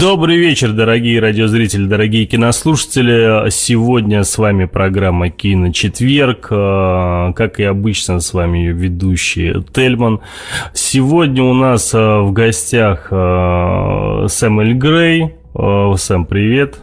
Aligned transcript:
Добрый 0.00 0.38
вечер, 0.38 0.72
дорогие 0.72 1.20
радиозрители, 1.20 1.84
дорогие 1.84 2.24
кинослушатели. 2.24 3.50
Сегодня 3.50 4.24
с 4.24 4.38
вами 4.38 4.64
программа 4.64 5.28
«Киночетверг». 5.28 6.48
Э, 6.50 7.34
как 7.36 7.60
и 7.60 7.64
обычно, 7.64 8.20
с 8.20 8.32
вами 8.32 8.60
ее 8.60 8.72
ведущий 8.72 9.52
Тельман. 9.74 10.20
Сегодня 10.72 11.42
у 11.42 11.52
нас 11.52 11.92
э, 11.92 11.98
в 11.98 12.32
гостях 12.32 13.08
э, 13.10 14.26
Сэмюэль 14.26 14.72
Грей. 14.72 15.34
Сэм, 15.52 16.24
привет. 16.24 16.80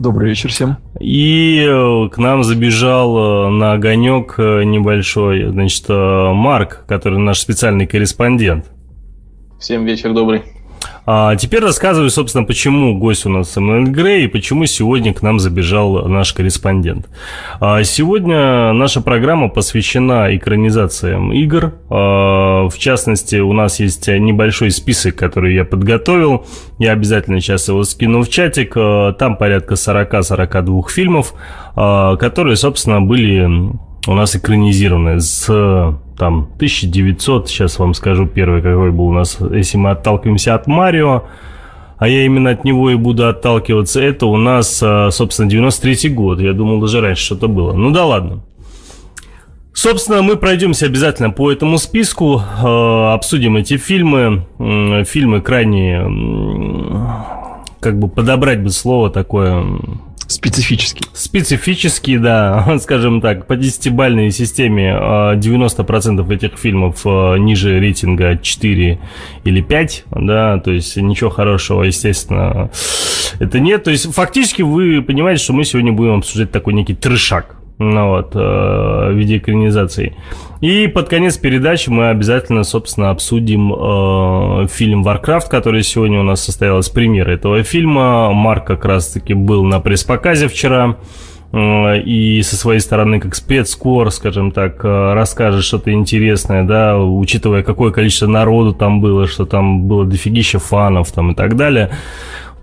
Добрый 0.00 0.30
вечер 0.30 0.50
всем. 0.50 0.78
И 0.98 1.64
к 2.10 2.18
нам 2.18 2.42
забежал 2.42 3.50
на 3.50 3.74
огонек 3.74 4.36
небольшой, 4.38 5.48
значит, 5.48 5.84
Марк, 5.88 6.84
который 6.88 7.20
наш 7.20 7.38
специальный 7.38 7.86
корреспондент. 7.86 8.66
Всем 9.60 9.84
вечер 9.84 10.12
добрый. 10.12 10.42
А 11.10 11.36
теперь 11.36 11.62
рассказываю, 11.62 12.10
собственно, 12.10 12.44
почему 12.44 12.98
гость 12.98 13.24
у 13.24 13.30
нас 13.30 13.56
Эммануэль 13.56 13.88
Грей 13.88 14.24
и 14.24 14.28
почему 14.28 14.66
сегодня 14.66 15.14
к 15.14 15.22
нам 15.22 15.40
забежал 15.40 16.06
наш 16.06 16.34
корреспондент. 16.34 17.08
А 17.60 17.82
сегодня 17.82 18.74
наша 18.74 19.00
программа 19.00 19.48
посвящена 19.48 20.36
экранизациям 20.36 21.32
игр. 21.32 21.72
А, 21.88 22.68
в 22.68 22.76
частности, 22.76 23.36
у 23.36 23.54
нас 23.54 23.80
есть 23.80 24.06
небольшой 24.06 24.70
список, 24.70 25.16
который 25.16 25.54
я 25.54 25.64
подготовил. 25.64 26.44
Я 26.78 26.92
обязательно 26.92 27.40
сейчас 27.40 27.68
его 27.68 27.84
скину 27.84 28.22
в 28.22 28.28
чатик. 28.28 28.74
А, 28.76 29.14
там 29.14 29.38
порядка 29.38 29.76
40-42 29.76 30.90
фильмов, 30.90 31.32
а, 31.74 32.16
которые, 32.16 32.56
собственно, 32.56 33.00
были 33.00 33.48
у 34.08 34.14
нас 34.14 34.34
экранизированы 34.34 35.20
с 35.20 35.46
там 36.18 36.48
1900, 36.56 37.48
сейчас 37.48 37.78
вам 37.78 37.94
скажу 37.94 38.26
первый, 38.26 38.62
какой 38.62 38.90
был 38.90 39.08
у 39.08 39.12
нас, 39.12 39.38
если 39.52 39.76
мы 39.76 39.90
отталкиваемся 39.90 40.54
от 40.54 40.66
Марио, 40.66 41.24
а 41.98 42.08
я 42.08 42.24
именно 42.24 42.50
от 42.50 42.64
него 42.64 42.90
и 42.90 42.94
буду 42.94 43.28
отталкиваться, 43.28 44.00
это 44.00 44.26
у 44.26 44.36
нас, 44.36 44.80
а, 44.82 45.10
собственно, 45.10 45.48
93 45.48 46.10
год, 46.10 46.40
я 46.40 46.52
думал, 46.54 46.80
даже 46.80 47.00
раньше 47.00 47.24
что-то 47.24 47.48
было. 47.48 47.72
Ну 47.72 47.90
да 47.90 48.04
ладно. 48.04 48.40
Собственно, 49.74 50.22
мы 50.22 50.36
пройдемся 50.36 50.86
обязательно 50.86 51.30
по 51.30 51.52
этому 51.52 51.78
списку, 51.78 52.40
а, 52.40 53.14
обсудим 53.14 53.56
эти 53.56 53.76
фильмы. 53.76 54.46
Фильмы 55.06 55.40
крайне, 55.40 56.00
как 57.80 57.98
бы 57.98 58.08
подобрать 58.08 58.62
бы 58.62 58.70
слово 58.70 59.10
такое 59.10 59.64
Специфический. 60.28 61.06
Специфический, 61.14 62.18
да, 62.18 62.78
скажем 62.82 63.22
так, 63.22 63.46
по 63.46 63.56
десятибальной 63.56 64.30
системе 64.30 64.90
90% 64.90 65.40
а, 65.40 66.34
этих 66.34 66.58
фильмов 66.58 67.00
а, 67.06 67.36
ниже 67.36 67.80
рейтинга 67.80 68.36
4 68.36 68.98
или 69.44 69.60
5, 69.62 70.04
да, 70.10 70.58
то 70.58 70.70
есть 70.70 70.98
ничего 70.98 71.30
хорошего, 71.30 71.82
естественно, 71.82 72.70
это 73.38 73.58
нет. 73.58 73.84
То 73.84 73.90
есть 73.90 74.12
фактически 74.12 74.60
вы 74.60 75.00
понимаете, 75.00 75.42
что 75.42 75.54
мы 75.54 75.64
сегодня 75.64 75.92
будем 75.92 76.18
обсуждать 76.18 76.52
такой 76.52 76.74
некий 76.74 76.94
трешак, 76.94 77.56
ну 77.78 78.08
вот, 78.08 78.32
э, 78.34 78.38
в 78.38 79.12
виде 79.12 79.38
экранизации. 79.38 80.16
И 80.60 80.88
под 80.88 81.08
конец 81.08 81.36
передачи 81.36 81.88
мы 81.88 82.08
обязательно, 82.08 82.64
собственно, 82.64 83.10
обсудим 83.10 83.72
э, 83.72 84.66
фильм 84.68 85.04
«Варкрафт», 85.04 85.48
который 85.48 85.84
сегодня 85.84 86.18
у 86.18 86.24
нас 86.24 86.42
состоялась 86.42 86.88
премьера 86.88 87.30
этого 87.30 87.62
фильма. 87.62 88.32
Марк 88.32 88.66
как 88.66 88.84
раз-таки 88.84 89.34
был 89.34 89.64
на 89.64 89.78
пресс-показе 89.78 90.48
вчера 90.48 90.96
э, 91.52 92.00
и 92.00 92.42
со 92.42 92.56
своей 92.56 92.80
стороны 92.80 93.20
как 93.20 93.36
спецкор, 93.36 94.10
скажем 94.10 94.50
так, 94.50 94.84
э, 94.84 95.12
расскажет 95.12 95.62
что-то 95.62 95.92
интересное, 95.92 96.64
да, 96.64 96.98
учитывая 96.98 97.62
какое 97.62 97.92
количество 97.92 98.26
народу 98.26 98.72
там 98.72 99.00
было, 99.00 99.28
что 99.28 99.46
там 99.46 99.82
было 99.86 100.04
дофигища 100.04 100.58
фанов 100.58 101.12
там 101.12 101.30
и 101.30 101.34
так 101.36 101.54
далее 101.54 101.90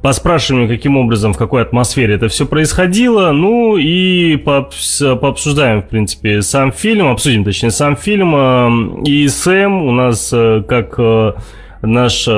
поспрашиваем, 0.05 0.67
каким 0.67 0.97
образом, 0.97 1.33
в 1.33 1.37
какой 1.39 1.63
атмосфере 1.63 2.13
это 2.13 2.27
все 2.27 2.45
происходило, 2.45 3.31
ну 3.31 3.75
и 3.75 4.35
пообсуждаем, 4.37 5.81
в 5.81 5.87
принципе, 5.87 6.43
сам 6.43 6.71
фильм, 6.71 7.07
обсудим, 7.07 7.43
точнее, 7.43 7.71
сам 7.71 7.97
фильм. 7.97 8.35
Э, 8.35 8.69
и 9.03 9.27
Сэм 9.27 9.81
у 9.81 9.91
нас 9.91 10.29
э, 10.31 10.61
как 10.67 10.93
э, 10.99 11.33
наш 11.81 12.29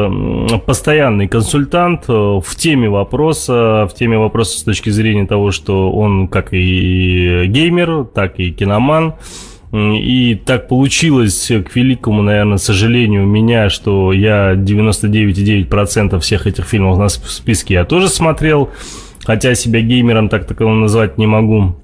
постоянный 0.65 1.27
консультант 1.27 2.07
в 2.07 2.55
теме 2.55 2.89
вопроса, 2.89 3.85
в 3.91 3.93
теме 3.93 4.17
вопроса 4.17 4.59
с 4.59 4.63
точки 4.63 4.89
зрения 4.89 5.25
того, 5.25 5.51
что 5.51 5.91
он 5.91 6.29
как 6.29 6.53
и 6.53 7.47
геймер, 7.47 8.05
так 8.05 8.39
и 8.39 8.51
киноман, 8.51 9.15
и 9.71 10.35
так 10.35 10.67
получилось, 10.69 11.47
к 11.47 11.75
великому, 11.75 12.21
наверное, 12.21 12.57
сожалению 12.57 13.25
меня, 13.25 13.69
что 13.69 14.13
я 14.13 14.53
99,9% 14.53 16.19
всех 16.19 16.47
этих 16.47 16.65
фильмов 16.65 16.97
на 16.97 17.09
списке 17.09 17.73
я 17.73 17.85
тоже 17.85 18.07
смотрел, 18.07 18.69
хотя 19.25 19.55
себя 19.55 19.81
геймером 19.81 20.29
так 20.29 20.45
таковым 20.47 20.81
назвать 20.81 21.17
не 21.17 21.27
могу. 21.27 21.75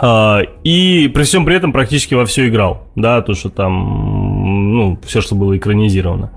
А, 0.00 0.42
и 0.62 1.10
при 1.12 1.24
всем 1.24 1.44
при 1.44 1.56
этом 1.56 1.72
практически 1.72 2.14
во 2.14 2.24
все 2.24 2.48
играл, 2.48 2.86
да, 2.94 3.20
то, 3.20 3.34
что 3.34 3.48
там, 3.48 4.72
ну, 4.76 4.98
все, 5.04 5.20
что 5.20 5.34
было 5.34 5.56
экранизировано. 5.56 6.30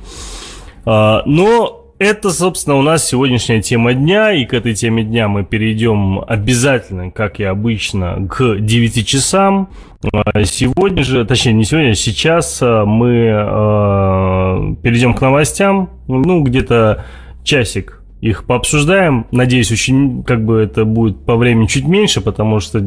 А, 0.85 1.21
но 1.27 1.80
это, 2.01 2.31
собственно, 2.31 2.77
у 2.77 2.81
нас 2.81 3.07
сегодняшняя 3.07 3.61
тема 3.61 3.93
дня, 3.93 4.31
и 4.31 4.45
к 4.45 4.55
этой 4.55 4.73
теме 4.73 5.03
дня 5.03 5.27
мы 5.27 5.43
перейдем 5.43 6.19
обязательно, 6.27 7.11
как 7.11 7.39
и 7.39 7.43
обычно, 7.43 8.27
к 8.27 8.57
9 8.59 9.07
часам. 9.07 9.69
А 10.11 10.43
сегодня 10.43 11.03
же, 11.03 11.23
точнее, 11.25 11.53
не 11.53 11.63
сегодня, 11.63 11.91
а 11.91 11.93
сейчас 11.93 12.57
а, 12.59 12.85
мы 12.85 13.09
э, 13.29 14.75
перейдем 14.81 15.13
к 15.13 15.21
новостям. 15.21 15.91
Ну, 16.07 16.41
где-то 16.41 17.05
часик 17.43 18.01
их 18.19 18.45
пообсуждаем. 18.45 19.27
Надеюсь, 19.31 19.71
очень, 19.71 20.23
как 20.23 20.43
бы 20.43 20.57
это 20.57 20.85
будет 20.85 21.23
по 21.23 21.35
времени 21.35 21.67
чуть 21.67 21.85
меньше, 21.85 22.19
потому 22.19 22.61
что 22.61 22.83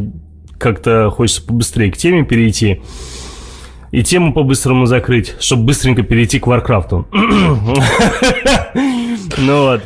как-то 0.59 1.11
хочется 1.11 1.47
побыстрее 1.47 1.93
к 1.93 1.97
теме 1.97 2.25
перейти 2.25 2.81
и 3.93 4.03
тему 4.03 4.33
по-быстрому 4.33 4.87
закрыть, 4.87 5.37
чтобы 5.39 5.67
быстренько 5.67 6.03
перейти 6.03 6.41
к 6.41 6.49
Варкрафту. 6.49 7.07
Ну 9.39 9.63
вот. 9.63 9.83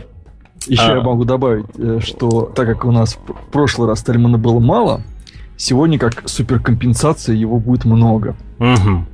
Еще 0.67 0.83
я 0.83 0.99
а. 0.99 1.03
могу 1.03 1.25
добавить, 1.25 1.67
э, 1.79 2.01
что 2.03 2.43
так 2.55 2.67
как 2.67 2.85
у 2.85 2.93
нас 2.93 3.15
в 3.15 3.51
прошлый 3.51 3.89
раз 3.89 4.03
Тельмана 4.03 4.39
было 4.39 4.59
мало, 4.59 5.03
сегодня 5.57 5.99
как 5.99 6.29
суперкомпенсация 6.29 7.35
его 7.35 7.59
будет 7.59 7.85
много. 7.85 8.37
Угу. 8.59 9.07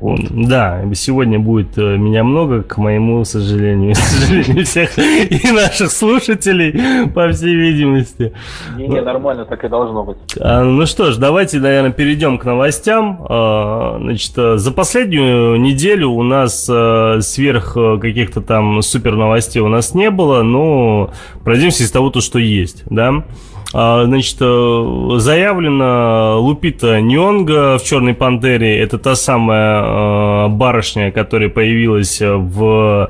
Да, 0.00 0.82
сегодня 0.94 1.38
будет 1.38 1.78
э, 1.78 1.96
меня 1.96 2.24
много, 2.24 2.62
к 2.62 2.76
моему 2.78 3.24
сожалению, 3.24 3.94
к 3.94 3.98
сожалению 3.98 4.64
всех 4.64 4.98
и 4.98 5.50
наших 5.52 5.90
слушателей, 5.90 7.08
по 7.08 7.30
всей 7.32 7.54
видимости. 7.54 8.32
Не, 8.76 8.88
не, 8.88 9.00
нормально, 9.00 9.44
так 9.44 9.64
и 9.64 9.68
должно 9.68 10.04
быть. 10.04 10.16
А, 10.40 10.62
ну 10.62 10.84
что 10.86 11.12
ж, 11.12 11.16
давайте, 11.16 11.58
наверное, 11.58 11.92
перейдем 11.92 12.38
к 12.38 12.44
новостям. 12.44 13.24
А, 13.28 13.98
значит, 14.00 14.32
э, 14.36 14.56
за 14.58 14.72
последнюю 14.72 15.60
неделю 15.60 16.10
у 16.10 16.22
нас 16.22 16.68
а, 16.70 17.20
сверх 17.20 17.74
каких-то 17.74 18.40
там 18.40 18.82
супер 18.82 19.14
новостей 19.14 19.62
у 19.62 19.68
нас 19.68 19.94
не 19.94 20.10
было, 20.10 20.42
но 20.42 21.10
пройдемся 21.44 21.84
из 21.84 21.90
того, 21.90 22.10
то, 22.10 22.20
что 22.20 22.38
есть, 22.38 22.82
да. 22.86 23.24
А, 23.72 24.04
значит, 24.04 24.36
э, 24.40 25.08
заявлено 25.16 26.40
Лупита 26.40 27.00
Нионга 27.00 27.78
в 27.78 27.84
«Черной 27.84 28.14
пантере». 28.14 28.78
Это 28.78 28.98
та 28.98 29.16
самая 29.16 29.82
э, 29.82 30.48
барышня, 30.48 31.10
которая 31.10 31.48
появилась 31.48 32.20
в 32.20 33.08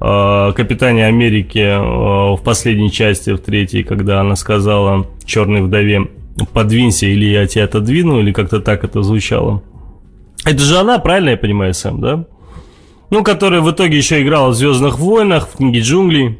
э, 0.00 0.52
Капитане 0.54 1.06
Америки 1.06 1.76
в 2.36 2.40
последней 2.42 2.90
части, 2.90 3.30
в 3.30 3.38
третьей, 3.38 3.82
когда 3.82 4.20
она 4.20 4.36
сказала 4.36 5.06
черной 5.24 5.62
вдове 5.62 6.08
«подвинься, 6.52 7.06
или 7.06 7.26
я 7.26 7.46
тебя 7.46 7.64
отодвину», 7.64 8.20
или 8.20 8.32
как-то 8.32 8.60
так 8.60 8.84
это 8.84 9.02
звучало. 9.02 9.62
Это 10.44 10.58
же 10.60 10.78
она, 10.78 10.98
правильно 10.98 11.30
я 11.30 11.36
понимаю, 11.36 11.74
Сэм, 11.74 12.00
да? 12.00 12.24
Ну, 13.10 13.22
которая 13.22 13.60
в 13.60 13.70
итоге 13.70 13.96
еще 13.96 14.22
играла 14.22 14.50
в 14.50 14.54
«Звездных 14.54 14.98
войнах», 14.98 15.48
в 15.48 15.56
«Книге 15.56 15.80
джунглей». 15.80 16.38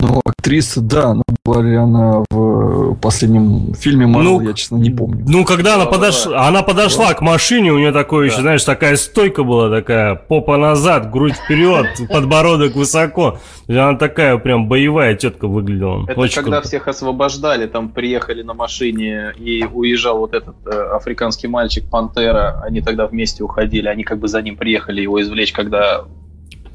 Ну, 0.00 0.22
актриса, 0.24 0.80
да, 0.80 1.12
но 1.12 1.22
была 1.44 1.62
ли 1.62 1.74
она 1.74 2.22
в 2.30 2.94
последнем 2.94 3.74
фильме 3.74 4.06
Марвел, 4.06 4.40
Ну, 4.40 4.48
я, 4.48 4.54
честно, 4.54 4.76
не 4.76 4.88
помню. 4.88 5.26
Ну, 5.28 5.44
когда 5.44 5.74
она, 5.74 5.84
Да, 5.84 5.90
подошла, 5.90 6.48
она 6.48 6.62
подошла 6.62 7.12
к 7.12 7.20
машине, 7.20 7.70
у 7.70 7.78
нее 7.78 7.92
такое 7.92 8.26
еще, 8.26 8.40
знаешь, 8.40 8.64
такая 8.64 8.96
стойка 8.96 9.44
была, 9.44 9.68
такая 9.68 10.14
попа 10.14 10.56
назад, 10.56 11.10
грудь 11.10 11.34
вперед, 11.34 11.86
подбородок 12.08 12.74
высоко. 12.76 13.38
Она 13.68 13.96
такая 13.96 14.38
прям 14.38 14.68
боевая 14.68 15.14
тетка 15.16 15.48
выглядела. 15.48 16.04
Это 16.08 16.18
Очень 16.18 16.36
когда 16.36 16.56
круто. 16.58 16.68
всех 16.68 16.88
освобождали, 16.88 17.66
там 17.66 17.90
приехали 17.90 18.42
на 18.42 18.54
машине 18.54 19.34
и 19.36 19.64
уезжал 19.64 20.18
вот 20.18 20.32
этот 20.32 20.56
э, 20.66 20.70
африканский 20.94 21.48
мальчик 21.48 21.84
Пантера, 21.90 22.62
они 22.64 22.80
тогда 22.80 23.06
вместе 23.06 23.44
уходили, 23.44 23.88
они 23.88 24.02
как 24.02 24.18
бы 24.18 24.28
за 24.28 24.40
ним 24.40 24.56
приехали 24.56 25.02
его 25.02 25.20
извлечь, 25.20 25.52
когда 25.52 26.04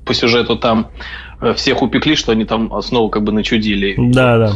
по 0.05 0.13
сюжету 0.13 0.57
там 0.57 0.87
э, 0.97 1.28
всех 1.55 1.81
упекли, 1.81 2.15
что 2.15 2.31
они 2.31 2.45
там 2.45 2.81
снова 2.81 3.09
как 3.09 3.23
бы 3.23 3.31
начудили. 3.31 3.95
Да, 3.97 4.37
да. 4.37 4.53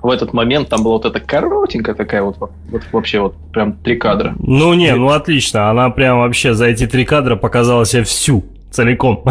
В 0.00 0.10
этот 0.10 0.32
момент 0.32 0.68
там 0.68 0.84
была 0.84 0.94
вот 0.94 1.06
эта 1.06 1.18
коротенькая 1.18 1.94
такая 1.94 2.22
вот, 2.22 2.36
вот 2.38 2.82
вообще 2.92 3.20
вот 3.20 3.34
прям 3.52 3.72
три 3.72 3.96
кадра. 3.96 4.36
Ну 4.38 4.74
не, 4.74 4.94
ну 4.94 5.08
отлично. 5.08 5.70
Она 5.70 5.90
прям 5.90 6.18
вообще 6.18 6.54
за 6.54 6.66
эти 6.66 6.86
три 6.86 7.04
кадра 7.04 7.36
показала 7.36 7.84
себя 7.84 8.04
всю. 8.04 8.44
Целиком. 8.70 9.24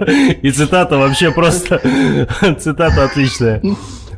И 0.42 0.50
цитата 0.50 0.96
вообще 0.96 1.32
просто... 1.32 1.80
Цитата 2.58 3.04
отличная. 3.04 3.60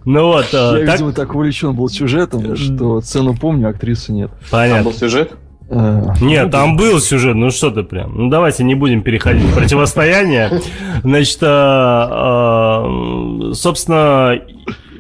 Ну 0.05 0.27
вот, 0.27 0.47
Я, 0.53 0.79
э, 0.79 0.87
так, 0.87 0.95
видимо, 0.95 1.13
так 1.13 1.35
увлечен 1.35 1.75
был 1.75 1.89
сюжетом, 1.89 2.55
что 2.57 3.01
сцену 3.01 3.35
помню, 3.35 3.71
актрису 3.71 4.13
нет. 4.13 4.31
Там 4.31 4.61
понятно. 4.61 4.85
был 4.85 4.93
сюжет. 4.93 5.33
Э, 5.69 6.15
Нет, 6.21 6.51
там 6.51 6.77
был 6.77 7.01
сюжет, 7.01 7.35
ну 7.35 7.51
что 7.51 7.71
ты 7.71 7.83
прям. 7.83 8.13
Ну 8.17 8.29
давайте 8.31 8.65
не 8.65 8.75
будем 8.75 9.03
переходить 9.03 9.45
в 9.45 9.55
противостояние. 9.55 10.61
Значит, 11.03 11.39
а, 11.43 12.85
а, 12.85 13.53
собственно, 13.53 14.39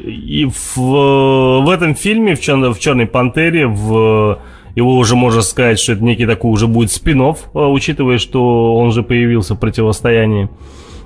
и 0.04 0.46
в, 0.46 0.76
в 0.76 1.70
этом 1.70 1.94
фильме, 1.94 2.34
в, 2.34 2.40
«Чер- 2.40 2.72
в 2.72 2.78
Черной 2.78 3.06
Пантере, 3.06 3.66
в 3.66 4.38
его 4.74 4.96
уже 4.96 5.16
можно 5.16 5.40
сказать, 5.40 5.78
что 5.78 5.92
это 5.92 6.04
некий 6.04 6.26
такой 6.26 6.50
уже 6.50 6.66
будет 6.66 6.90
спин 6.92 7.34
учитывая, 7.54 8.18
что 8.18 8.76
он 8.76 8.92
же 8.92 9.02
появился 9.02 9.54
в 9.54 9.58
противостоянии. 9.58 10.48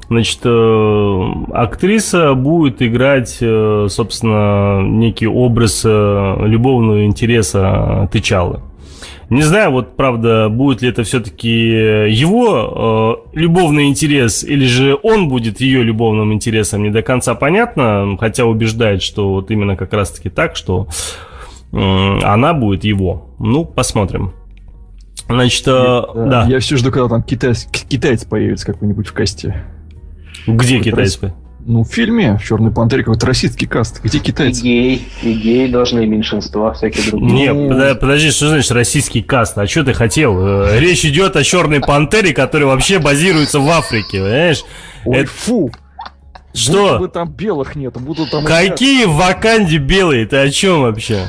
Значит, 0.09 0.41
э, 0.43 1.33
актриса 1.53 2.35
будет 2.35 2.83
играть, 2.83 3.39
э, 3.41 3.87
собственно, 3.89 4.83
некий 4.83 5.29
образ 5.29 5.83
э, 5.85 6.37
любовного 6.47 7.05
интереса 7.05 8.09
Тычалы. 8.11 8.61
Не 9.31 9.43
знаю, 9.43 9.71
вот 9.71 9.97
правда, 9.97 10.49
будет 10.49 10.83
ли 10.83 10.89
это 10.89 11.05
все-таки 11.05 11.49
его 11.49 13.25
э, 13.33 13.39
любовный 13.39 13.87
интерес, 13.87 14.43
или 14.43 14.67
же 14.67 14.99
он 15.01 15.29
будет 15.29 15.61
ее 15.61 15.85
любовным 15.85 16.33
интересом, 16.33 16.83
не 16.83 16.91
до 16.91 17.03
конца 17.03 17.37
понятно, 17.37 18.17
хотя 18.19 18.45
убеждает, 18.45 19.03
что 19.03 19.31
вот 19.31 19.53
именно 19.53 19.77
как 19.77 19.93
раз-таки 19.93 20.31
так, 20.31 20.57
что 20.57 20.89
м, 21.73 22.19
она 22.25 22.55
будет 22.55 22.83
его. 22.83 23.29
Ну, 23.39 23.65
посмотрим. 23.65 24.33
Значит, 25.29 25.63
э, 25.69 26.03
да. 26.15 26.47
Я 26.49 26.59
все 26.59 26.77
жду, 26.77 26.91
когда 26.91 27.09
там 27.09 27.23
китайц, 27.23 27.69
китаец 27.71 28.25
появится 28.25 28.67
какой-нибудь 28.67 29.07
в 29.07 29.13
касте. 29.13 29.65
Где 30.49 30.81
китайцы? 30.81 31.33
Ну, 31.71 31.85
в 31.85 31.89
фильме 31.89 32.37
в 32.37 32.43
Черной 32.45 32.73
пантере 32.73 33.05
какой-то 33.05 33.27
российский 33.27 33.65
каст. 33.67 34.01
Где 34.03 34.19
И 34.19 34.21
китайцы? 34.21 34.61
гей, 34.61 35.07
и 35.23 35.33
гей 35.35 35.69
должны, 35.69 36.01
и 36.03 36.07
меньшинства, 36.07 36.73
всякие 36.75 37.09
другие. 37.13 37.31
Не, 37.33 37.53
Ну. 37.53 37.69
пода- 37.69 37.95
подожди, 37.95 38.33
что 38.33 38.49
значит 38.49 38.73
российский 38.73 39.23
каст? 39.23 39.57
А 39.57 39.69
что 39.69 39.85
ты 39.85 39.93
хотел? 39.95 40.37
Э, 40.67 40.81
Речь 40.81 41.05
идет 41.05 41.37
о 41.37 41.45
черной 41.45 41.79
пантере, 41.79 42.33
которая 42.33 42.67
вообще 42.67 42.99
базируется 42.99 43.61
в 43.61 43.71
Африке, 43.71 44.19
понимаешь? 44.19 44.65
Ой, 45.05 45.19
это- 45.19 45.31
фу! 45.31 45.71
Что? 46.53 46.73
Будто 46.83 46.99
бы 46.99 47.09
там 47.09 47.29
белых 47.31 47.77
нету, 47.77 48.01
будут 48.01 48.33
там... 48.33 48.45
Какие 48.45 49.05
в 49.05 49.13
Ваканде 49.15 49.77
белые? 49.77 50.27
Ты 50.27 50.39
о 50.39 50.51
чем 50.51 50.81
вообще? 50.83 51.21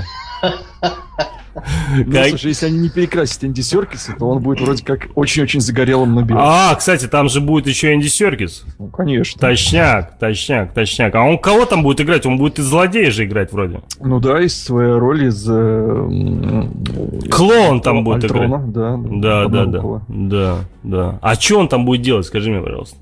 Ну, 2.06 2.24
слушай, 2.30 2.48
если 2.48 2.68
они 2.68 2.80
не 2.80 2.90
перекрасят 2.90 3.44
Энди 3.44 3.62
Серкиса, 3.62 4.14
то 4.18 4.30
он 4.30 4.42
будет 4.42 4.62
вроде 4.62 4.84
как 4.84 5.10
очень-очень 5.16 5.62
загорелым 5.62 6.16
на 6.16 6.24
белом. 6.24 6.44
А, 6.46 6.76
кстати, 6.76 7.08
там 7.08 7.30
же 7.30 7.42
будет 7.42 7.68
еще 7.68 7.94
Энди 7.94 8.08
Серкис. 8.08 8.64
Ну, 8.80 8.88
конечно. 8.88 9.40
Точняк, 9.40 10.18
точняк, 10.20 10.74
точняк. 10.74 11.14
А 11.16 11.24
он 11.24 11.38
кого 11.38 11.66
там 11.66 11.84
будет 11.84 12.02
играть? 12.02 12.26
Он 12.26 12.38
будет 12.38 12.60
и 12.60 12.62
злодея 12.62 13.12
же 13.12 13.26
играть 13.26 13.52
вроде. 13.52 13.82
Ну 14.00 14.20
да, 14.20 14.42
из 14.42 14.64
своей 14.64 14.94
роли 14.94 15.28
из... 15.28 15.46
э, 15.50 17.30
Клоун 17.30 17.82
там 17.82 18.04
будет 18.04 18.24
Альтрона, 18.24 18.56
играть. 18.56 18.72
Да, 18.72 18.98
Да, 18.98 19.48
да, 19.48 19.66
да. 19.66 20.02
Да, 20.08 20.56
да. 20.84 21.20
А 21.22 21.36
что 21.36 21.60
он 21.60 21.68
там 21.68 21.86
будет 21.86 22.02
делать? 22.02 22.26
Скажи 22.26 22.50
мне, 22.52 22.62
пожалуйста. 22.62 22.98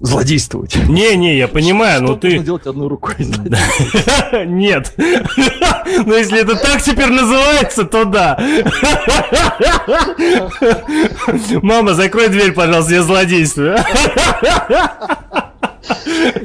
Злодействовать. 0.00 0.76
Не-не, 0.88 1.36
я 1.36 1.48
понимаю, 1.48 2.04
Что 2.04 2.06
но 2.06 2.16
ты... 2.16 2.38
делать 2.38 2.66
одной 2.66 2.88
рукой? 2.88 3.14
Нет. 4.46 4.92
Но 4.96 6.14
если 6.14 6.40
это 6.40 6.54
так 6.54 6.80
теперь 6.82 7.10
называется, 7.10 7.84
то 7.84 8.04
да. 8.04 8.38
Мама, 11.62 11.94
закрой 11.94 12.28
дверь, 12.28 12.52
пожалуйста, 12.52 12.94
я 12.94 13.02
злодействую. 13.02 13.76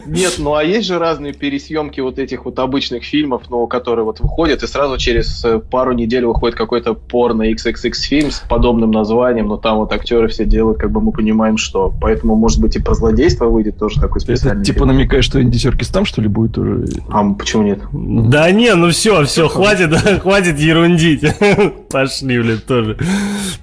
Нет, 0.05 0.35
ну 0.37 0.55
а 0.55 0.63
есть 0.63 0.87
же 0.87 0.99
разные 0.99 1.33
пересъемки 1.33 1.99
вот 1.99 2.19
этих 2.19 2.45
вот 2.45 2.59
обычных 2.59 3.03
фильмов, 3.03 3.43
ну, 3.49 3.65
которые 3.67 4.05
вот 4.05 4.19
выходят, 4.19 4.63
и 4.63 4.67
сразу 4.67 4.97
через 4.97 5.43
э, 5.43 5.59
пару 5.59 5.93
недель 5.93 6.25
выходит 6.25 6.55
какой-то 6.55 6.93
порно 6.93 7.51
XXX 7.51 7.93
фильм 7.93 8.31
с 8.31 8.43
подобным 8.47 8.91
названием, 8.91 9.47
но 9.47 9.57
там 9.57 9.77
вот 9.77 9.91
актеры 9.91 10.27
все 10.27 10.45
делают, 10.45 10.79
как 10.79 10.91
бы 10.91 11.01
мы 11.01 11.11
понимаем, 11.11 11.57
что. 11.57 11.93
Поэтому, 12.01 12.35
может 12.35 12.61
быть, 12.61 12.75
и 12.75 12.79
про 12.79 12.93
злодейство 12.93 13.45
выйдет 13.45 13.77
тоже 13.77 13.99
такой 13.99 14.21
Это 14.21 14.35
специальный 14.35 14.63
типа 14.63 14.79
фильм. 14.79 14.89
намекает, 14.89 15.23
что 15.23 15.41
Энди 15.41 15.57
Серкис 15.57 15.87
там, 15.89 16.05
что 16.05 16.21
ли, 16.21 16.27
будет 16.27 16.57
уже? 16.57 16.85
А 17.09 17.23
почему 17.33 17.63
нет? 17.63 17.79
Да 17.91 18.49
не, 18.51 18.73
ну 18.75 18.89
все, 18.91 19.23
все, 19.25 19.47
хватит, 19.47 19.95
хватит 20.21 20.59
ерундить. 20.59 21.23
Пошли, 21.91 22.39
блядь, 22.39 22.65
тоже. 22.65 22.97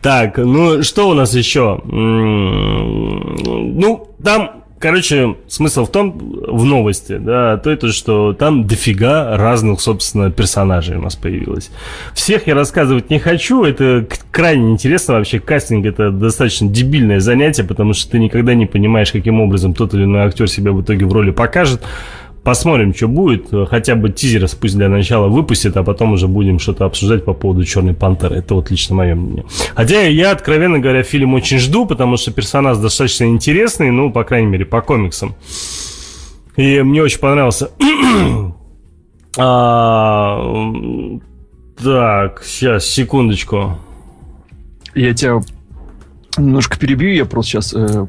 Так, 0.03 0.39
ну 0.39 0.83
что 0.83 1.11
у 1.11 1.15
нас 1.15 1.35
еще? 1.35 1.81
Ну, 1.85 4.09
там, 4.23 4.60
короче, 4.81 5.37
смысл 5.47 5.85
в 5.85 5.93
том, 5.93 6.19
в 6.19 6.65
новости, 6.65 7.19
да, 7.19 7.59
то 7.59 7.71
это, 7.71 7.93
что 7.93 8.33
там 8.33 8.67
дофига 8.67 9.37
разных, 9.37 9.81
собственно, 9.81 10.31
персонажей 10.33 10.97
у 10.97 11.03
нас 11.03 11.15
появилось. 11.15 11.71
Всех 12.15 12.47
я 12.49 12.55
рассказывать 12.55 13.11
не 13.11 13.19
хочу, 13.19 13.63
это 13.63 14.07
крайне 14.33 14.73
интересно 14.73 15.15
вообще. 15.15 15.39
Кастинг 15.39 15.87
это 15.87 16.11
достаточно 16.11 16.69
дебильное 16.69 17.21
занятие, 17.21 17.65
потому 17.65 17.93
что 17.93 18.11
ты 18.11 18.19
никогда 18.19 18.55
не 18.55 18.67
понимаешь, 18.67 19.13
каким 19.13 19.41
образом 19.41 19.75
тот 19.75 19.95
или 19.95 20.05
иной 20.05 20.23
актер 20.23 20.49
себя 20.49 20.73
в 20.73 20.83
итоге 20.83 21.05
в 21.05 21.13
роли 21.13 21.31
покажет. 21.31 21.83
Посмотрим, 22.43 22.95
что 22.95 23.07
будет. 23.07 23.49
Хотя 23.69 23.95
бы 23.97 24.09
тизер 24.11 24.47
пусть 24.61 24.75
для 24.77 24.89
начала 24.89 25.29
выпустит, 25.29 25.77
а 25.77 25.83
потом 25.83 26.13
уже 26.13 26.27
будем 26.27 26.59
что-то 26.59 26.87
обсуждать 26.87 27.25
по 27.25 27.35
поводу 27.35 27.65
Черной 27.65 27.93
Пантеры. 27.95 28.37
Это 28.37 28.55
вот 28.55 28.71
лично 28.71 28.95
мое 28.97 29.15
мнение. 29.15 29.45
Хотя 29.75 30.03
я, 30.07 30.31
откровенно 30.31 30.79
говоря, 30.79 31.03
фильм 31.03 31.35
очень 31.35 31.59
жду, 31.59 31.85
потому 31.87 32.17
что 32.17 32.33
персонаж 32.33 32.79
достаточно 32.79 33.25
интересный, 33.25 33.91
ну, 33.91 34.11
по 34.11 34.25
крайней 34.25 34.49
мере, 34.49 34.65
по 34.65 34.81
комиксам. 34.81 35.35
И 36.57 36.81
мне 36.83 37.03
очень 37.03 37.21
понравился. 37.21 37.71
А, 39.39 40.43
Так, 41.83 42.43
сейчас, 42.45 42.85
секундочку. 42.87 43.79
Я 44.95 45.15
тебя 45.15 45.41
немножко 46.37 46.77
перебью, 46.79 47.15
я 47.15 47.25
просто 47.27 47.53
сейчас... 47.63 47.75
э, 47.75 48.07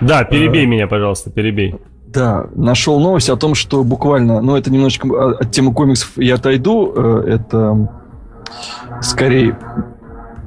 Да, 0.00 0.22
перебей 0.22 0.64
меня, 0.64 0.86
пожалуйста, 0.86 1.30
перебей. 1.30 1.74
Да, 2.12 2.46
нашел 2.54 2.98
новость 3.00 3.28
о 3.28 3.36
том, 3.36 3.54
что 3.54 3.84
буквально, 3.84 4.40
ну 4.40 4.56
это 4.56 4.70
немножечко 4.70 5.08
а, 5.08 5.30
от 5.40 5.50
темы 5.50 5.74
комиксов 5.74 6.12
я 6.16 6.36
отойду, 6.36 6.92
э, 6.96 7.24
это 7.28 7.90
скорее 9.02 9.58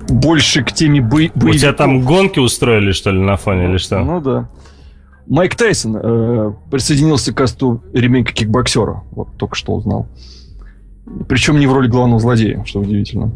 больше 0.10 0.63
к 0.63 0.72
теме 0.72 1.01
бой, 1.01 1.32
У 1.36 1.39
тебя 1.39 1.46
боевиков. 1.46 1.77
там 1.77 2.01
гонки 2.01 2.39
устроили, 2.39 2.91
что 2.91 3.12
ли, 3.12 3.20
на 3.20 3.36
фоне, 3.38 3.70
или 3.70 3.77
что? 3.77 4.00
Ну 4.00 4.22
да. 4.22 4.50
Майк 5.27 5.56
Тайсон 5.56 5.98
э, 6.01 6.51
присоединился 6.72 7.32
к 7.32 7.38
касту 7.38 7.84
ремейка 7.94 8.34
кикбоксера. 8.34 9.03
Вот 9.12 9.30
только 9.38 9.56
что 9.56 9.74
узнал. 9.75 10.08
Причем 11.30 11.60
не 11.60 11.68
в 11.68 11.74
роли 11.74 11.88
главного 11.88 12.20
злодея, 12.20 12.63
что 12.65 12.80
удивительно. 12.80 13.32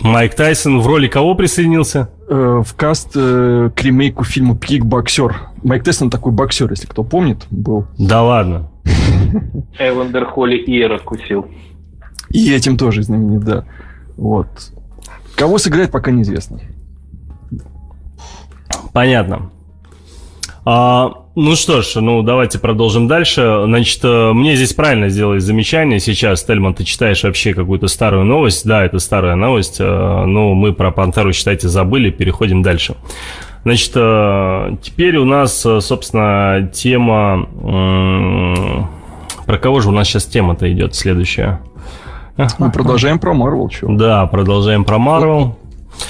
Майк 0.00 0.34
Тайсон 0.34 0.80
в 0.80 0.86
роли 0.86 1.08
кого 1.08 1.34
присоединился? 1.34 2.10
Э, 2.28 2.62
в 2.64 2.74
каст 2.74 3.12
э, 3.14 3.70
к 3.74 3.82
ремейку 3.82 4.24
фильма 4.24 4.58
Кикбоксер. 4.58 5.48
Майк 5.62 5.84
Тайсон 5.84 6.10
такой 6.10 6.32
боксер, 6.32 6.68
если 6.70 6.86
кто 6.86 7.04
помнит, 7.04 7.46
был. 7.50 7.86
Да 7.98 8.22
ладно. 8.22 8.68
Эвандер 9.78 10.26
Холли 10.26 10.56
Иер 10.56 10.92
откусил. 10.92 11.46
И 12.30 12.52
этим 12.52 12.76
тоже 12.76 13.04
знаменит, 13.04 13.44
да. 13.44 13.64
Вот. 14.16 14.48
Кого 15.36 15.58
сыграет, 15.58 15.92
пока 15.92 16.10
неизвестно. 16.10 16.58
Понятно. 18.92 19.50
А, 20.64 21.25
ну 21.36 21.54
что 21.54 21.82
ж, 21.82 21.96
ну 21.96 22.22
давайте 22.22 22.58
продолжим 22.58 23.06
дальше. 23.08 23.62
Значит, 23.66 24.00
э, 24.02 24.32
мне 24.32 24.56
здесь 24.56 24.72
правильно 24.72 25.08
сделали 25.08 25.38
замечание 25.38 26.00
сейчас. 26.00 26.42
Тельман, 26.44 26.74
ты 26.74 26.84
читаешь 26.84 27.22
вообще 27.22 27.54
какую-то 27.54 27.88
старую 27.88 28.24
новость. 28.24 28.66
Да, 28.66 28.84
это 28.84 28.98
старая 28.98 29.36
новость. 29.36 29.78
Но 29.78 30.54
мы 30.54 30.72
про 30.72 30.90
Пантеру, 30.90 31.32
считайте, 31.32 31.68
забыли. 31.68 32.10
Переходим 32.10 32.62
дальше. 32.62 32.96
Значит, 33.64 33.92
э, 33.94 34.76
теперь 34.82 35.16
у 35.18 35.24
нас, 35.24 35.60
собственно, 35.60 36.70
тема... 36.72 37.46
Про 39.46 39.58
кого 39.58 39.80
же 39.80 39.90
у 39.90 39.92
нас 39.92 40.08
сейчас 40.08 40.24
тема-то 40.24 40.70
идет 40.72 40.96
следующая? 40.96 41.60
Мы 42.58 42.70
продолжаем 42.72 43.18
про 43.18 43.32
Марвел. 43.32 43.70
Да, 43.82 44.26
продолжаем 44.26 44.84
про 44.84 44.98
Марвел. 44.98 45.56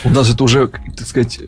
У 0.04 0.10
нас 0.10 0.32
это 0.32 0.42
уже, 0.42 0.68
так 0.68 1.06
сказать, 1.06 1.40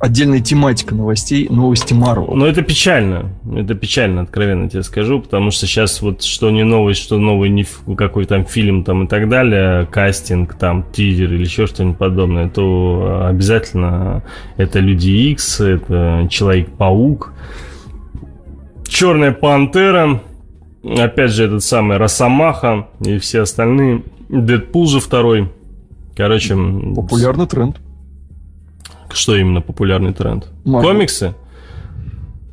отдельная 0.00 0.40
тематика 0.40 0.94
новостей, 0.94 1.46
новости 1.48 1.92
Марвел. 1.92 2.34
Но 2.34 2.46
это 2.46 2.62
печально. 2.62 3.30
Это 3.54 3.74
печально, 3.74 4.22
откровенно 4.22 4.68
тебе 4.68 4.82
скажу, 4.82 5.20
потому 5.20 5.50
что 5.50 5.66
сейчас 5.66 6.00
вот 6.00 6.22
что 6.22 6.50
не 6.50 6.64
новость, 6.64 7.02
что 7.02 7.18
новый 7.18 7.50
не 7.50 7.66
какой 7.96 8.24
там 8.24 8.46
фильм 8.46 8.82
там 8.82 9.04
и 9.04 9.06
так 9.06 9.28
далее, 9.28 9.86
кастинг, 9.86 10.54
там, 10.54 10.86
тизер 10.90 11.32
или 11.32 11.44
еще 11.44 11.66
что-нибудь 11.66 11.98
подобное, 11.98 12.48
то 12.48 13.26
обязательно 13.28 14.24
это 14.56 14.80
Люди 14.80 15.10
Икс, 15.10 15.60
это 15.60 16.26
Человек-паук, 16.30 17.34
Черная 18.88 19.32
Пантера, 19.32 20.22
опять 20.82 21.30
же 21.30 21.44
этот 21.44 21.62
самый 21.62 21.98
Росомаха 21.98 22.88
и 23.04 23.18
все 23.18 23.42
остальные. 23.42 24.02
Дэдпул 24.30 24.86
же 24.86 25.00
второй. 25.00 25.50
Короче... 26.16 26.56
Популярный 26.94 27.46
тренд. 27.46 27.80
Что 29.12 29.36
именно 29.36 29.60
популярный 29.60 30.12
тренд? 30.12 30.48
Марвел. 30.64 30.92
Комиксы? 30.92 31.34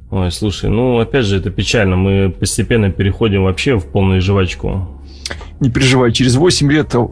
Ой, 0.10 0.32
слушай, 0.32 0.70
ну 0.70 1.00
опять 1.00 1.26
же 1.26 1.38
это 1.38 1.50
печально. 1.50 1.96
Мы 1.96 2.30
постепенно 2.30 2.90
переходим 2.90 3.44
вообще 3.44 3.78
в 3.78 3.86
полную 3.86 4.22
жвачку. 4.22 4.88
Не 5.60 5.70
переживай, 5.70 6.12
через 6.12 6.36
8 6.36 6.72
лет 6.72 6.96
э, 6.96 7.08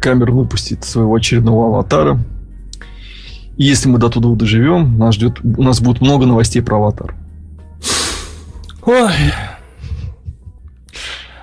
камера 0.00 0.32
выпустит 0.32 0.84
своего 0.84 1.14
очередного 1.14 1.68
аватара. 1.68 2.18
И 3.56 3.64
если 3.64 3.88
мы 3.88 3.98
до 3.98 4.08
туда 4.08 4.28
доживем, 4.30 4.98
нас 4.98 5.14
ждет, 5.14 5.40
у 5.42 5.62
нас 5.62 5.80
будет 5.80 6.00
много 6.00 6.26
новостей 6.26 6.62
про 6.62 6.76
аватар. 6.76 7.14
Ой, 8.84 9.12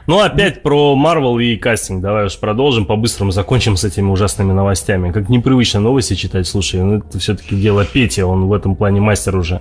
ну, 0.08 0.20
опять 0.20 0.64
про 0.64 0.96
Марвел 0.96 1.38
и 1.38 1.58
кастинг. 1.58 2.02
Давай 2.02 2.26
уж 2.28 2.38
продолжим, 2.38 2.86
по-быстрому 2.86 3.32
закончим 3.32 3.76
с 3.76 3.84
этими 3.84 4.10
ужасными 4.10 4.54
новостями. 4.54 5.12
Как 5.12 5.28
непривычно 5.28 5.82
новости 5.82 6.14
читать, 6.14 6.48
слушай, 6.48 6.82
ну 6.82 7.00
это 7.00 7.20
все-таки 7.20 7.56
дело 7.56 7.84
Пети, 7.84 8.22
он 8.22 8.46
в 8.46 8.54
этом 8.54 8.76
плане 8.78 9.02
мастер 9.02 9.36
уже. 9.36 9.60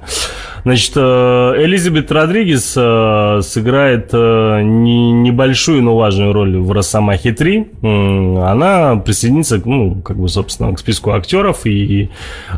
Значит, 0.63 0.93
э, 0.95 1.55
Элизабет 1.59 2.13
Родригес 2.13 2.75
э, 2.77 3.41
сыграет 3.43 4.11
э, 4.13 4.63
небольшую, 4.63 5.83
но 5.83 5.97
важную 5.97 6.33
роль 6.33 6.57
в 6.59 6.71
«Росомахе 6.71 7.31
3». 7.31 8.41
Она 8.41 8.97
присоединится, 8.97 9.61
ну, 9.65 10.01
как 10.01 10.17
бы, 10.17 10.29
собственно, 10.29 10.73
к 10.73 10.79
списку 10.79 11.11
актеров, 11.11 11.67
и 11.67 12.11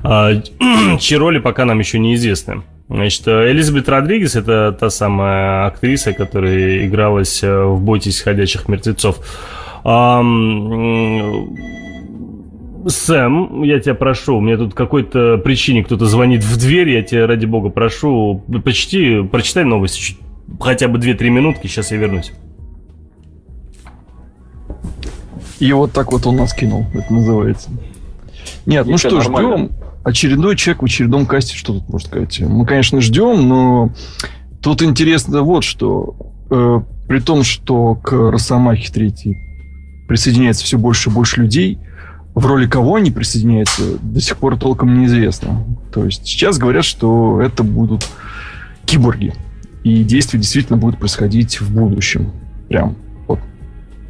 чьи 1.01 1.17
роли 1.17 1.39
пока 1.39 1.65
нам 1.65 1.79
еще 1.79 1.99
неизвестны. 1.99 2.63
Значит, 2.89 3.29
Элизабет 3.29 3.89
Родригес 3.89 4.35
это 4.35 4.73
та 4.73 4.89
самая 4.89 5.67
актриса, 5.67 6.15
которая 6.15 6.87
игралась 6.87 7.43
э, 7.43 7.65
в 7.65 7.83
«Бойтесь 7.83 8.21
ходячих 8.21 8.67
мертвецов». 8.69 9.19
Сэм, 12.87 13.63
я 13.65 13.81
тебя 13.81 13.95
прошу, 13.95 14.41
мне 14.41 14.57
тут 14.57 14.73
какой-то 14.73 15.37
причине 15.39 15.85
кто-то 15.85 16.07
звонит 16.07 16.43
в 16.43 16.57
дверь, 16.57 16.89
я 16.89 17.03
тебя, 17.03 17.27
ради 17.27 17.45
бога, 17.45 17.69
прошу, 17.69 18.43
почти, 18.65 19.23
прочитай 19.23 19.65
новости, 19.65 20.01
чуть, 20.01 20.19
хотя 20.59 20.89
бы 20.89 20.99
2-3 20.99 21.29
минутки, 21.29 21.67
сейчас 21.67 21.91
я 21.91 21.99
вернусь. 21.99 22.33
И 25.59 25.71
вот 25.73 25.93
так 25.93 26.13
вот 26.13 26.25
он 26.27 26.37
нас 26.37 26.55
кинул, 26.55 26.87
это 26.95 27.13
называется. 27.13 27.71
Нет, 28.65 28.87
ну 28.87 28.97
что, 28.97 29.21
ждем 29.21 29.71
очередной 30.05 30.57
человек 30.57 30.83
в 30.83 30.87
очередном 30.87 31.27
касте, 31.27 31.57
что 31.57 31.75
тут 31.75 31.89
можно 31.89 32.09
сказать? 32.09 32.41
Мы, 32.41 32.67
конечно, 32.67 33.01
ждем, 33.01 33.49
но 33.49 33.93
тут 34.63 34.83
интересно 34.83 35.43
вот 35.43 35.65
что. 35.65 36.17
Э, 36.51 36.81
при 37.09 37.21
том, 37.21 37.43
что 37.43 37.95
к 37.95 38.13
Росомахе 38.13 38.93
3 38.93 39.37
присоединяется 40.09 40.65
все 40.65 40.79
больше 40.79 41.11
и 41.11 41.13
больше 41.13 41.43
людей, 41.43 41.79
в 42.35 42.47
роли 42.47 42.67
кого 42.67 42.97
они 42.97 43.11
присоединяются, 43.11 43.99
до 44.01 44.21
сих 44.21 44.37
пор 44.37 44.57
толком 44.57 45.01
неизвестно. 45.01 45.65
То 45.93 46.05
есть 46.05 46.27
сейчас 46.27 46.59
говорят, 46.59 46.85
что 46.85 47.41
это 47.41 47.65
будут 47.65 48.07
киборги. 48.85 49.35
И 49.85 50.05
действие 50.05 50.41
действительно 50.41 50.79
будет 50.79 50.99
происходить 50.99 51.61
в 51.61 51.75
будущем. 51.75 52.31
Прям 52.69 52.97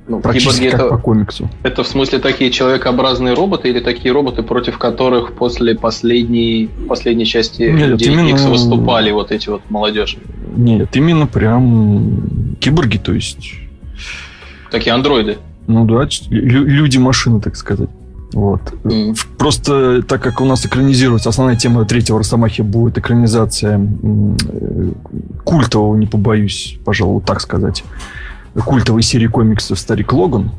ну, 0.09 0.21
Практически 0.21 0.71
как 0.71 0.81
это, 0.81 0.89
по 0.89 0.99
комиксу. 0.99 1.51
Это 1.63 1.83
в 1.83 1.89
смысле 1.89 2.19
такие 2.19 2.51
человекообразные 2.51 3.35
роботы 3.35 3.69
или 3.69 3.81
такие 3.81 4.13
роботы, 4.13 4.43
против 4.43 4.79
которых 4.79 5.35
после 5.35 5.75
последней, 5.75 6.71
последней 6.89 7.27
части 7.27 7.63
Нет, 7.63 8.01
именно... 8.03 8.29
X 8.31 8.45
выступали 8.47 9.11
вот 9.11 9.31
эти 9.31 9.51
вот 9.51 9.63
молодежь? 9.69 10.17
Нет, 10.57 10.97
именно 10.97 11.27
прям 11.27 12.57
киборги, 12.59 12.97
то 12.97 13.13
есть... 13.13 13.53
Такие 14.71 14.93
андроиды? 14.93 15.37
Ну 15.67 15.85
да, 15.85 16.09
люди-машины, 16.31 17.41
так 17.41 17.57
сказать. 17.57 17.91
Вот. 18.33 18.61
Mm. 18.85 19.19
Просто 19.39 20.03
так 20.03 20.23
как 20.23 20.41
у 20.41 20.45
нас 20.45 20.65
экранизируется, 20.65 21.29
основная 21.29 21.57
тема 21.57 21.85
третьего 21.85 22.19
Росомахи 22.19 22.63
будет 22.63 22.99
экранизация 22.99 23.79
э, 23.81 24.93
культового, 25.45 25.97
не 25.97 26.07
побоюсь, 26.07 26.79
пожалуй, 26.85 27.23
так 27.23 27.41
сказать, 27.41 27.85
культовой 28.65 29.03
серии 29.03 29.27
комиксов 29.27 29.79
«Старик 29.79 30.13
Логан», 30.13 30.51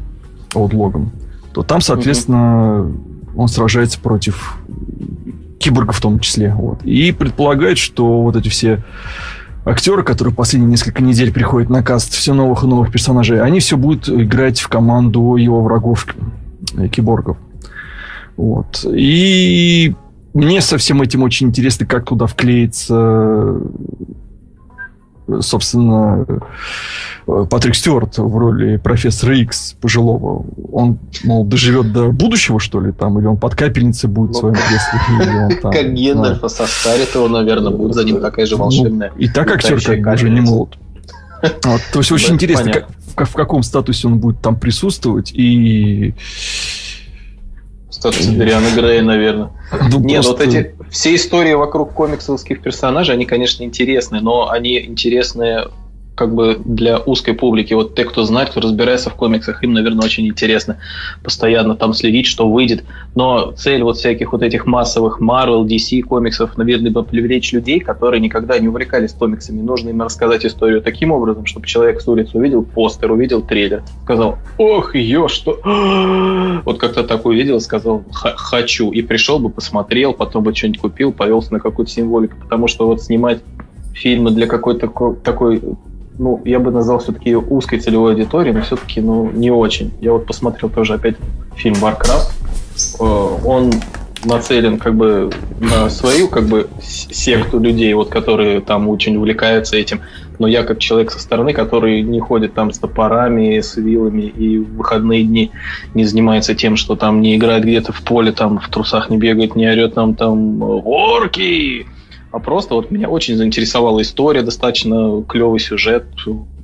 Old 0.54 0.76
Логан, 0.76 1.12
то 1.54 1.64
там, 1.64 1.82
соответственно, 1.82 2.82
угу. 2.82 3.42
он 3.42 3.48
сражается 3.48 4.00
против 4.00 4.58
киборгов 5.60 5.98
в 5.98 6.02
том 6.02 6.20
числе. 6.20 6.54
Вот. 6.54 6.84
И 6.84 7.12
предполагает, 7.12 7.78
что 7.78 8.22
вот 8.22 8.36
эти 8.36 8.50
все 8.50 8.84
актеры, 9.66 10.04
которые 10.04 10.34
последние 10.34 10.72
несколько 10.72 11.04
недель 11.04 11.32
приходят 11.32 11.70
на 11.70 11.84
каст 11.84 12.14
все 12.14 12.34
новых 12.34 12.64
и 12.64 12.68
новых 12.68 12.92
персонажей, 12.92 13.42
они 13.42 13.60
все 13.60 13.78
будут 13.78 14.10
играть 14.10 14.60
в 14.60 14.68
команду 14.68 15.36
его 15.36 15.62
врагов, 15.62 16.08
э, 16.78 16.88
киборгов. 16.88 17.38
Вот. 18.38 18.86
И 18.90 19.94
мне 20.34 20.62
со 20.62 20.78
всем 20.78 21.02
этим 21.02 21.24
очень 21.24 21.48
интересно, 21.48 21.86
как 21.86 22.06
туда 22.06 22.26
вклеится 22.26 23.60
собственно, 25.42 26.26
Патрик 27.26 27.76
Стюарт 27.76 28.18
в 28.18 28.38
роли 28.38 28.78
профессора 28.78 29.38
Икс 29.38 29.74
пожилого, 29.80 30.46
он, 30.72 30.98
мол, 31.24 31.46
доживет 31.46 31.94
до 31.94 32.12
будущего, 32.12 32.60
что 32.60 32.82
ли, 32.82 32.92
там, 32.92 33.20
или 33.20 33.28
он 33.28 33.38
под 33.38 33.56
капельницей 33.56 34.10
будет 34.10 34.32
в 34.32 34.40
своем 34.40 34.56
кресле, 34.56 35.60
Как 35.62 35.94
Гендальфа 35.94 36.50
состарит 36.50 37.14
его, 37.14 37.28
наверное, 37.28 37.72
будет 37.72 37.94
за 37.94 38.04
ним 38.04 38.22
такая 38.22 38.46
же 38.46 38.58
ну, 38.58 38.64
волшебная. 38.64 39.12
И 39.18 39.28
так 39.28 39.52
актер 39.52 39.82
как 39.82 40.02
бы 40.02 40.14
уже 40.14 40.30
не 40.30 40.42
молод. 40.42 40.78
Вот, 41.42 41.82
то 41.94 42.00
есть 42.00 42.12
очень 42.12 42.34
интересно, 42.36 42.86
как, 43.16 43.30
в 43.30 43.34
каком 43.34 43.64
статусе 43.64 44.08
он 44.08 44.20
будет 44.20 44.42
там 44.42 44.56
присутствовать, 44.56 45.32
и 45.34 46.14
Статус 47.90 48.26
Дариана 48.28 48.68
Грея, 48.76 49.02
наверное. 49.02 49.50
Ну, 49.92 50.00
Нет, 50.00 50.24
просто... 50.24 50.46
вот 50.46 50.56
эти 50.56 50.76
все 50.92 51.16
истории 51.16 51.54
вокруг 51.54 51.94
комиксовских 51.94 52.62
персонажей, 52.62 53.16
они, 53.16 53.26
конечно, 53.26 53.64
интересны, 53.64 54.22
но 54.22 54.50
они 54.50 54.80
интересны 54.86 55.64
как 56.20 56.36
бы 56.36 56.60
для 56.66 56.98
узкой 56.98 57.34
публики. 57.34 57.74
Вот 57.74 57.96
те, 57.96 58.04
кто 58.04 58.26
знает, 58.26 58.50
кто 58.50 58.60
разбирается 58.60 59.10
в 59.10 59.16
комиксах, 59.16 59.64
им, 59.64 59.72
наверное, 59.72 60.04
очень 60.04 60.28
интересно 60.28 60.78
постоянно 61.24 61.76
там 61.76 61.94
следить, 61.94 62.26
что 62.26 62.52
выйдет. 62.52 62.84
Но 63.16 63.54
цель 63.54 63.84
вот 63.84 63.96
всяких 63.96 64.34
вот 64.34 64.42
этих 64.42 64.66
массовых 64.66 65.22
Marvel, 65.22 65.64
DC 65.64 66.02
комиксов, 66.02 66.58
наверное, 66.58 66.92
привлечь 67.04 67.54
людей, 67.54 67.80
которые 67.80 68.20
никогда 68.20 68.60
не 68.60 68.68
увлекались 68.68 69.14
комиксами. 69.14 69.62
Нужно 69.62 69.92
им 69.92 70.02
рассказать 70.02 70.46
историю 70.46 70.82
таким 70.82 71.14
образом, 71.14 71.46
чтобы 71.46 71.66
человек 71.66 72.02
с 72.02 72.08
улицы 72.10 72.38
увидел 72.38 72.64
постер, 72.64 73.14
увидел 73.14 73.42
трейлер, 73.42 73.84
сказал, 74.04 74.40
ох, 74.58 74.96
ё, 74.96 75.30
что... 75.30 75.58
Вот 76.66 76.80
как-то 76.80 77.06
так 77.06 77.26
увидел, 77.26 77.62
сказал, 77.62 78.04
хочу. 78.12 78.92
И 78.92 79.02
пришел 79.02 79.40
бы, 79.40 79.50
посмотрел, 79.50 80.14
потом 80.14 80.44
бы 80.44 80.54
что-нибудь 80.54 80.82
купил, 80.82 81.14
повелся 81.14 81.54
на 81.54 81.62
какую-то 81.62 81.90
символику. 81.90 82.36
Потому 82.42 82.68
что 82.68 82.88
вот 82.88 83.02
снимать 83.02 83.40
фильмы 83.94 84.32
для 84.32 84.48
какой-то 84.48 85.16
такой 85.24 85.62
ну, 86.20 86.42
я 86.44 86.60
бы 86.60 86.70
назвал 86.70 87.00
все-таки 87.00 87.34
узкой 87.36 87.80
целевой 87.80 88.12
аудиторией, 88.12 88.54
но 88.54 88.62
все-таки, 88.62 89.00
ну, 89.00 89.32
не 89.32 89.50
очень. 89.50 89.92
Я 90.02 90.12
вот 90.12 90.26
посмотрел 90.26 90.70
тоже 90.70 90.94
опять 90.94 91.16
фильм 91.56 91.76
Warcraft. 91.76 92.32
Э, 93.00 93.48
он 93.48 93.72
нацелен 94.26 94.80
как 94.80 94.96
бы 94.96 95.30
на 95.62 95.90
свою 95.90 96.28
как 96.28 96.46
бы 96.46 96.68
секту 96.82 97.58
людей, 97.58 97.94
вот 97.94 98.10
которые 98.10 98.60
там 98.60 98.90
очень 98.90 99.16
увлекаются 99.16 99.78
этим. 99.78 100.02
Но 100.40 100.48
я 100.48 100.64
как 100.64 100.80
человек 100.80 101.12
со 101.12 101.20
стороны, 101.20 101.54
который 101.54 102.02
не 102.02 102.20
ходит 102.20 102.54
там 102.54 102.74
с 102.74 102.80
топорами, 102.80 103.60
с 103.60 103.78
вилами 103.78 104.24
и 104.24 104.58
в 104.58 104.76
выходные 104.76 105.24
дни 105.24 105.52
не 105.94 106.04
занимается 106.04 106.54
тем, 106.54 106.76
что 106.76 106.98
там 106.98 107.22
не 107.22 107.38
играет 107.38 107.64
где-то 107.64 107.94
в 107.94 108.02
поле, 108.02 108.34
там 108.34 108.60
в 108.60 108.68
трусах 108.70 109.10
не 109.10 109.18
бегает, 109.18 109.56
не 109.56 109.68
орет 109.68 109.96
там 109.96 110.16
там 110.16 110.62
орки, 110.62 111.88
а 112.32 112.40
просто 112.40 112.76
вот 112.76 112.92
меня 112.92 113.10
очень 113.10 113.36
заинтересовала 113.36 114.02
история, 114.02 114.44
достаточно 114.44 115.24
клевый 115.28 115.60
сюжет, 115.60 116.06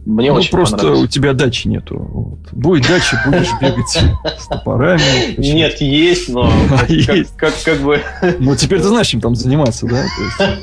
Мне 0.06 0.32
ну, 0.32 0.38
очень 0.38 0.52
просто 0.52 0.92
у 0.92 1.08
тебя 1.08 1.34
дачи 1.34 1.68
нету. 1.68 1.98
Вот. 1.98 2.40
Будет 2.52 2.88
дача, 2.88 3.20
будешь 3.26 3.50
бегать 3.60 3.90
с 4.40 4.48
топорами. 4.48 5.02
Нет, 5.38 5.82
есть, 5.82 6.30
но 6.30 6.52
а. 6.72 6.86
Как, 7.36 7.80
бы... 7.80 8.00
Ну, 8.40 8.56
теперь 8.56 8.80
ты 8.80 8.88
знаешь, 8.88 9.08
чем 9.08 9.22
там 9.22 9.36
заниматься, 9.36 9.88
да? 9.88 10.06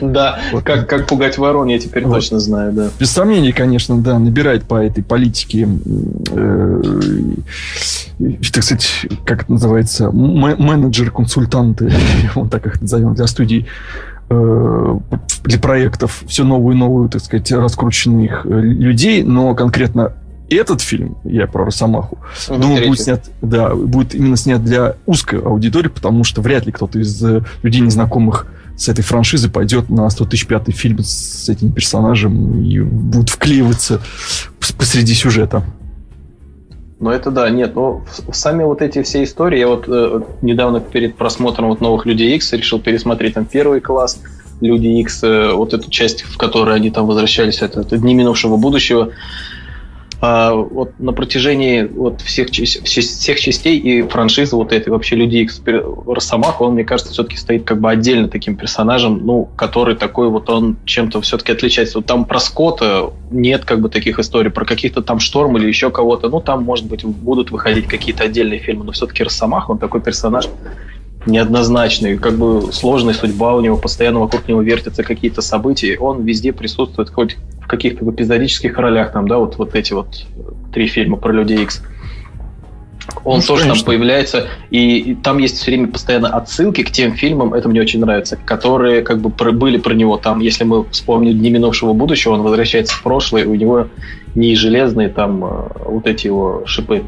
Да, 0.00 0.40
как, 0.64 1.06
пугать 1.06 1.36
ворон, 1.36 1.68
я 1.68 1.78
теперь 1.78 2.04
точно 2.04 2.38
знаю, 2.38 2.72
да. 2.72 2.90
Без 2.98 3.10
сомнений, 3.10 3.52
конечно, 3.52 4.00
да, 4.00 4.18
набирает 4.18 4.64
по 4.64 4.76
этой 4.76 5.02
политике, 5.02 5.68
э, 6.30 6.82
так 8.52 8.62
сказать, 8.62 9.06
как 9.24 9.42
это 9.42 9.52
называется, 9.52 10.10
менеджер-консультанты, 10.12 11.92
вот 12.34 12.50
так 12.50 12.66
их 12.66 12.80
назовем, 12.80 13.14
для 13.14 13.26
студий 13.26 13.66
Э, 13.66 13.99
для 14.30 15.58
проектов 15.58 16.22
все 16.26 16.44
новую 16.44 16.76
и 16.76 16.78
новую, 16.78 17.08
так 17.08 17.22
сказать, 17.22 17.50
раскрученных 17.50 18.46
э, 18.46 18.48
людей, 18.48 19.22
но 19.22 19.54
конкретно 19.54 20.12
этот 20.48 20.80
фильм, 20.80 21.16
я 21.24 21.46
про 21.46 21.64
Росомаху, 21.64 22.18
угу, 22.48 22.60
думаю, 22.60 22.88
будет 22.88 23.00
снят, 23.00 23.24
да, 23.40 23.74
будет 23.74 24.14
именно 24.14 24.36
снят 24.36 24.62
для 24.62 24.96
узкой 25.06 25.40
аудитории, 25.40 25.88
потому 25.88 26.24
что 26.24 26.42
вряд 26.42 26.66
ли 26.66 26.72
кто-то 26.72 26.98
из 26.98 27.22
э, 27.22 27.42
людей, 27.62 27.80
незнакомых 27.80 28.46
с 28.76 28.88
этой 28.88 29.02
франшизы, 29.02 29.48
пойдет 29.48 29.90
на 29.90 30.08
100 30.08 30.24
тысяч 30.26 30.46
пятый 30.46 30.72
фильм 30.72 31.00
с 31.02 31.48
этим 31.48 31.72
персонажем 31.72 32.62
и 32.62 32.80
будет 32.80 33.30
вклеиваться 33.30 34.00
посреди 34.76 35.14
сюжета. 35.14 35.64
Ну, 37.00 37.08
это 37.08 37.30
да, 37.30 37.48
нет, 37.48 37.74
но 37.74 38.02
сами 38.30 38.62
вот 38.62 38.82
эти 38.82 39.02
все 39.02 39.24
истории, 39.24 39.58
я 39.58 39.68
вот 39.68 39.84
э, 39.88 40.20
недавно 40.42 40.80
перед 40.80 41.16
просмотром 41.16 41.70
вот 41.70 41.80
новых 41.80 42.04
Людей 42.04 42.36
X 42.36 42.52
решил 42.52 42.78
пересмотреть 42.78 43.34
там 43.34 43.46
первый 43.46 43.80
класс, 43.80 44.20
Люди 44.60 44.86
X, 45.00 45.24
э, 45.24 45.52
вот 45.54 45.72
эту 45.72 45.90
часть, 45.90 46.20
в 46.20 46.36
которой 46.36 46.76
они 46.76 46.90
там 46.90 47.06
возвращались, 47.06 47.62
это, 47.62 47.80
это 47.80 47.96
Дни 47.96 48.12
минувшего 48.12 48.58
будущего 48.58 49.12
а, 50.20 50.52
вот 50.52 50.98
на 50.98 51.12
протяжении 51.12 51.82
вот 51.82 52.20
всех, 52.20 52.50
всех, 52.50 53.40
частей 53.40 53.78
и 53.78 54.02
франшизы 54.02 54.54
вот 54.54 54.72
этой 54.72 54.90
вообще 54.90 55.16
Люди 55.16 55.38
Икс 55.38 55.62
Росомаха, 55.64 56.62
он, 56.62 56.74
мне 56.74 56.84
кажется, 56.84 57.12
все-таки 57.12 57.38
стоит 57.38 57.64
как 57.64 57.80
бы 57.80 57.90
отдельно 57.90 58.28
таким 58.28 58.56
персонажем, 58.56 59.24
ну, 59.24 59.48
который 59.56 59.96
такой 59.96 60.28
вот 60.28 60.50
он 60.50 60.76
чем-то 60.84 61.22
все-таки 61.22 61.52
отличается. 61.52 61.98
Вот 61.98 62.06
там 62.06 62.26
про 62.26 62.38
Скотта 62.38 63.10
нет 63.30 63.64
как 63.64 63.80
бы 63.80 63.88
таких 63.88 64.18
историй, 64.18 64.50
про 64.50 64.66
каких-то 64.66 65.00
там 65.00 65.20
Шторм 65.20 65.56
или 65.56 65.66
еще 65.66 65.90
кого-то, 65.90 66.28
ну, 66.28 66.40
там, 66.40 66.64
может 66.64 66.86
быть, 66.86 67.02
будут 67.04 67.50
выходить 67.50 67.86
какие-то 67.86 68.24
отдельные 68.24 68.58
фильмы, 68.58 68.84
но 68.84 68.92
все-таки 68.92 69.24
Росомах, 69.24 69.70
он 69.70 69.78
такой 69.78 70.02
персонаж, 70.02 70.48
неоднозначный, 71.26 72.16
как 72.16 72.34
бы 72.36 72.72
сложная 72.72 73.14
судьба 73.14 73.54
у 73.54 73.60
него, 73.60 73.76
постоянно 73.76 74.20
вокруг 74.20 74.48
него 74.48 74.62
вертятся 74.62 75.02
какие-то 75.02 75.42
события, 75.42 75.98
он 75.98 76.24
везде 76.24 76.52
присутствует 76.52 77.10
хоть 77.10 77.36
в 77.60 77.66
каких-то 77.66 78.08
эпизодических 78.08 78.76
ролях, 78.78 79.12
там, 79.12 79.28
да, 79.28 79.38
вот, 79.38 79.56
вот 79.58 79.74
эти 79.74 79.92
вот 79.92 80.26
три 80.72 80.86
фильма 80.86 81.16
про 81.16 81.32
Людей 81.32 81.62
Икс. 81.62 81.82
Он 83.24 83.40
ну, 83.40 83.42
тоже 83.42 83.62
конечно. 83.62 83.84
там 83.84 83.86
появляется, 83.86 84.46
и, 84.70 84.98
и 84.98 85.14
там 85.14 85.38
есть 85.38 85.56
все 85.56 85.72
время 85.72 85.88
постоянно 85.88 86.28
отсылки 86.28 86.82
к 86.82 86.90
тем 86.90 87.12
фильмам, 87.14 87.54
это 87.54 87.68
мне 87.68 87.80
очень 87.80 88.00
нравится, 88.00 88.36
которые 88.36 89.02
как 89.02 89.20
бы 89.20 89.30
про, 89.30 89.52
были 89.52 89.78
про 89.78 89.94
него. 89.94 90.16
Там, 90.16 90.40
если 90.40 90.64
мы 90.64 90.84
вспомним 90.90 91.36
Дни 91.36 91.50
минувшего 91.50 91.92
будущего, 91.92 92.32
он 92.32 92.42
возвращается 92.42 92.94
в 92.94 93.02
прошлое, 93.02 93.46
у 93.46 93.54
него 93.54 93.88
не 94.34 94.54
железные 94.54 95.08
там 95.08 95.44
э, 95.44 95.48
вот 95.86 96.06
эти 96.06 96.28
его 96.28 96.62
шипы, 96.66 97.02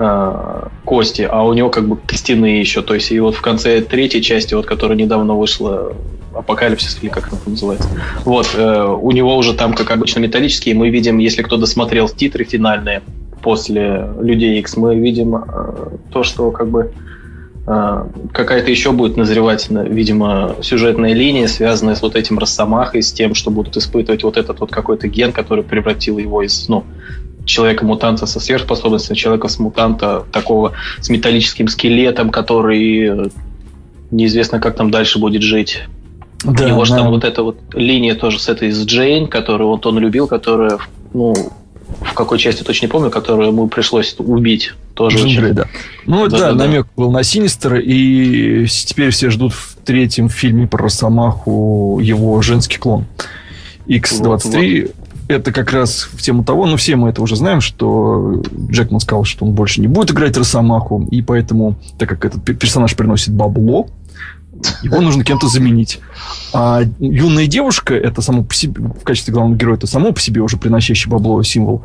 э, 0.00 0.68
кости, 0.84 1.28
а 1.30 1.44
у 1.44 1.52
него 1.52 1.70
как 1.70 1.86
бы 1.86 1.96
костяные 1.96 2.60
еще. 2.60 2.82
То 2.82 2.94
есть 2.94 3.12
и 3.12 3.20
вот 3.20 3.34
в 3.34 3.42
конце 3.42 3.80
третьей 3.82 4.22
части, 4.22 4.54
вот 4.54 4.66
которая 4.66 4.96
недавно 4.96 5.34
вышла, 5.34 5.92
Апокалипсис 6.34 6.98
или 7.02 7.10
как 7.10 7.28
это 7.28 7.50
называется, 7.50 7.88
вот 8.24 8.48
э, 8.56 8.84
у 8.84 9.10
него 9.10 9.36
уже 9.36 9.54
там, 9.54 9.74
как 9.74 9.90
обычно, 9.90 10.20
металлические. 10.20 10.74
Мы 10.74 10.90
видим, 10.90 11.18
если 11.18 11.42
кто 11.42 11.56
досмотрел 11.56 12.08
титры 12.08 12.44
финальные 12.44 13.02
после 13.42 14.10
Людей 14.20 14.58
X, 14.60 14.76
мы 14.76 14.96
видим 14.96 15.36
э, 15.36 15.42
то, 16.10 16.22
что 16.22 16.50
как 16.50 16.68
бы 16.68 16.92
э, 17.66 18.04
какая-то 18.32 18.70
еще 18.70 18.92
будет 18.92 19.16
назревать, 19.16 19.68
видимо, 19.70 20.56
сюжетная 20.62 21.14
линия, 21.14 21.46
связанная 21.46 21.94
с 21.94 22.02
вот 22.02 22.16
этим 22.16 22.38
Росомахой, 22.38 23.02
с 23.02 23.12
тем, 23.12 23.34
что 23.34 23.50
будут 23.50 23.76
испытывать 23.76 24.22
вот 24.22 24.36
этот 24.36 24.60
вот 24.60 24.70
какой-то 24.70 25.08
ген, 25.08 25.32
который 25.32 25.64
превратил 25.64 26.18
его 26.18 26.42
из, 26.42 26.68
ну, 26.68 26.84
человека-мутанта 27.50 28.26
со 28.26 28.40
сверхспособностью, 28.40 29.16
человека 29.16 29.48
с 29.48 29.58
мутанта 29.58 30.24
такого 30.32 30.72
с 31.00 31.08
металлическим 31.08 31.68
скелетом, 31.68 32.30
который 32.30 33.26
э, 33.26 33.28
неизвестно, 34.10 34.60
как 34.60 34.76
там 34.76 34.90
дальше 34.90 35.18
будет 35.18 35.42
жить. 35.42 35.82
Да, 36.42 36.64
У 36.64 36.68
него 36.68 36.84
же 36.84 36.92
да. 36.92 36.98
там 36.98 37.10
вот 37.10 37.24
эта 37.24 37.42
вот 37.42 37.58
линия 37.74 38.14
тоже 38.14 38.38
с 38.38 38.48
этой 38.48 38.70
с 38.70 38.84
Джейн, 38.84 39.26
которую 39.26 39.68
вот 39.68 39.84
он 39.84 39.98
любил, 39.98 40.26
которая, 40.26 40.78
ну, 41.12 41.34
в 42.00 42.14
какой 42.14 42.38
части 42.38 42.62
точно 42.62 42.86
не 42.86 42.90
помню, 42.90 43.10
которую 43.10 43.48
ему 43.48 43.68
пришлось 43.68 44.14
убить. 44.18 44.72
Тоже 44.94 45.18
Джин 45.18 45.44
очень... 45.44 45.54
да. 45.54 45.66
Ну 46.06 46.28
да, 46.28 46.38
да, 46.38 46.52
да, 46.52 46.66
намек 46.66 46.86
был 46.96 47.10
на 47.10 47.22
Синистер, 47.22 47.76
и 47.76 48.66
теперь 48.66 49.10
все 49.10 49.30
ждут 49.30 49.52
в 49.52 49.76
третьем 49.84 50.28
фильме 50.28 50.66
про 50.66 50.84
Росомаху 50.84 52.00
его 52.02 52.40
женский 52.42 52.78
клон. 52.78 53.04
X-23. 53.86 54.22
Вот, 54.22 54.44
вот 54.44 54.99
это 55.30 55.52
как 55.52 55.72
раз 55.72 56.08
в 56.12 56.20
тему 56.20 56.44
того, 56.44 56.66
ну, 56.66 56.76
все 56.76 56.96
мы 56.96 57.10
это 57.10 57.22
уже 57.22 57.36
знаем, 57.36 57.60
что 57.60 58.42
Джекман 58.68 59.00
сказал, 59.00 59.24
что 59.24 59.44
он 59.44 59.52
больше 59.52 59.80
не 59.80 59.86
будет 59.86 60.10
играть 60.10 60.36
Росомаху, 60.36 61.06
и 61.10 61.22
поэтому, 61.22 61.76
так 61.98 62.08
как 62.08 62.24
этот 62.24 62.44
персонаж 62.44 62.96
приносит 62.96 63.32
бабло, 63.32 63.88
его 64.82 65.00
нужно 65.00 65.24
кем-то 65.24 65.48
заменить. 65.48 66.00
А 66.52 66.82
юная 66.98 67.46
девушка, 67.46 67.94
это 67.94 68.20
само 68.20 68.42
по 68.42 68.54
себе, 68.54 68.82
в 68.82 69.04
качестве 69.04 69.32
главного 69.32 69.56
героя, 69.56 69.76
это 69.76 69.86
само 69.86 70.12
по 70.12 70.20
себе 70.20 70.40
уже 70.40 70.56
приносящий 70.56 71.10
бабло 71.10 71.42
символ. 71.42 71.82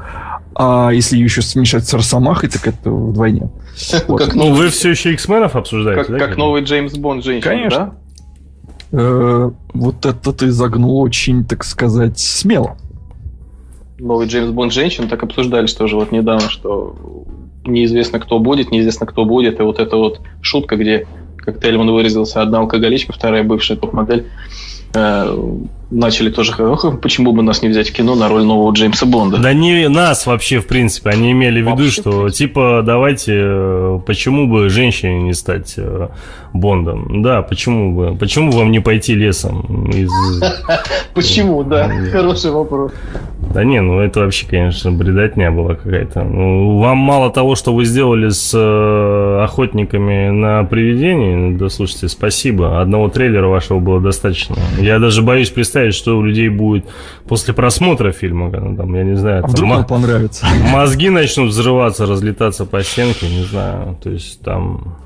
А 0.56 0.90
если 0.90 1.16
ее 1.16 1.26
еще 1.26 1.42
смешать 1.42 1.88
с 1.88 1.94
Росомахой, 1.94 2.50
так 2.50 2.68
это 2.68 2.90
вдвойне. 2.90 3.50
Вот. 4.08 4.24
Как, 4.24 4.36
ну, 4.36 4.54
вы 4.54 4.70
все 4.70 4.92
еще 4.92 5.14
X-менов 5.14 5.56
обсуждаете, 5.56 6.04
как, 6.04 6.12
да? 6.12 6.20
Как 6.20 6.38
новый 6.38 6.64
Джеймс 6.64 6.94
Бонд 6.94 7.24
женщина, 7.24 7.52
Конечно. 7.52 7.80
да? 8.92 9.00
Э, 9.00 9.52
вот 9.74 10.06
это 10.06 10.32
ты 10.32 10.52
загнул 10.52 11.00
очень, 11.00 11.44
так 11.46 11.64
сказать, 11.64 12.18
смело 12.20 12.78
новый 13.98 14.28
Джеймс 14.28 14.52
Бонд 14.52 14.74
женщин, 14.74 15.08
так 15.08 15.24
обсуждали 15.24 15.68
что 15.68 15.88
же 15.88 15.96
вот 15.96 16.12
недавно, 16.12 16.50
что 16.50 16.96
неизвестно, 17.66 18.20
кто 18.20 18.40
будет, 18.40 18.72
неизвестно, 18.72 19.06
кто 19.06 19.26
будет, 19.26 19.60
и 19.60 19.64
вот 19.64 19.80
эта 19.80 19.98
вот 19.98 20.22
шутка, 20.42 20.76
где, 20.76 21.08
как 21.38 21.60
Тельман 21.62 21.90
выразился, 21.92 22.42
одна 22.42 22.60
алкоголичка, 22.60 23.14
вторая 23.14 23.44
бывшая 23.44 23.78
топ-модель, 23.78 24.28
э, 24.94 25.58
начали 25.92 26.30
тоже, 26.30 26.54
почему 27.02 27.32
бы 27.32 27.44
нас 27.44 27.62
не 27.62 27.70
взять 27.70 27.90
в 27.90 27.94
кино 27.94 28.16
на 28.16 28.28
роль 28.28 28.44
нового 28.44 28.72
Джеймса 28.74 29.06
Бонда? 29.06 29.38
Да 29.38 29.54
не 29.54 29.88
нас 29.88 30.26
вообще, 30.26 30.60
в 30.60 30.68
принципе. 30.68 31.12
Они 31.12 31.32
имели 31.32 31.62
в 31.62 31.66
виду, 31.66 31.84
вообще, 31.84 32.02
что 32.02 32.30
типа 32.30 32.82
давайте, 32.86 33.34
э, 33.36 34.00
почему 34.06 34.48
бы 34.48 34.70
женщине 34.70 35.24
не 35.24 35.34
стать 35.34 35.76
э, 35.78 36.10
Бондом? 36.54 37.22
Да, 37.22 37.42
почему 37.42 37.96
бы? 37.96 38.16
Почему 38.18 38.52
вам 38.52 38.72
не 38.72 38.80
пойти 38.80 39.14
лесом? 39.14 39.90
Из... 39.92 40.12
Почему, 41.14 41.64
да, 41.64 41.90
хороший 42.12 42.52
вопрос. 42.52 42.92
Да 43.54 43.64
не, 43.64 43.82
ну 43.82 44.00
это 44.00 44.22
вообще, 44.22 44.48
конечно, 44.48 44.92
бредотня 44.92 45.52
была 45.52 45.76
какая-то. 45.76 46.24
Ну, 46.24 46.80
вам 46.80 46.98
мало 46.98 47.32
того, 47.32 47.56
что 47.56 47.74
вы 47.74 47.86
сделали 47.86 48.30
с 48.30 48.52
э, 48.54 49.44
охотниками 49.44 50.30
на 50.30 50.64
привидений, 50.64 51.56
да 51.56 51.70
слушайте, 51.70 52.08
спасибо. 52.10 52.82
Одного 52.82 53.10
трейлера 53.10 53.48
вашего 53.48 53.80
было 53.80 54.02
достаточно. 54.02 54.56
Я 54.80 55.00
даже 55.00 55.22
боюсь 55.22 55.50
представить, 55.50 55.75
представить, 55.76 55.96
что 55.96 56.18
у 56.18 56.24
людей 56.24 56.48
будет 56.50 56.86
после 57.28 57.54
просмотра 57.54 58.12
фильма, 58.12 58.50
там, 58.52 58.96
я 58.96 59.04
не 59.04 59.18
знаю, 59.18 59.44
а 59.44 59.48
вдруг 59.48 59.70
м- 59.70 59.86
понравится. 59.86 60.46
Мозги 60.72 61.10
начнут 61.10 61.50
взрываться, 61.50 62.06
разлетаться 62.06 62.66
по 62.66 62.82
стенке, 62.82 63.28
не 63.28 63.44
знаю, 63.44 63.98
то 64.02 64.10
есть 64.10 64.42
там... 64.42 64.98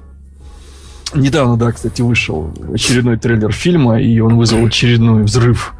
Недавно, 1.15 1.57
да, 1.57 1.71
кстати, 1.71 2.03
вышел 2.03 2.53
очередной 2.71 3.17
трейлер 3.17 3.51
фильма, 3.51 3.99
и 3.99 4.19
он 4.19 4.37
вызвал 4.37 4.67
очередной 4.67 5.23
взрыв. 5.23 5.73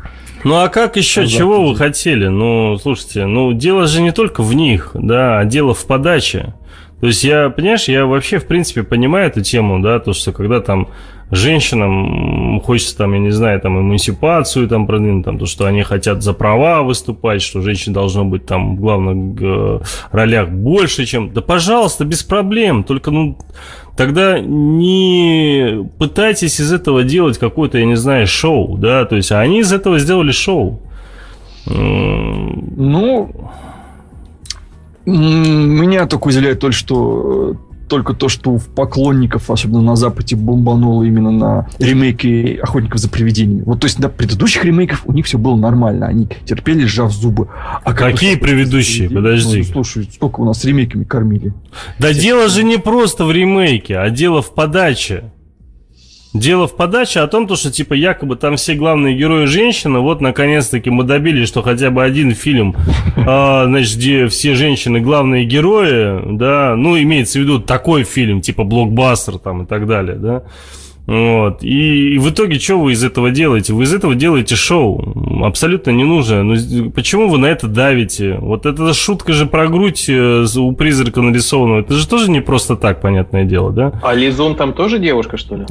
Ну 0.44 0.56
а 0.56 0.70
как 0.70 0.96
еще, 0.96 1.22
Азарт 1.22 1.38
чего 1.38 1.70
вы 1.70 1.76
хотели? 1.76 2.28
Ну, 2.28 2.78
слушайте, 2.82 3.28
ну 3.28 3.54
дело 3.54 3.86
же 3.86 4.02
не 4.02 4.12
только 4.12 4.42
в 4.42 4.56
них, 4.56 4.92
да, 4.96 5.40
а 5.40 5.46
дело 5.46 5.76
в 5.76 5.86
подаче. 5.86 6.56
То 7.00 7.08
есть 7.08 7.24
я, 7.24 7.50
понимаешь, 7.50 7.88
я 7.88 8.06
вообще, 8.06 8.40
в 8.40 8.46
принципе, 8.48 8.82
понимаю 8.84 9.28
эту 9.28 9.42
тему, 9.42 9.80
да, 9.82 10.00
то, 10.00 10.14
что 10.14 10.32
когда 10.32 10.62
там 10.62 10.90
женщинам 11.32 12.60
хочется 12.62 12.98
там, 12.98 13.14
я 13.14 13.20
не 13.20 13.32
знаю, 13.32 13.60
там 13.62 13.80
эмансипацию 13.80 14.68
там 14.68 14.88
продвинуть, 14.88 15.26
там 15.26 15.38
то, 15.38 15.46
что 15.46 15.66
они 15.66 15.84
хотят 15.84 16.24
за 16.24 16.34
права 16.34 16.82
выступать, 16.82 17.42
что 17.42 17.62
женщин 17.62 17.94
должно 17.94 18.26
быть 18.26 18.46
там 18.46 18.76
в 18.76 18.80
главных 18.80 19.42
э, 19.42 19.80
ролях 20.12 20.50
больше, 20.50 21.06
чем... 21.06 21.32
Да, 21.34 21.42
пожалуйста, 21.42 22.06
без 22.06 22.24
проблем, 22.24 22.84
только, 22.84 23.12
ну, 23.12 23.38
тогда 23.96 24.40
не 24.40 25.88
пытайтесь 26.00 26.60
из 26.60 26.74
этого 26.74 27.04
делать 27.04 27.38
какое-то, 27.38 27.78
я 27.78 27.86
не 27.86 27.96
знаю, 27.96 28.28
шоу, 28.28 28.78
да, 28.78 29.06
то 29.06 29.16
есть, 29.16 29.32
они 29.32 29.60
из 29.60 29.72
этого 29.72 30.00
сделали 30.00 30.32
шоу. 30.32 30.82
Ну, 31.66 33.30
меня 35.06 36.08
только 36.08 36.28
удивляет 36.28 36.60
то, 36.60 36.72
что 36.72 37.56
только 37.90 38.14
то, 38.14 38.30
что 38.30 38.58
в 38.58 38.68
поклонников, 38.68 39.52
особенно 39.52 39.82
на 39.82 39.96
Западе, 39.96 40.36
бомбануло 40.36 41.04
именно 41.04 41.32
на 41.32 41.68
ремейки 41.80 42.60
«Охотников 42.62 43.00
за 43.00 43.10
привидениями». 43.10 43.64
Вот, 43.64 43.82
то 43.82 43.88
есть, 43.88 44.00
на 44.00 44.08
предыдущих 44.08 44.64
ремейках 44.64 45.02
у 45.06 45.12
них 45.12 45.26
все 45.26 45.38
было 45.38 45.56
нормально. 45.56 46.08
Они 46.08 46.30
терпели, 46.46 46.86
сжав 46.86 47.12
зубы. 47.12 47.50
А 47.84 47.94
Какие 47.94 48.36
предыдущие? 48.36 49.10
Подожди. 49.10 49.60
Ну, 49.60 49.64
слушай, 49.64 50.10
сколько 50.14 50.40
у 50.40 50.46
нас 50.46 50.64
ремейками 50.64 51.04
кормили? 51.04 51.54
Да 51.98 52.12
Все 52.12 52.22
дело 52.22 52.48
же 52.48 52.64
не 52.64 52.78
просто 52.78 53.26
в 53.26 53.32
ремейке, 53.32 53.98
а 53.98 54.10
дело 54.10 54.42
в 54.42 54.54
подаче. 54.54 55.24
Дело 56.34 56.68
в 56.68 56.76
подаче 56.76 57.22
о 57.22 57.28
том, 57.28 57.48
то, 57.48 57.56
что 57.56 57.72
типа 57.72 57.96
якобы 57.96 58.36
там 58.36 58.56
все 58.56 58.76
главные 58.76 59.18
герои 59.18 59.46
женщины, 59.46 60.00
вот 60.00 60.22
наконец-таки 60.22 60.92
мы 60.92 61.04
добились, 61.04 61.48
что 61.48 61.64
хотя 61.64 61.90
бы 61.90 62.04
один 62.04 62.36
фильм, 62.36 62.76
э, 63.16 63.64
значит, 63.66 63.98
где 63.98 64.28
все 64.28 64.54
женщины 64.54 65.00
главные 65.00 65.46
герои, 65.46 66.36
да, 66.38 66.76
ну 66.76 67.00
имеется 67.00 67.40
в 67.40 67.42
виду 67.42 67.60
такой 67.60 68.04
фильм, 68.04 68.42
типа 68.42 68.64
блокбастер 68.64 69.40
там 69.40 69.64
и 69.64 69.66
так 69.66 69.88
далее, 69.88 70.18
да, 70.18 70.44
вот. 71.10 71.64
И, 71.64 72.14
и 72.14 72.18
в 72.20 72.30
итоге, 72.30 72.60
что 72.60 72.80
вы 72.80 72.92
из 72.92 73.04
этого 73.04 73.32
делаете? 73.32 73.74
Вы 73.74 73.86
из 73.86 73.94
этого 73.96 74.14
делаете 74.14 74.56
шоу. 74.56 75.44
Абсолютно 75.44 75.90
не 75.90 76.04
нужно. 76.04 76.44
Ну, 76.44 76.92
почему 76.92 77.28
вы 77.28 77.40
на 77.40 77.48
это 77.48 77.68
давите? 77.68 78.38
Вот 78.40 78.68
эта 78.68 78.94
шутка 78.94 79.34
же 79.34 79.48
про 79.48 79.68
грудь 79.68 80.06
э, 80.08 80.46
у 80.58 80.72
призрака 80.74 81.24
нарисованного. 81.24 81.80
Это 81.80 81.96
же 81.96 82.08
тоже 82.08 82.30
не 82.30 82.42
просто 82.42 82.76
так, 82.76 83.02
понятное 83.02 83.44
дело, 83.44 83.72
да? 83.72 84.00
А 84.04 84.14
Лизун 84.14 84.56
там 84.56 84.74
тоже 84.74 85.00
девушка, 85.00 85.38
что 85.38 85.56
ли? 85.56 85.66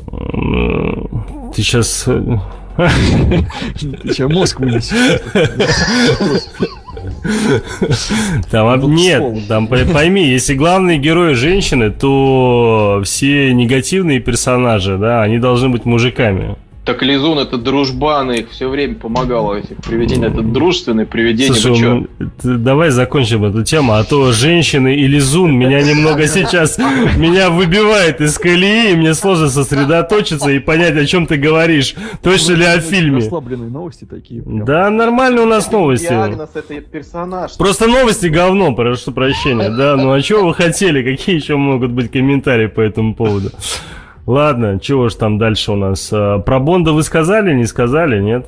Ты 1.55 1.63
сейчас... 1.63 2.03
Ты 2.77 4.13
сейчас 4.13 4.31
мозг 4.33 4.59
вынесешь. 4.59 5.21
Там, 8.51 8.95
нет, 8.95 9.49
там 9.49 9.67
пойми, 9.67 10.29
если 10.29 10.55
главные 10.55 10.99
герои 10.99 11.35
женщины, 11.35 11.91
то 11.91 13.01
все 13.05 13.53
негативные 13.53 14.21
персонажи, 14.21 14.97
да, 14.99 15.23
они 15.23 15.39
должны 15.39 15.69
быть 15.69 15.85
мужиками. 15.85 16.57
Так 16.89 17.03
Лизун 17.03 17.39
это 17.39 17.59
дружбан, 17.59 18.33
их 18.33 18.51
все 18.51 18.67
время 18.67 18.95
помогал 18.95 19.55
этих 19.55 19.77
привидений. 19.77 20.29
Это 20.29 20.41
дружественные 20.41 21.05
привидения. 21.05 21.53
Слушай, 21.53 22.09
давай 22.43 22.89
закончим 22.89 23.45
эту 23.45 23.63
тему, 23.63 23.93
а 23.93 24.03
то 24.05 24.33
женщины 24.33 24.95
и 24.95 25.07
Лизун 25.07 25.55
меня 25.55 25.83
немного 25.83 26.27
сейчас 26.27 26.79
меня 26.79 27.51
выбивает 27.51 28.23
из 28.23 28.39
колеи, 28.39 28.93
и 28.93 28.97
мне 28.97 29.13
сложно 29.13 29.51
сосредоточиться 29.51 30.49
и 30.49 30.61
понять, 30.61 30.97
о 30.97 31.05
чем 31.05 31.27
ты 31.27 31.37
говоришь. 31.37 31.95
Точно 32.23 32.55
ли 32.55 32.65
о 32.65 32.81
фильме? 32.81 33.17
Расслабленные 33.17 33.69
новости 33.69 34.07
такие. 34.07 34.43
Да, 34.47 34.89
нормально 34.89 35.43
у 35.43 35.47
нас 35.47 35.71
новости. 35.71 36.09
Диагноз 36.09 36.49
это 36.55 36.81
персонаж. 36.81 37.55
Просто 37.59 37.87
новости 37.87 38.29
говно, 38.29 38.75
прошу 38.75 39.13
прощения. 39.13 39.69
Да, 39.69 39.97
ну 39.97 40.11
а 40.13 40.23
чего 40.23 40.47
вы 40.47 40.55
хотели? 40.55 41.03
Какие 41.03 41.37
еще 41.37 41.57
могут 41.57 41.91
быть 41.91 42.11
комментарии 42.11 42.69
по 42.69 42.81
этому 42.81 43.15
поводу? 43.15 43.51
Ладно, 44.29 44.79
чего 44.79 45.09
ж 45.09 45.15
там 45.15 45.39
дальше 45.39 45.73
у 45.73 45.77
нас? 45.77 46.11
А, 46.13 46.39
про 46.39 46.61
Бонда 46.61 46.93
вы 46.93 47.03
сказали, 47.03 47.55
не 47.55 47.65
сказали, 47.65 48.21
нет? 48.21 48.47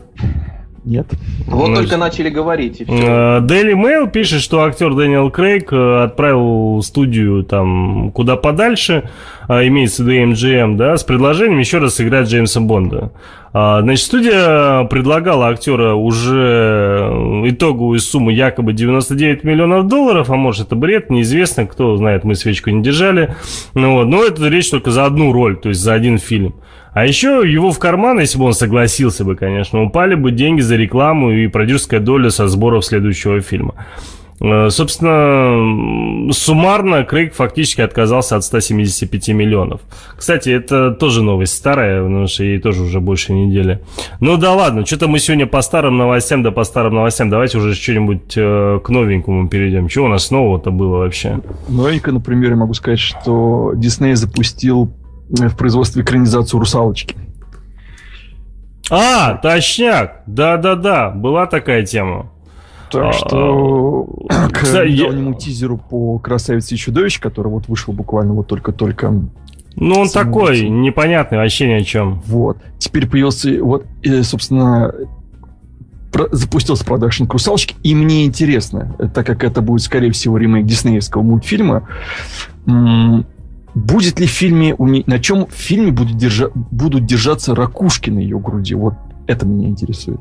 Нет. 0.84 1.06
Вот 1.46 1.66
Значит, 1.66 1.84
только 1.84 1.96
начали 1.98 2.30
говорить. 2.30 2.80
И 2.80 2.84
все. 2.84 2.94
А, 2.96 3.40
Daily 3.40 3.74
Mail 3.74 4.10
пишет, 4.10 4.40
что 4.40 4.62
актер 4.62 4.94
Дэниел 4.94 5.30
Крейг 5.30 5.72
э, 5.72 6.02
отправил 6.04 6.82
студию 6.82 7.44
там 7.44 8.10
куда 8.12 8.36
подальше, 8.36 9.10
а, 9.46 9.66
имеется 9.66 10.02
в 10.02 10.08
виду 10.08 10.32
MGM, 10.32 10.76
да, 10.76 10.96
с 10.96 11.04
предложением 11.04 11.58
еще 11.58 11.78
раз 11.78 11.96
сыграть 11.96 12.28
Джеймса 12.28 12.60
Бонда. 12.60 13.12
А, 13.52 13.82
значит, 13.82 14.06
студия 14.06 14.84
предлагала 14.84 15.48
актера 15.48 15.94
уже 15.94 17.10
итоговую 17.44 17.98
сумму 17.98 18.30
якобы 18.30 18.72
99 18.72 19.44
миллионов 19.44 19.86
долларов, 19.86 20.30
а 20.30 20.36
может 20.36 20.68
это 20.68 20.76
бред, 20.76 21.10
неизвестно, 21.10 21.66
кто 21.66 21.96
знает, 21.96 22.24
мы 22.24 22.36
свечку 22.36 22.70
не 22.70 22.82
держали. 22.82 23.34
Ну, 23.74 23.96
вот. 23.96 24.06
Но 24.06 24.24
это 24.24 24.48
речь 24.48 24.70
только 24.70 24.92
за 24.92 25.04
одну 25.04 25.32
роль, 25.32 25.58
то 25.58 25.68
есть 25.68 25.80
за 25.80 25.92
один 25.92 26.18
фильм. 26.18 26.54
А 26.92 27.06
еще 27.06 27.42
его 27.44 27.70
в 27.70 27.78
карман, 27.78 28.20
если 28.20 28.38
бы 28.38 28.44
он 28.44 28.52
согласился 28.52 29.24
бы, 29.24 29.36
конечно, 29.36 29.82
упали 29.82 30.14
бы 30.14 30.32
деньги 30.32 30.60
за 30.60 30.76
рекламу 30.76 31.30
и 31.30 31.46
продюсерская 31.46 32.00
доля 32.00 32.30
со 32.30 32.48
сборов 32.48 32.84
следующего 32.84 33.40
фильма. 33.40 33.74
Э, 34.40 34.70
собственно, 34.70 36.32
суммарно 36.32 37.04
Крейг 37.04 37.34
фактически 37.34 37.82
отказался 37.82 38.36
от 38.36 38.44
175 38.44 39.28
миллионов. 39.28 39.82
Кстати, 40.16 40.48
это 40.48 40.92
тоже 40.92 41.22
новость 41.22 41.54
старая, 41.54 42.02
потому 42.02 42.26
что 42.26 42.44
ей 42.44 42.58
тоже 42.58 42.82
уже 42.82 43.00
больше 43.00 43.32
недели. 43.34 43.80
Ну 44.20 44.38
да 44.38 44.54
ладно, 44.54 44.86
что-то 44.86 45.08
мы 45.08 45.18
сегодня 45.18 45.46
по 45.46 45.60
старым 45.60 45.98
новостям, 45.98 46.42
да 46.42 46.50
по 46.50 46.64
старым 46.64 46.94
новостям. 46.94 47.28
Давайте 47.28 47.58
уже 47.58 47.74
что-нибудь 47.74 48.32
э, 48.36 48.80
к 48.82 48.88
новенькому 48.88 49.48
перейдем. 49.48 49.88
Чего 49.88 50.06
у 50.06 50.08
нас 50.08 50.30
нового-то 50.30 50.70
было 50.70 50.98
вообще? 50.98 51.40
Новенько, 51.68 52.10
например, 52.10 52.50
я 52.50 52.56
могу 52.56 52.72
сказать, 52.72 52.98
что 52.98 53.72
Дисней 53.76 54.14
запустил 54.14 54.90
в 55.30 55.56
производстве 55.56 56.02
экранизацию 56.02 56.60
«Русалочки». 56.60 57.16
А, 58.90 59.34
точняк! 59.36 60.22
Да-да-да, 60.26 61.10
была 61.10 61.46
такая 61.46 61.86
тема. 61.86 62.30
Так 62.90 63.04
а, 63.04 63.12
что 63.12 64.04
к 64.52 64.62
Кстати, 64.62 64.90
недавнему 64.90 65.30
я... 65.30 65.36
тизеру 65.36 65.78
по 65.78 66.18
«Красавице 66.18 66.74
и 66.74 66.78
чудовище», 66.78 67.20
который 67.20 67.48
вот 67.48 67.68
вышел 67.68 67.94
буквально 67.94 68.34
вот 68.34 68.48
только-только 68.48 69.12
ну, 69.76 70.00
он 70.00 70.08
такой, 70.08 70.58
этим. 70.58 70.82
непонятный, 70.82 71.38
вообще 71.38 71.68
ни 71.68 71.72
о 71.74 71.84
чем. 71.84 72.20
Вот. 72.26 72.58
Теперь 72.78 73.06
появился, 73.08 73.62
вот, 73.62 73.86
и, 74.02 74.22
собственно, 74.22 74.92
про, 76.10 76.26
запустился 76.32 76.84
продакшн 76.84 77.24
«Русалочки», 77.24 77.76
и 77.84 77.94
мне 77.94 78.26
интересно, 78.26 78.96
так 79.14 79.24
как 79.24 79.44
это 79.44 79.62
будет, 79.62 79.82
скорее 79.82 80.10
всего, 80.10 80.36
ремейк 80.36 80.66
диснеевского 80.66 81.22
мультфильма, 81.22 81.86
будет 83.74 84.20
ли 84.20 84.26
в 84.26 84.30
фильме, 84.30 84.74
на 84.78 85.18
чем 85.18 85.46
в 85.46 85.52
фильме 85.52 85.92
будут, 85.92 86.16
держа, 86.16 86.48
будут 86.54 87.06
держаться 87.06 87.54
ракушки 87.54 88.10
на 88.10 88.18
ее 88.18 88.38
груди? 88.38 88.74
Вот 88.74 88.94
это 89.26 89.46
меня 89.46 89.68
интересует. 89.68 90.20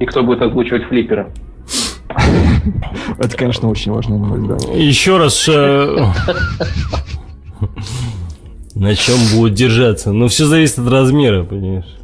И 0.00 0.06
кто 0.06 0.22
будет 0.22 0.42
озвучивать 0.42 0.84
флиппера? 0.84 1.30
Это, 3.18 3.36
конечно, 3.36 3.68
очень 3.68 3.92
важно. 3.92 4.56
Да. 4.56 4.72
Еще 4.72 5.18
раз... 5.18 5.48
Э, 5.48 6.12
на 8.74 8.94
чем 8.94 9.16
будет 9.34 9.54
держаться? 9.54 10.12
Ну, 10.12 10.28
все 10.28 10.46
зависит 10.46 10.78
от 10.78 10.88
размера, 10.90 11.44
понимаешь? 11.44 11.96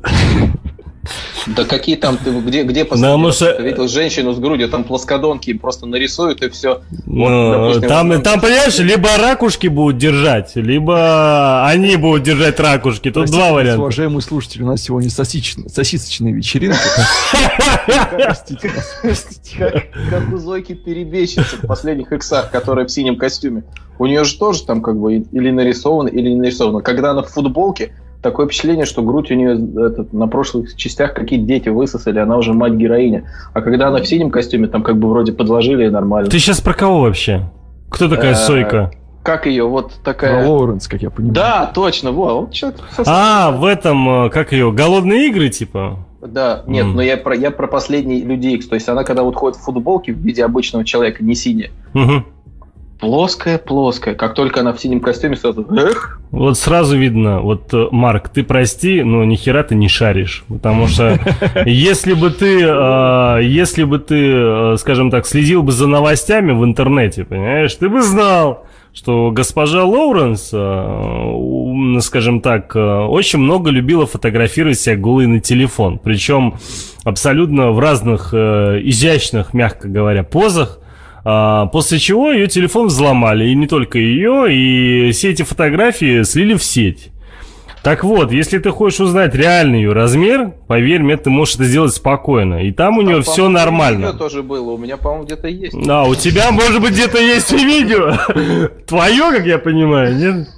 Да 1.47 1.65
какие 1.65 1.97
там, 1.97 2.19
ты 2.19 2.31
где, 2.31 2.63
где 2.65 2.85
раз 2.85 3.39
ты 3.39 3.63
видел 3.63 3.89
женщину 3.89 4.35
с 4.35 4.39
грудью, 4.39 4.69
там 4.69 4.85
плоскодонки 4.85 5.55
просто 5.55 5.87
нарисуют 5.87 6.43
и 6.43 6.51
все. 6.51 6.83
Ну, 7.07 7.25
вот, 7.25 7.53
допустим, 7.53 7.89
там, 7.89 8.09
вот, 8.09 8.23
там, 8.23 8.41
понимаешь, 8.41 8.79
либо 8.79 9.09
ракушки 9.17 9.69
будут 9.69 9.97
держать, 9.97 10.55
либо 10.57 11.67
они 11.67 11.97
будут 11.97 12.25
держать 12.25 12.61
ракушки. 12.61 13.11
Тут 13.11 13.25
Простите, 13.25 13.39
два 13.39 13.53
варианта. 13.53 13.81
Уважаемые 13.81 14.21
слушатели, 14.21 14.63
у 14.63 14.67
нас 14.67 14.83
сегодня 14.83 15.11
сосисочная 15.11 16.33
вечеринка. 16.33 16.79
Простите. 19.03 19.91
Как 20.11 20.33
у 20.33 20.37
Зойки 20.37 20.75
перебежчицы 20.75 21.57
в 21.57 21.67
последних 21.67 22.13
иксах, 22.13 22.51
которая 22.51 22.87
в 22.87 22.91
синем 22.91 23.17
костюме. 23.17 23.65
У 23.99 24.07
нее 24.07 24.25
же 24.25 24.39
тоже 24.39 24.65
там 24.65 24.83
как 24.83 24.99
бы 24.99 25.17
или 25.17 25.51
нарисовано, 25.51 26.09
или 26.09 26.29
не 26.29 26.37
нарисовано. 26.37 26.83
Когда 26.83 27.11
она 27.11 27.23
в 27.23 27.29
футболке, 27.29 27.93
такое 28.23 28.47
впечатление, 28.47 28.85
что 28.85 29.03
грудь 29.03 29.31
у 29.31 29.35
нее 29.35 29.53
этот, 29.87 30.13
на 30.13 30.27
прошлых 30.27 30.77
частях 30.77 31.15
какие-то 31.15 31.47
дети 31.47 31.69
высосали, 31.69 32.19
она 32.19 32.37
уже 32.37 32.53
мать-героиня. 32.53 33.25
А 33.53 33.61
когда 33.61 33.89
она 33.89 33.99
в 33.99 34.07
синем 34.07 34.31
костюме, 34.31 34.69
там 34.69 34.83
как 34.83 34.99
бы 34.99 35.09
вроде 35.09 35.33
подложили 35.33 35.87
и 35.87 35.91
нормально. 35.91 36.31
Ты 36.31 36.39
сейчас 36.39 36.61
про 36.61 36.75
кого 36.75 37.03
вообще? 37.03 37.51
Кто 37.89 38.09
такая 38.09 38.33
э, 38.33 38.37
Сойка? 38.37 38.93
Как 39.23 39.47
ее, 39.47 39.65
вот 39.65 39.93
такая... 40.05 40.43
Про 40.43 40.49
Лоуренс, 40.49 40.89
как 40.89 41.03
я 41.03 41.11
понимаю. 41.11 41.35
Да, 41.35 41.71
точно, 41.75 42.13
во, 42.13 42.43
вот 42.43 42.53
человек... 42.53 42.81
А, 43.07 43.51
в 43.51 43.65
этом, 43.65 44.27
э, 44.27 44.31
как 44.31 44.53
ее, 44.53 44.73
голодные 44.73 45.29
игры, 45.29 45.49
типа? 45.49 45.99
Да, 46.21 46.65
нет, 46.67 46.87
mm. 46.87 46.93
но 46.93 47.03
я 47.03 47.17
про, 47.17 47.35
я 47.35 47.51
про 47.51 47.67
последний 47.67 48.21
Люди 48.23 48.49
Икс. 48.49 48.67
То 48.67 48.75
есть 48.75 48.89
она, 48.89 49.05
когда 49.05 49.23
вот 49.23 49.37
ходит 49.37 49.59
в 49.59 49.65
футболке 49.65 50.13
в 50.13 50.19
виде 50.19 50.45
обычного 50.45 50.85
человека, 50.85 51.25
не 51.25 51.35
синяя, 51.35 51.71
mm-hmm 51.95 52.23
плоская, 53.01 53.59
плоская. 53.59 54.15
Как 54.15 54.35
только 54.35 54.61
она 54.61 54.73
в 54.73 54.81
синем 54.81 55.01
костюме, 55.01 55.37
сразу 55.37 55.67
эх. 55.75 56.21
Вот 56.31 56.57
сразу 56.57 56.97
видно, 56.97 57.41
вот, 57.41 57.75
э, 57.75 57.89
Марк, 57.91 58.29
ты 58.29 58.45
прости, 58.45 59.03
но 59.03 59.25
ни 59.25 59.35
хера 59.35 59.65
ты 59.65 59.75
не 59.75 59.89
шаришь. 59.89 60.45
Потому 60.49 60.87
что 60.87 61.19
если 61.65 62.13
бы 62.15 62.31
ты, 62.31 62.65
а, 62.69 63.39
если 63.39 63.85
бы 63.85 63.99
ты, 63.99 64.33
э, 64.33 64.77
скажем 64.79 65.11
так, 65.11 65.27
следил 65.27 65.63
бы 65.63 65.73
за 65.73 65.89
новостями 65.89 66.53
в 66.53 66.65
интернете, 66.65 67.25
понимаешь, 67.25 67.75
ты 67.75 67.89
бы 67.89 68.03
знал, 68.03 68.67
что 68.93 69.31
госпожа 69.33 69.85
Лоуренс, 69.85 70.51
э, 70.53 72.01
скажем 72.01 72.41
так, 72.41 72.75
очень 72.75 73.39
много 73.39 73.71
любила 73.71 74.07
фотографировать 74.07 74.79
себя 74.79 74.97
голой 74.97 75.27
на 75.27 75.41
телефон. 75.41 75.99
Причем 75.99 76.55
абсолютно 77.05 77.71
в 77.71 77.79
разных 77.79 78.35
изящных, 78.35 79.55
мягко 79.55 79.89
говоря, 79.89 80.23
позах. 80.23 80.81
А, 81.25 81.67
после 81.67 81.99
чего 81.99 82.31
ее 82.31 82.47
телефон 82.47 82.87
взломали, 82.87 83.49
и 83.49 83.55
не 83.55 83.67
только 83.67 83.99
ее, 83.99 84.47
и 84.53 85.13
все 85.13 85.31
эти 85.31 85.43
фотографии 85.43 86.23
слили 86.23 86.55
в 86.55 86.63
сеть. 86.63 87.11
Так 87.83 88.05
вот, 88.05 88.31
если 88.31 88.59
ты 88.59 88.71
хочешь 88.71 89.01
узнать 89.01 89.35
реальный 89.35 89.79
ее 89.79 89.93
размер, 89.93 90.53
поверь 90.67 91.01
мне, 91.01 91.17
ты 91.17 91.31
можешь 91.31 91.55
это 91.55 91.65
сделать 91.65 91.95
спокойно. 91.95 92.67
И 92.67 92.73
там 92.73 92.99
у 92.99 93.03
нее 93.03 93.23
все 93.23 93.49
нормально. 93.49 94.07
Видео 94.07 94.19
тоже 94.19 94.43
было, 94.43 94.73
у 94.73 94.77
меня, 94.77 94.99
по-моему, 94.99 95.25
где-то 95.25 95.49
есть. 95.49 95.87
Да, 95.87 96.05
у 96.05 96.15
тебя, 96.15 96.51
может 96.51 96.83
быть, 96.83 96.93
где-то 96.93 97.19
есть 97.19 97.53
и 97.53 97.57
видео. 97.57 98.13
Твое, 98.87 99.33
как 99.33 99.47
я 99.47 99.59
понимаю, 99.59 100.15
нет? 100.15 100.49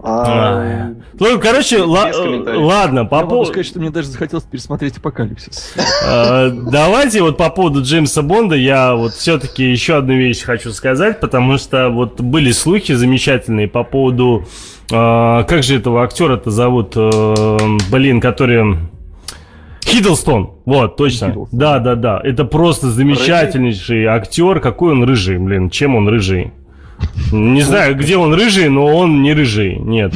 А, 0.00 0.92
ну, 1.18 1.38
короче, 1.40 1.82
ладно, 1.82 3.04
по 3.04 3.22
поводу... 3.22 3.46
сказать, 3.46 3.66
что 3.66 3.80
мне 3.80 3.90
даже 3.90 4.08
захотелось 4.08 4.44
пересмотреть 4.44 4.98
«Апокалипсис». 4.98 5.74
А, 6.06 6.50
давайте 6.50 7.22
вот 7.22 7.36
по 7.36 7.50
поводу 7.50 7.82
Джеймса 7.82 8.22
Бонда 8.22 8.54
я 8.54 8.94
вот 8.94 9.12
все-таки 9.14 9.64
еще 9.64 9.96
одну 9.96 10.14
вещь 10.14 10.42
хочу 10.42 10.72
сказать, 10.72 11.20
потому 11.20 11.58
что 11.58 11.88
вот 11.88 12.20
были 12.20 12.52
слухи 12.52 12.94
замечательные 12.94 13.68
по 13.68 13.82
поводу... 13.82 14.46
А, 14.92 15.44
как 15.44 15.62
же 15.62 15.76
этого 15.76 16.04
актера-то 16.04 16.50
зовут? 16.50 16.92
Э, 16.96 17.56
блин, 17.90 18.20
который... 18.20 18.78
Хиддлстон, 19.84 20.50
вот, 20.64 20.96
точно. 20.96 21.28
Хиддлстон. 21.28 21.58
Да, 21.58 21.78
да, 21.78 21.94
да. 21.94 22.20
Это 22.22 22.44
просто 22.44 22.90
замечательнейший 22.90 23.96
рыжий? 23.96 24.06
актер. 24.06 24.60
Какой 24.60 24.92
он 24.92 25.04
рыжий, 25.04 25.38
блин, 25.38 25.70
чем 25.70 25.96
он 25.96 26.08
рыжий? 26.08 26.52
Не 27.32 27.62
знаю, 27.62 27.96
где 27.96 28.16
он 28.16 28.34
рыжий, 28.34 28.68
но 28.68 28.86
он 28.86 29.22
не 29.22 29.32
рыжий, 29.32 29.76
нет. 29.76 30.12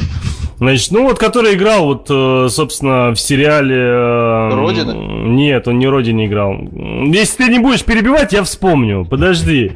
Значит, 0.61 0.91
ну 0.91 1.05
вот, 1.05 1.17
который 1.17 1.55
играл, 1.55 1.85
вот, 1.85 2.05
э, 2.07 2.47
собственно, 2.49 3.15
в 3.15 3.19
сериале... 3.19 3.75
Э, 3.75 4.49
Родина? 4.53 4.91
Нет, 4.91 5.67
он 5.67 5.79
не 5.79 5.87
Родине 5.87 6.27
играл. 6.27 6.53
Если 6.53 7.45
ты 7.45 7.51
не 7.51 7.57
будешь 7.57 7.83
перебивать, 7.83 8.31
я 8.31 8.43
вспомню. 8.43 9.03
Подожди. 9.03 9.71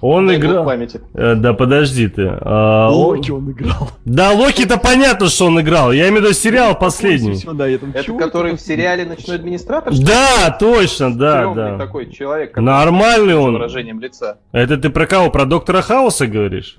Он 0.00 0.32
играл... 0.32 0.64
памяти. 0.64 1.00
Э, 1.14 1.34
да, 1.34 1.54
подожди 1.54 2.06
ты. 2.06 2.30
А, 2.40 2.88
Локи 2.88 3.32
он... 3.32 3.50
играл. 3.50 3.90
Да, 4.04 4.30
Локи-то 4.30 4.78
понятно, 4.78 5.26
что 5.26 5.46
он 5.46 5.60
играл. 5.60 5.90
Я 5.90 6.08
имею 6.08 6.22
в 6.22 6.24
виду 6.26 6.34
сериал 6.34 6.78
последний. 6.78 7.32
Все, 7.32 7.52
да, 7.52 7.66
я 7.66 7.78
там 7.78 7.90
Это 7.92 8.12
который 8.12 8.56
в 8.56 8.60
сериале 8.60 9.04
«Ночной 9.06 9.38
администратор»? 9.38 9.92
Да, 9.92 10.56
точно, 10.56 11.18
да, 11.18 11.52
да. 11.52 11.78
такой 11.78 12.12
человек. 12.12 12.56
Нормальный 12.56 13.34
он. 13.34 13.54
выражением 13.54 13.98
лица. 13.98 14.38
Это 14.52 14.76
ты 14.76 14.88
про 14.90 15.06
кого? 15.06 15.32
Про 15.32 15.46
Доктора 15.46 15.82
Хауса 15.82 16.28
говоришь? 16.28 16.78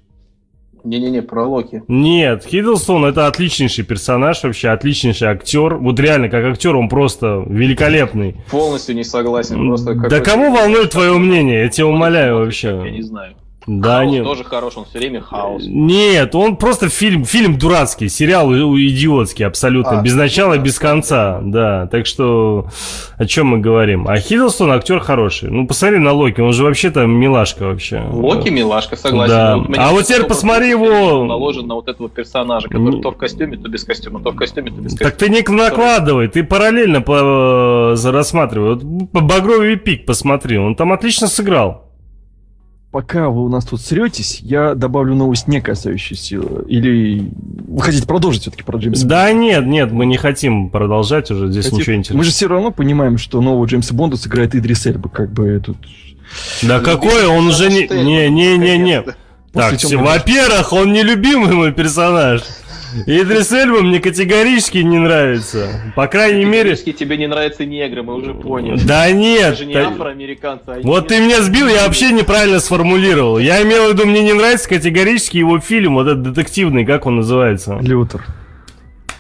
Не-не-не, 0.84 1.22
про 1.22 1.46
Локи. 1.46 1.84
Нет, 1.88 2.46
Хиддлстон 2.46 3.06
это 3.06 3.28
отличнейший 3.28 3.84
персонаж 3.84 4.44
вообще, 4.44 4.70
отличнейший 4.70 5.28
актер. 5.28 5.76
Вот 5.76 6.00
реально, 6.00 6.30
как 6.30 6.46
актер, 6.46 6.76
он 6.76 6.90
просто 6.90 7.44
великолепный. 7.48 8.36
Полностью 8.50 8.96
не 8.96 9.04
согласен. 9.04 9.68
Просто 9.68 9.94
да 9.96 10.20
кого 10.20 10.52
волнует 10.52 10.92
твое 10.92 11.18
мнение? 11.18 11.64
Я 11.64 11.70
тебя 11.70 11.88
умоляю 11.88 12.38
вообще. 12.38 12.82
Я 12.86 12.92
не 12.92 13.02
знаю. 13.02 13.34
Да, 13.70 14.00
хаос 14.00 14.12
нет. 14.12 14.24
тоже 14.24 14.44
хорош, 14.44 14.78
он 14.78 14.86
все 14.86 14.98
время 14.98 15.22
хаос. 15.22 15.64
Нет, 15.68 16.34
он 16.34 16.56
просто 16.56 16.90
фильм, 16.90 17.24
фильм 17.24 17.60
дурацкий, 17.60 18.10
сериал 18.10 18.52
идиотский 18.52 19.46
абсолютно, 19.46 20.00
а, 20.00 20.02
без 20.02 20.16
начала, 20.16 20.56
да, 20.56 20.62
без 20.64 20.80
конца, 20.80 21.40
да. 21.44 21.86
Так 21.86 22.08
что 22.08 22.66
о 23.18 23.26
чем 23.26 23.48
мы 23.48 23.60
говорим? 23.60 24.08
А 24.08 24.18
Хиддлстон 24.18 24.72
актер 24.72 25.00
хороший. 25.00 25.52
Ну, 25.52 25.68
посмотри 25.68 26.00
на 26.00 26.14
Локи, 26.14 26.42
он 26.42 26.52
же 26.52 26.64
вообще-то 26.64 27.06
милашка 27.06 27.68
вообще. 27.68 28.04
Локи 28.10 28.50
милашка, 28.50 28.96
согласен. 28.96 29.34
Да. 29.34 29.58
Вот 29.58 29.78
а 29.78 29.92
вот 29.92 30.06
теперь 30.06 30.24
посмотри 30.24 30.70
его... 30.70 31.26
Наложен 31.26 31.68
на 31.68 31.76
вот 31.76 31.88
этого 31.88 32.10
персонажа, 32.10 32.70
который 32.70 32.96
ну... 32.96 33.02
то 33.02 33.12
в 33.12 33.18
костюме, 33.18 33.58
то 33.58 33.70
без 33.70 33.84
костюма, 33.84 34.20
то 34.20 34.32
в 34.32 34.36
костюме, 34.36 34.72
то 34.72 34.78
без 34.78 34.94
костюма. 34.94 35.12
Так 35.12 35.20
ты 35.20 35.30
не 35.30 35.44
накладывай, 35.48 36.28
ты 36.28 36.44
параллельно 36.44 37.02
по... 37.02 37.96
рассматривай. 38.04 38.74
Вот 38.74 39.12
по 39.12 39.22
Багровый 39.22 39.76
пик 39.76 40.08
посмотри, 40.08 40.58
он 40.58 40.76
там 40.76 40.92
отлично 40.92 41.28
сыграл 41.28 41.89
пока 42.92 43.30
вы 43.30 43.46
у 43.46 43.50
нас 43.50 43.66
тут 43.66 43.82
сретесь, 43.82 44.40
я 44.42 44.74
добавлю 44.76 45.16
новость, 45.16 45.48
не 45.48 45.62
касающуюся... 45.62 46.38
Или 46.68 47.32
вы 47.68 47.82
хотите 47.82 48.08
продолжить 48.08 48.42
все-таки 48.42 48.64
про 48.64 48.78
Джеймса 48.78 49.06
Да 49.06 49.28
Бонда? 49.28 49.42
нет, 49.42 49.66
нет, 49.68 49.92
мы 49.92 50.06
не 50.06 50.18
хотим 50.18 50.70
продолжать 50.70 51.30
уже, 51.32 51.50
здесь 51.52 51.66
хотим... 51.66 51.80
ничего 51.80 51.96
интересного. 51.96 52.18
Мы 52.18 52.24
же 52.24 52.32
все 52.32 52.48
равно 52.48 52.72
понимаем, 52.72 53.18
что 53.18 53.42
нового 53.42 53.66
Джеймса 53.66 53.94
Бонда 53.94 54.18
сыграет 54.18 54.56
Идрис 54.56 54.86
Эльба, 54.86 55.10
как 55.10 55.32
бы 55.32 55.62
тут... 55.64 55.78
Да 56.62 56.80
какой, 56.80 57.26
он 57.26 57.48
уже 57.48 57.70
не... 57.70 57.88
Не-не-не-не. 57.88 59.04
Так, 59.52 59.74
во-первых, 59.84 60.74
он 60.74 60.94
нелюбимый 60.94 61.54
мой 61.54 61.72
персонаж. 61.72 62.42
Идрис 63.06 63.52
Эльба 63.52 63.82
мне 63.82 64.00
категорически 64.00 64.80
не 64.80 64.98
нравится. 64.98 65.94
По 65.96 66.08
крайней 66.08 66.46
мере... 66.46 66.76
тебе 66.76 67.18
не 67.18 67.28
нравятся 67.28 67.66
негры, 67.66 68.04
мы 68.04 68.16
уже 68.16 68.34
поняли. 68.34 68.80
Да 68.80 69.12
нет. 69.12 69.52
Даже 69.52 69.66
не 69.66 69.76
афроамериканцы, 69.76 70.64
а 70.68 70.80
Вот 70.84 71.08
ты 71.08 71.20
меня 71.20 71.42
сбил, 71.42 71.68
я 71.68 71.86
вообще 71.86 72.12
неправильно 72.12 72.60
сформулировал. 72.60 73.40
Я 73.40 73.62
имел 73.64 73.88
в 73.88 73.94
виду, 73.94 74.06
мне 74.06 74.24
не 74.24 74.34
нравится 74.34 74.70
категорически 74.70 75.38
его 75.38 75.60
фильм, 75.60 75.96
вот 75.96 76.08
этот 76.08 76.24
детективный, 76.24 76.86
как 76.86 77.06
он 77.06 77.18
называется? 77.18 77.78
Лютер. 77.82 78.26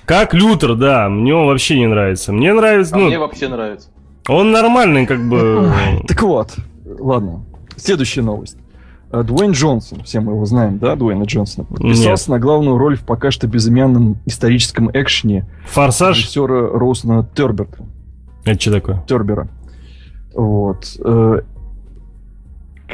Как 0.06 0.34
Лютер, 0.34 0.74
да. 0.76 1.08
Мне 1.08 1.36
он 1.36 1.48
вообще 1.48 1.78
не 1.78 1.88
нравится. 1.88 2.34
Мне 2.34 2.54
нравится... 2.54 2.96
А 2.96 2.98
ну, 2.98 3.08
мне 3.08 3.20
вообще 3.20 3.48
нравится. 3.48 3.90
Он 4.28 4.52
нормальный, 4.52 5.06
как 5.06 5.28
бы... 5.28 5.72
Так 6.08 6.22
вот, 6.24 6.56
ладно. 6.86 7.46
Следующая 7.76 8.22
новость. 8.22 8.58
Э, 9.12 9.24
Дуэйн 9.24 9.52
Джонсон, 9.52 10.04
все 10.04 10.20
мы 10.20 10.34
его 10.34 10.46
знаем, 10.46 10.78
да, 10.78 10.96
Дуэйна 10.96 11.24
Джонсона, 11.24 11.66
подписался 11.66 12.32
Нет. 12.32 12.40
на 12.40 12.40
главную 12.40 12.78
роль 12.78 12.96
в 12.96 13.02
пока 13.02 13.32
что 13.32 13.48
безымянном 13.48 14.18
историческом 14.26 14.90
экшене 14.94 15.48
«Форсаж» 15.68 16.18
режиссера 16.18 16.70
Роусона 16.78 17.28
Терберта. 17.36 17.86
Это 18.46 18.62
что 18.62 18.72
такое? 18.72 19.04
Тербера. 19.08 19.48
Вот. 20.36 20.96
Э, 21.04 21.42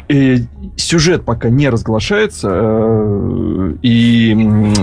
и 0.07 0.43
сюжет 0.77 1.25
пока 1.25 1.49
не 1.49 1.69
разглашается, 1.69 2.49
э, 2.51 3.73
и 3.81 4.73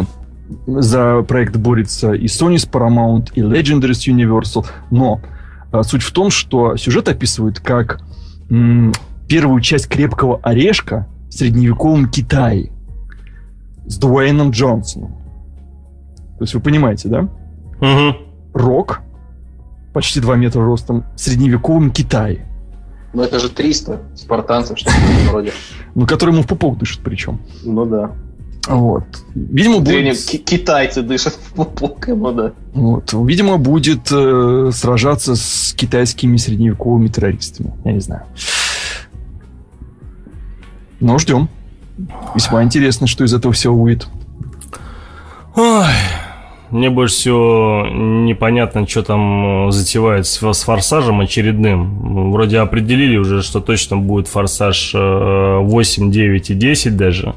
за 0.66 1.23
проект 1.23 1.57
борется 1.57 2.12
и 2.12 2.27
Sony 2.27 2.59
с 2.59 2.66
Paramount, 2.66 3.31
и 3.35 3.40
Legendaries 3.40 4.07
Universal, 4.07 4.66
но 4.90 5.21
суть 5.83 6.03
в 6.03 6.12
том, 6.12 6.29
что 6.29 6.77
сюжет 6.77 7.09
описывает 7.09 7.59
как 7.59 8.03
первую 9.29 9.61
часть 9.62 9.88
«Крепкого 9.88 10.40
орешка», 10.42 11.07
в 11.33 11.35
средневековом 11.35 12.11
Китае 12.11 12.71
с 13.87 13.97
Дуэйном 13.97 14.51
Джонсоном. 14.51 15.12
То 16.37 16.45
есть 16.45 16.53
вы 16.53 16.61
понимаете, 16.61 17.09
да? 17.09 17.21
Угу. 17.81 18.16
Рок, 18.53 19.01
почти 19.95 20.21
2 20.21 20.37
метра 20.37 20.62
ростом, 20.62 21.05
в 21.16 21.21
средневековом 21.21 21.90
Китае. 21.90 22.47
Ну 23.14 23.23
это 23.23 23.38
же 23.38 23.49
300 23.49 24.01
спартанцев, 24.14 24.79
что-то 24.79 24.97
вроде. 25.31 25.53
Ну, 25.95 26.07
которые 26.07 26.35
ему 26.35 26.42
в 26.42 26.47
пупок 26.47 26.79
дышат 26.79 27.01
причем. 27.03 27.40
Ну 27.64 27.87
да. 27.87 28.12
Вот. 28.68 29.05
Видимо, 29.35 29.81
будет... 29.81 30.18
Китайцы 30.45 31.01
дышат 31.01 31.33
в 31.33 31.55
пупок 31.55 32.09
ему, 32.09 32.31
да. 32.33 32.53
Вот. 32.75 33.11
Видимо, 33.14 33.57
будет 33.57 34.12
э, 34.12 34.71
сражаться 34.73 35.35
с 35.35 35.73
китайскими 35.77 36.37
средневековыми 36.37 37.09
террористами. 37.09 37.73
Я 37.85 37.92
не 37.92 38.01
знаю. 38.01 38.23
Но 41.03 41.19
ждем. 41.19 41.49
Весьма 42.35 42.62
интересно, 42.62 43.09
что 43.09 43.25
из 43.25 43.35
этого 43.35 43.53
всего 43.53 43.77
будет. 43.77 44.07
Ой, 45.57 45.85
мне 46.71 46.91
больше 46.91 47.15
всего 47.17 47.87
непонятно, 47.91 48.87
что 48.87 49.03
там 49.03 49.69
э, 49.69 49.73
затевают 49.73 50.29
с, 50.29 50.41
с 50.41 50.62
форсажем 50.62 51.21
очередным. 51.21 52.31
Вроде 52.31 52.59
определили 52.59 53.17
уже, 53.17 53.43
что 53.43 53.61
точно 53.61 53.97
будет 53.97 54.29
форсаж 54.29 54.93
8, 54.95 56.09
э, 56.09 56.12
9 56.12 56.51
и 56.51 56.55
10 56.55 56.97
даже. 56.97 57.35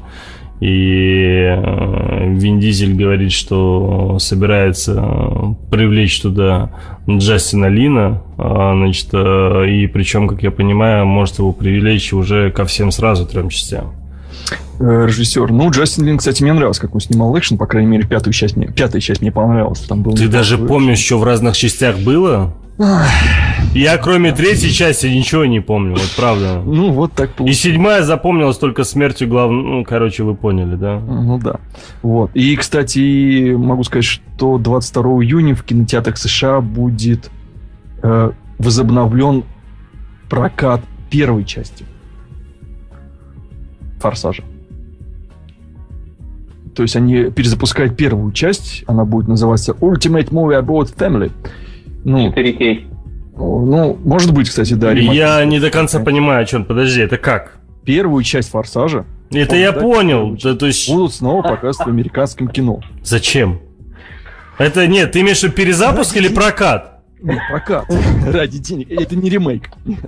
И 0.60 1.42
э, 1.48 2.34
Вин 2.34 2.60
Дизель 2.60 2.94
говорит, 2.94 3.32
что 3.32 4.18
собирается 4.18 5.54
привлечь 5.70 6.20
туда 6.20 6.70
Джастина 7.08 7.66
Лина, 7.66 8.22
а, 8.38 8.74
значит, 8.74 9.08
э, 9.12 9.68
и 9.68 9.86
причем, 9.86 10.28
как 10.28 10.42
я 10.42 10.50
понимаю, 10.50 11.04
может 11.04 11.38
его 11.38 11.52
привлечь 11.52 12.12
уже 12.12 12.50
ко 12.50 12.64
всем 12.64 12.90
сразу 12.90 13.26
трем 13.26 13.50
частям. 13.50 13.92
Э, 14.80 15.06
режиссер. 15.06 15.50
Ну, 15.50 15.70
Джастин 15.70 16.04
Лин, 16.04 16.18
кстати, 16.18 16.42
мне 16.42 16.52
нравился, 16.52 16.80
как 16.80 16.94
он 16.94 17.00
снимал 17.00 17.36
экшен, 17.38 17.58
по 17.58 17.66
крайней 17.66 17.90
мере, 17.90 18.06
пятую 18.06 18.32
часть 18.32 18.56
мне, 18.56 18.68
пятая 18.68 19.00
часть 19.00 19.20
мне 19.20 19.32
понравилась. 19.32 19.80
Там 19.80 20.02
был 20.02 20.14
Ты 20.14 20.28
даже 20.28 20.58
помнишь, 20.58 20.98
что 20.98 21.18
в 21.18 21.24
разных 21.24 21.56
частях 21.56 21.98
было? 21.98 22.54
Я 23.76 23.98
кроме 23.98 24.32
третьей 24.32 24.72
части 24.72 25.06
ничего 25.06 25.44
не 25.44 25.60
помню, 25.60 25.92
вот 25.92 26.14
правда. 26.16 26.62
Ну, 26.64 26.92
вот 26.92 27.12
так 27.12 27.30
получилось. 27.32 27.64
И 27.64 27.68
седьмая 27.68 28.02
запомнилась 28.02 28.56
только 28.56 28.84
смертью 28.84 29.28
главного... 29.28 29.62
Ну, 29.62 29.84
короче, 29.84 30.22
вы 30.22 30.34
поняли, 30.34 30.76
да? 30.76 30.98
Ну, 30.98 31.38
да. 31.38 31.60
Вот. 32.02 32.30
И, 32.34 32.56
кстати, 32.56 33.54
могу 33.54 33.84
сказать, 33.84 34.04
что 34.04 34.56
22 34.58 35.02
июня 35.24 35.54
в 35.54 35.62
кинотеатрах 35.62 36.16
США 36.16 36.60
будет 36.60 37.30
э, 38.02 38.30
возобновлен 38.58 39.44
прокат 40.30 40.80
первой 41.10 41.44
части 41.44 41.84
«Форсажа». 44.00 44.42
То 46.74 46.82
есть 46.82 46.96
они 46.96 47.30
перезапускают 47.30 47.96
первую 47.96 48.32
часть, 48.32 48.84
она 48.86 49.04
будет 49.04 49.28
называться 49.28 49.72
Ultimate 49.72 50.30
Movie 50.30 50.62
About 50.62 50.94
Family. 50.96 51.30
Ну, 52.04 52.30
4K. 52.32 52.95
Ну, 53.36 53.98
может 54.04 54.32
быть, 54.32 54.48
кстати, 54.48 54.74
да. 54.74 54.92
Я 54.92 55.44
не 55.44 55.60
до 55.60 55.70
конца 55.70 56.00
понимаю, 56.00 56.42
о 56.42 56.46
чем. 56.46 56.64
Подожди, 56.64 57.00
это 57.00 57.18
как? 57.18 57.58
Первую 57.84 58.22
часть 58.24 58.50
«Форсажа». 58.50 59.04
Это 59.30 59.56
я 59.56 59.72
понял. 59.72 60.36
Да, 60.42 60.54
то 60.54 60.66
есть... 60.66 60.88
Будут 60.90 61.14
снова 61.14 61.42
показывать 61.42 61.86
в 61.86 61.90
американском 61.90 62.48
кино. 62.48 62.80
Зачем? 63.02 63.60
Это 64.58 64.86
нет, 64.86 65.12
ты 65.12 65.20
имеешь 65.20 65.40
в 65.40 65.42
виду 65.44 65.52
перезапуск 65.54 66.14
ради 66.14 66.26
или 66.26 66.34
прокат? 66.34 67.02
Нет, 67.20 67.38
прокат. 67.50 67.84
Ради 68.26 68.58
денег. 68.58 68.90
Это 68.90 69.16
не 69.16 69.28
ремейк. 69.28 69.70
Нет. 69.84 69.98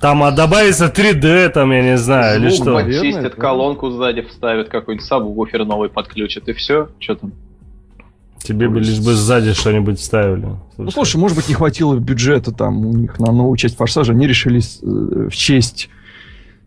Там, 0.00 0.22
а 0.22 0.30
добавится 0.30 0.86
3D, 0.86 1.48
там, 1.50 1.72
я 1.72 1.82
не 1.82 1.96
знаю, 1.96 2.40
Звук 2.40 2.50
или 2.50 2.56
что. 2.56 2.74
почистят, 2.74 3.34
колонку 3.34 3.90
сзади 3.90 4.22
вставят, 4.22 4.68
какой-нибудь 4.68 5.06
сабвуфер 5.06 5.64
новый 5.64 5.88
подключат, 5.88 6.48
и 6.48 6.52
все. 6.52 6.88
Что 6.98 7.14
там? 7.16 7.32
Тебе 8.46 8.68
бы 8.68 8.80
лишь 8.80 9.00
бы 9.00 9.14
сзади 9.14 9.52
что-нибудь 9.52 10.00
ставили. 10.00 10.42
Слушай. 10.74 10.84
Ну, 10.84 10.90
слушай, 10.90 11.16
может 11.16 11.36
быть, 11.36 11.48
не 11.48 11.54
хватило 11.54 11.96
бюджета 11.96 12.52
там 12.52 12.86
у 12.86 12.92
них 12.92 13.18
на 13.18 13.32
новую 13.32 13.56
часть 13.56 13.76
«Форсажа». 13.76 14.12
Они 14.12 14.26
решили 14.26 14.60
э, 14.60 15.28
в 15.28 15.34
честь, 15.34 15.88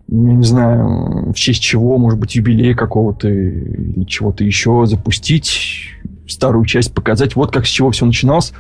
я 0.07 0.33
не 0.33 0.43
знаю, 0.43 1.31
в 1.31 1.35
честь 1.35 1.61
чего, 1.61 1.97
может 1.97 2.19
быть, 2.19 2.35
юбилей 2.35 2.73
какого-то 2.73 3.29
или 3.29 4.03
чего-то 4.03 4.43
еще 4.43 4.85
запустить 4.85 5.95
старую 6.27 6.65
часть, 6.65 6.93
показать. 6.93 7.35
Вот 7.35 7.51
как 7.51 7.65
с 7.65 7.69
чего 7.69 7.91
все 7.91 8.05
начиналось. 8.05 8.53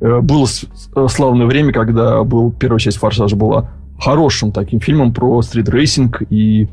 Э, 0.00 0.20
было 0.20 0.46
э, 0.46 1.06
славное 1.08 1.46
время, 1.46 1.72
когда 1.72 2.22
был, 2.24 2.52
первая 2.52 2.78
часть 2.78 2.98
«Форсажа» 2.98 3.36
была 3.36 3.70
хорошим 3.98 4.52
таким 4.52 4.80
фильмом 4.80 5.14
про 5.14 5.40
стритрейсинг 5.42 6.22
и 6.28 6.68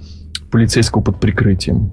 полицейского 0.52 1.02
под 1.02 1.20
прикрытием. 1.20 1.92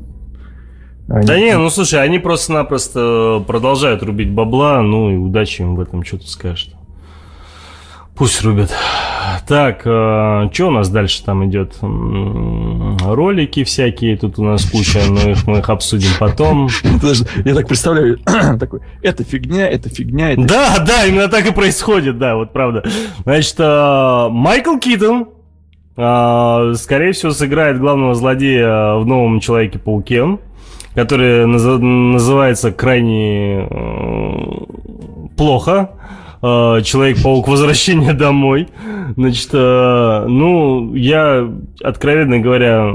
Они... 1.11 1.27
Да 1.27 1.39
не, 1.41 1.59
ну 1.59 1.69
слушай, 1.71 2.01
они 2.01 2.21
просто-напросто 2.21 3.43
продолжают 3.45 4.03
рубить 4.05 4.31
бабла, 4.31 4.81
ну 4.81 5.11
и 5.11 5.17
удачи 5.17 5.63
им 5.63 5.75
в 5.75 5.81
этом, 5.81 6.05
что 6.05 6.19
ты 6.19 6.29
скажешь. 6.29 6.71
Пусть 8.15 8.45
рубят. 8.45 8.71
Так, 9.49 9.83
э, 9.85 10.51
что 10.53 10.69
у 10.69 10.71
нас 10.71 10.89
дальше 10.89 11.25
там 11.25 11.49
идет? 11.49 11.75
Ролики 11.81 13.65
всякие, 13.65 14.17
тут 14.19 14.39
у 14.39 14.45
нас 14.45 14.65
куча, 14.65 15.01
но 15.09 15.31
их 15.31 15.49
мы 15.49 15.59
их 15.59 15.71
обсудим 15.71 16.11
потом. 16.21 16.69
Я 17.45 17.55
так 17.55 17.67
представляю, 17.67 18.19
такой, 18.61 18.81
это 19.03 19.25
фигня, 19.25 19.69
это 19.69 19.89
фигня, 19.89 20.33
это... 20.33 20.43
Да, 20.43 20.79
да, 20.87 21.07
именно 21.07 21.29
так 21.29 21.45
и 21.47 21.53
происходит, 21.53 22.19
да, 22.19 22.37
вот 22.37 22.53
правда. 22.53 22.85
Значит, 23.25 23.57
э, 23.59 24.29
Майкл 24.31 24.79
Китон, 24.79 25.31
э, 25.97 26.75
скорее 26.77 27.13
всего, 27.13 27.33
сыграет 27.33 27.81
главного 27.81 28.15
злодея 28.15 28.95
в 28.95 29.07
новом 29.07 29.41
Человеке-пауке 29.41 30.39
который 30.95 31.47
называется 31.47 32.73
крайне 32.73 33.69
э, 33.71 34.31
плохо. 35.37 35.91
Э, 36.43 36.81
Человек-паук 36.83 37.49
Возвращение 37.49 38.13
домой. 38.13 38.69
Значит, 39.17 39.51
э, 39.53 40.25
ну, 40.29 40.95
я, 40.95 41.49
откровенно 41.83 42.41
говоря, 42.41 42.93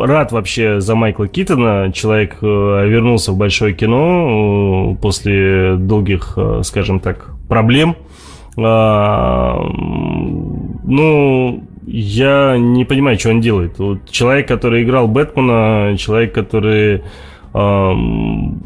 рад 0.00 0.32
вообще 0.32 0.80
за 0.80 0.94
Майкла 0.94 1.28
Китона. 1.28 1.92
Человек 1.92 2.42
вернулся 2.42 3.32
в 3.32 3.36
большое 3.36 3.74
кино 3.74 4.96
после 5.00 5.76
долгих, 5.76 6.38
скажем 6.62 7.00
так, 7.00 7.30
проблем. 7.48 7.96
Ну, 10.84 11.67
я 11.90 12.56
не 12.58 12.84
понимаю, 12.84 13.18
что 13.18 13.30
он 13.30 13.40
делает. 13.40 13.78
Вот 13.78 14.10
человек, 14.10 14.46
который 14.46 14.82
играл 14.82 15.08
Бэтмена, 15.08 15.96
человек, 15.96 16.34
который 16.34 17.02
эм, 17.54 18.62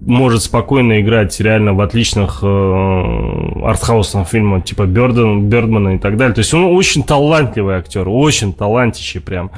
может 0.00 0.42
спокойно 0.42 1.00
играть 1.00 1.38
реально 1.40 1.72
в 1.72 1.80
отличных 1.80 2.40
э, 2.42 3.60
артхаусных 3.64 4.28
фильмах, 4.28 4.64
типа 4.64 4.84
Бёрден, 4.84 5.48
Бёрдмана 5.48 5.96
и 5.96 5.98
так 5.98 6.16
далее. 6.16 6.34
То 6.34 6.40
есть 6.40 6.52
он 6.52 6.64
очень 6.64 7.02
талантливый 7.02 7.76
актер, 7.76 8.06
очень 8.08 8.52
талантищий 8.52 9.20
прям. 9.20 9.50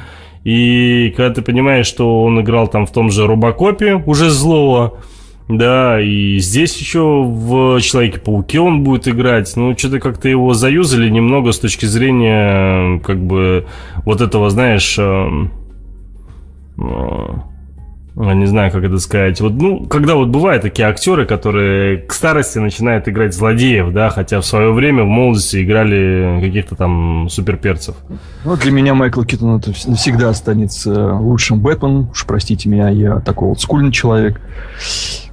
И 0.45 1.13
когда 1.17 1.35
ты 1.35 1.43
понимаешь, 1.43 1.87
что 1.87 2.23
он 2.23 2.41
играл 2.41 2.69
там 2.69 2.87
в 2.87 2.93
том 2.93 3.11
же 3.11 3.27
Робокопе, 3.27 3.95
уже 4.07 4.31
злого, 4.31 4.95
да, 5.59 6.01
и 6.01 6.39
здесь 6.39 6.77
еще 6.79 7.23
в 7.25 7.81
Человеке-пауке 7.81 8.61
он 8.61 8.85
будет 8.85 9.09
играть. 9.09 9.53
Ну, 9.57 9.77
что-то 9.77 9.99
как-то 9.99 10.29
его 10.29 10.55
заюзали 10.55 11.09
немного 11.09 11.53
с 11.53 11.59
точки 11.59 11.87
зрения, 11.87 13.01
как 13.01 13.19
бы, 13.19 13.67
вот 14.05 14.21
этого, 14.21 14.51
знаешь, 14.51 14.97
э, 14.99 15.29
э, 16.79 18.35
не 18.35 18.47
знаю, 18.47 18.71
как 18.71 18.85
это 18.85 18.99
сказать. 18.99 19.41
Вот, 19.41 19.55
ну, 19.55 19.87
когда 19.87 20.15
вот 20.15 20.29
бывают 20.29 20.63
такие 20.63 20.87
актеры, 20.87 21.27
которые 21.27 21.99
к 21.99 22.13
старости 22.13 22.59
начинают 22.59 23.09
играть 23.09 23.35
злодеев, 23.35 23.93
да, 23.93 24.11
хотя 24.11 24.41
в 24.41 24.47
свое 24.47 24.73
время 24.73 25.05
в 25.05 25.09
молодости 25.09 25.63
играли 25.65 26.41
каких-то 26.43 26.77
там 26.77 27.29
суперперцев. 27.29 27.97
Ну, 28.45 28.57
для 28.57 28.71
меня 28.73 28.95
Майкл 28.95 29.23
Китон 29.23 29.59
это 29.59 29.73
навсегда 29.87 30.29
останется 30.29 31.15
лучшим 31.15 31.61
Бэтменом. 31.61 32.11
Уж 32.11 32.27
простите 32.27 32.69
меня, 32.69 32.89
я 32.89 33.21
такой 33.21 33.49
вот 33.49 33.61
скульный 33.61 33.93
человек. 33.93 34.41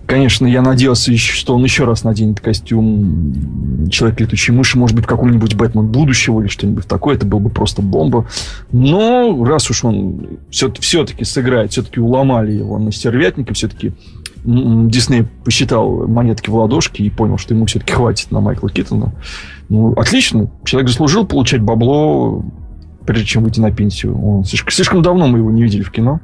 Конечно, 0.08 0.48
я 0.48 0.62
надеялся, 0.62 1.16
что 1.18 1.54
он 1.54 1.64
еще 1.66 1.84
раз 1.84 2.06
наденет 2.06 2.40
костюм 2.40 3.90
Человек-летучей 3.92 4.54
мыши, 4.54 4.78
может 4.78 4.96
быть, 4.96 5.04
в 5.04 5.08
каком-нибудь 5.08 5.56
Бэтмен 5.56 5.88
будущего 5.88 6.40
или 6.40 6.48
что-нибудь 6.48 6.88
такое. 6.88 7.16
Это 7.16 7.26
был 7.26 7.42
бы 7.42 7.50
просто 7.50 7.82
бомба. 7.82 8.26
Но 8.72 9.44
раз 9.44 9.70
уж 9.70 9.84
он 9.84 10.40
все- 10.50 10.72
все-таки 10.80 11.26
сыграет, 11.26 11.74
все-таки 11.74 12.00
уломали 12.00 12.54
его 12.54 12.80
на 12.80 12.94
стервятника, 12.94 13.54
все-таки 13.54 13.92
Дисней 14.46 15.26
посчитал 15.44 16.08
монетки 16.08 16.50
в 16.50 16.56
ладошки 16.56 17.02
и 17.02 17.10
понял, 17.10 17.38
что 17.38 17.54
ему 17.54 17.66
все-таки 17.66 17.92
хватит 17.92 18.32
на 18.32 18.40
Майкла 18.40 18.70
Киттона. 18.70 19.14
Ну, 19.68 19.92
отлично. 19.92 20.50
Человек 20.64 20.90
заслужил 20.90 21.26
получать 21.26 21.62
бабло, 21.62 22.46
прежде 23.06 23.26
чем 23.26 23.44
выйти 23.44 23.60
на 23.60 23.72
пенсию. 23.72 24.18
Он 24.26 24.46
слишком, 24.46 24.72
слишком 24.72 25.02
давно 25.02 25.28
мы 25.28 25.40
его 25.40 25.52
не 25.52 25.64
видели 25.64 25.84
в 25.84 25.92
кино. 25.92 26.22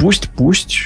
Пусть, 0.00 0.30
пусть 0.30 0.78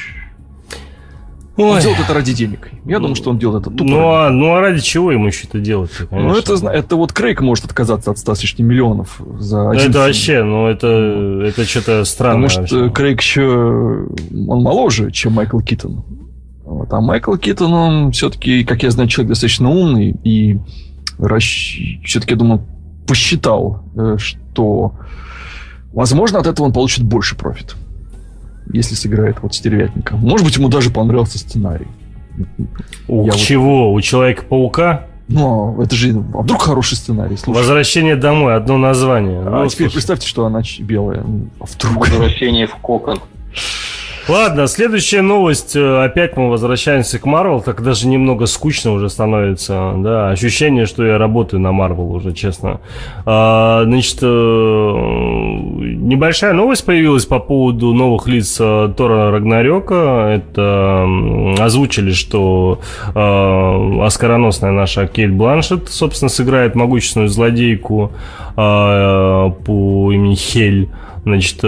Ой. 1.59 1.73
Он 1.73 1.81
делает 1.81 1.99
это 1.99 2.14
ради 2.14 2.33
денег. 2.33 2.71
Я 2.85 3.01
думаю, 3.01 3.16
что 3.16 3.31
он 3.31 3.38
делает 3.38 3.66
это 3.66 3.75
тупо. 3.75 3.90
Ну, 3.90 4.11
а, 4.11 4.31
ну 4.31 4.55
а 4.55 4.61
ради 4.61 4.81
чего 4.81 5.11
ему 5.11 5.27
еще 5.27 5.49
это 5.49 5.59
делать? 5.59 5.90
Ну, 6.12 6.37
это, 6.37 6.55
это 6.68 6.94
вот 6.94 7.12
Крейг 7.12 7.40
может 7.40 7.64
отказаться 7.64 8.12
от 8.12 8.18
100 8.18 8.35
с 8.37 8.42
лишним 8.42 8.68
миллионов 8.68 9.21
за 9.40 9.64
ну, 9.64 9.71
один 9.71 9.90
Это 9.90 9.92
фильм. 9.92 10.05
вообще, 10.05 10.42
ну, 10.44 10.66
это, 10.68 10.87
это 11.47 11.64
что-то 11.64 12.05
странное. 12.05 12.49
Потому 12.49 12.66
что 12.66 12.77
вообще. 12.79 12.94
Крейг 12.94 13.21
еще... 13.21 14.07
Он 14.47 14.62
моложе, 14.62 15.11
чем 15.11 15.33
Майкл 15.33 15.59
Китон. 15.59 16.05
Вот. 16.64 16.92
А 16.92 17.01
Майкл 17.01 17.35
Китон, 17.35 17.72
он 17.73 18.12
все-таки, 18.12 18.62
как 18.62 18.85
я 18.85 18.92
знаю, 18.92 19.09
человек 19.09 19.31
достаточно 19.31 19.68
умный. 19.68 20.14
И 20.23 20.61
расщ... 21.18 21.81
все-таки, 22.05 22.35
я 22.35 22.38
думаю, 22.38 22.64
посчитал, 23.05 23.83
э, 23.97 24.16
что, 24.18 24.92
возможно, 25.92 26.38
от 26.38 26.47
этого 26.47 26.66
он 26.66 26.73
получит 26.73 27.03
больше 27.03 27.35
profit 27.35 27.74
если 28.72 28.94
сыграет 28.94 29.37
вот 29.42 29.54
стервятника. 29.54 30.16
Может 30.16 30.46
быть, 30.46 30.57
ему 30.57 30.68
даже 30.68 30.90
понравился 30.90 31.38
сценарий. 31.38 31.87
У 33.07 33.26
Я 33.26 33.33
чего? 33.33 33.90
Вот... 33.90 33.98
У 33.98 34.00
Человека-паука? 34.00 35.07
Ну, 35.28 35.78
а 35.78 35.85
это 35.85 35.94
же... 35.94 36.11
А 36.35 36.42
вдруг 36.42 36.62
хороший 36.62 36.96
сценарий? 36.96 37.37
Слушай. 37.37 37.59
Возвращение 37.59 38.16
домой, 38.16 38.57
одно 38.57 38.78
название. 38.78 39.40
А 39.40 39.62
ну, 39.62 39.68
теперь 39.68 39.87
слушай. 39.87 39.94
представьте, 39.94 40.26
что 40.26 40.46
она 40.46 40.62
белая. 40.81 41.24
А 41.61 41.64
вдруг... 41.64 42.09
Возвращение 42.09 42.66
в 42.66 42.76
кокон. 42.76 43.20
Ладно, 44.29 44.67
следующая 44.67 45.23
новость. 45.23 45.75
Э, 45.75 46.05
опять 46.05 46.37
мы 46.37 46.51
возвращаемся 46.51 47.19
к 47.19 47.25
Марвел. 47.25 47.62
Так 47.62 47.83
даже 47.83 48.07
немного 48.07 48.45
скучно 48.45 48.93
уже 48.93 49.09
становится. 49.09 49.95
Да, 49.97 50.29
ощущение, 50.29 50.85
что 50.85 51.07
я 51.07 51.17
работаю 51.17 51.61
на 51.61 51.73
Марвел 51.73 52.12
уже, 52.12 52.35
честно. 52.35 52.81
А, 53.25 53.85
значит, 53.85 54.19
э, 54.21 54.27
небольшая 54.27 56.53
новость 56.53 56.85
появилась 56.85 57.25
по 57.25 57.38
поводу 57.38 57.95
новых 57.95 58.29
лиц 58.29 58.59
э, 58.61 58.93
Тора 58.95 59.31
Рагнарёка. 59.31 60.29
Это 60.29 61.09
озвучили, 61.59 62.12
что 62.12 62.81
оскароносная 63.14 64.73
наша 64.73 65.07
Кейт 65.07 65.33
Бланшет, 65.33 65.88
собственно, 65.88 66.29
сыграет 66.29 66.75
могущественную 66.75 67.31
злодейку 67.31 68.12
по 68.55 70.11
имени 70.12 70.35
Хель. 70.35 70.91
Значит, 71.24 71.59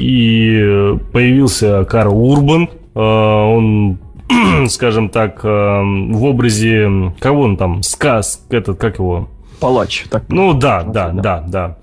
и 0.00 0.98
появился 1.12 1.84
Карл 1.84 2.16
Урбан. 2.18 2.68
Э, 2.94 3.00
он 3.00 3.98
скажем 4.68 5.08
так, 5.08 5.44
э, 5.44 5.48
в 5.48 6.24
образе, 6.24 7.12
кого 7.18 7.42
он 7.42 7.56
там, 7.56 7.82
сказ, 7.82 8.46
этот, 8.50 8.78
как 8.78 8.98
его? 8.98 9.28
Палач. 9.60 10.04
Так, 10.10 10.24
ну 10.28 10.54
да, 10.54 10.82
да, 10.82 11.10
да, 11.10 11.22
да, 11.22 11.44
да. 11.46 11.76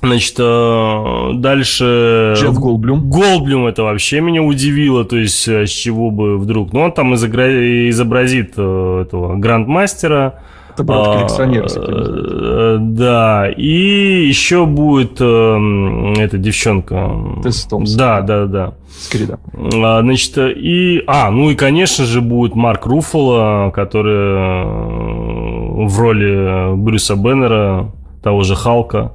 Значит, 0.00 0.36
э, 0.38 1.30
дальше... 1.34 2.34
Джефф 2.36 2.58
Голблюм. 2.58 3.10
Голблюм 3.10 3.66
это 3.66 3.82
вообще 3.82 4.20
меня 4.20 4.42
удивило, 4.42 5.04
то 5.04 5.16
есть 5.16 5.48
с 5.48 5.68
чего 5.68 6.10
бы 6.10 6.38
вдруг... 6.38 6.72
Ну, 6.72 6.80
он 6.80 6.92
там 6.92 7.14
изобразит 7.14 8.52
этого 8.52 9.36
грандмастера, 9.36 10.42
это 10.78 10.84
брат 10.84 11.06
а, 11.06 11.16
коллекционера. 11.18 12.78
Да, 12.78 13.48
и 13.50 14.26
еще 14.26 14.66
будет 14.66 15.20
э, 15.20 16.14
эта 16.18 16.38
девчонка. 16.38 17.10
Тесс 17.42 17.64
Томс. 17.64 17.92
Да, 17.94 18.20
да, 18.20 18.46
да. 18.46 18.74
Скрида. 18.88 19.38
А, 19.54 20.00
значит, 20.02 20.38
и... 20.38 21.02
А, 21.06 21.30
ну 21.30 21.50
и, 21.50 21.54
конечно 21.54 22.04
же, 22.04 22.20
будет 22.20 22.54
Марк 22.54 22.86
Руффало, 22.86 23.70
который 23.70 24.14
э, 24.14 25.86
в 25.86 25.98
роли 25.98 26.76
Брюса 26.76 27.16
Беннера, 27.16 27.92
того 28.22 28.42
же 28.42 28.54
Халка. 28.54 29.12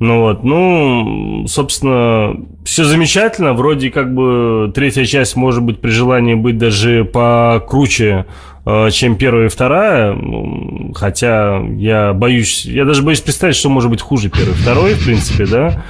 Ну 0.00 0.20
вот, 0.20 0.42
ну, 0.42 1.44
собственно, 1.46 2.34
все 2.64 2.84
замечательно. 2.84 3.52
Вроде 3.52 3.90
как 3.90 4.14
бы 4.14 4.72
третья 4.74 5.04
часть 5.04 5.36
может 5.36 5.62
быть 5.62 5.78
при 5.78 5.90
желании 5.90 6.34
быть 6.34 6.56
даже 6.56 7.04
покруче, 7.04 8.24
э, 8.64 8.90
чем 8.92 9.16
первая 9.16 9.46
и 9.46 9.48
вторая. 9.50 10.14
Ну, 10.14 10.94
хотя 10.94 11.58
я 11.76 12.14
боюсь, 12.14 12.64
я 12.64 12.86
даже 12.86 13.02
боюсь 13.02 13.20
представить, 13.20 13.56
что 13.56 13.68
может 13.68 13.90
быть 13.90 14.00
хуже 14.00 14.30
первой 14.30 14.52
и 14.52 14.54
второй, 14.54 14.94
в 14.94 15.04
принципе, 15.04 15.44
да. 15.44 15.84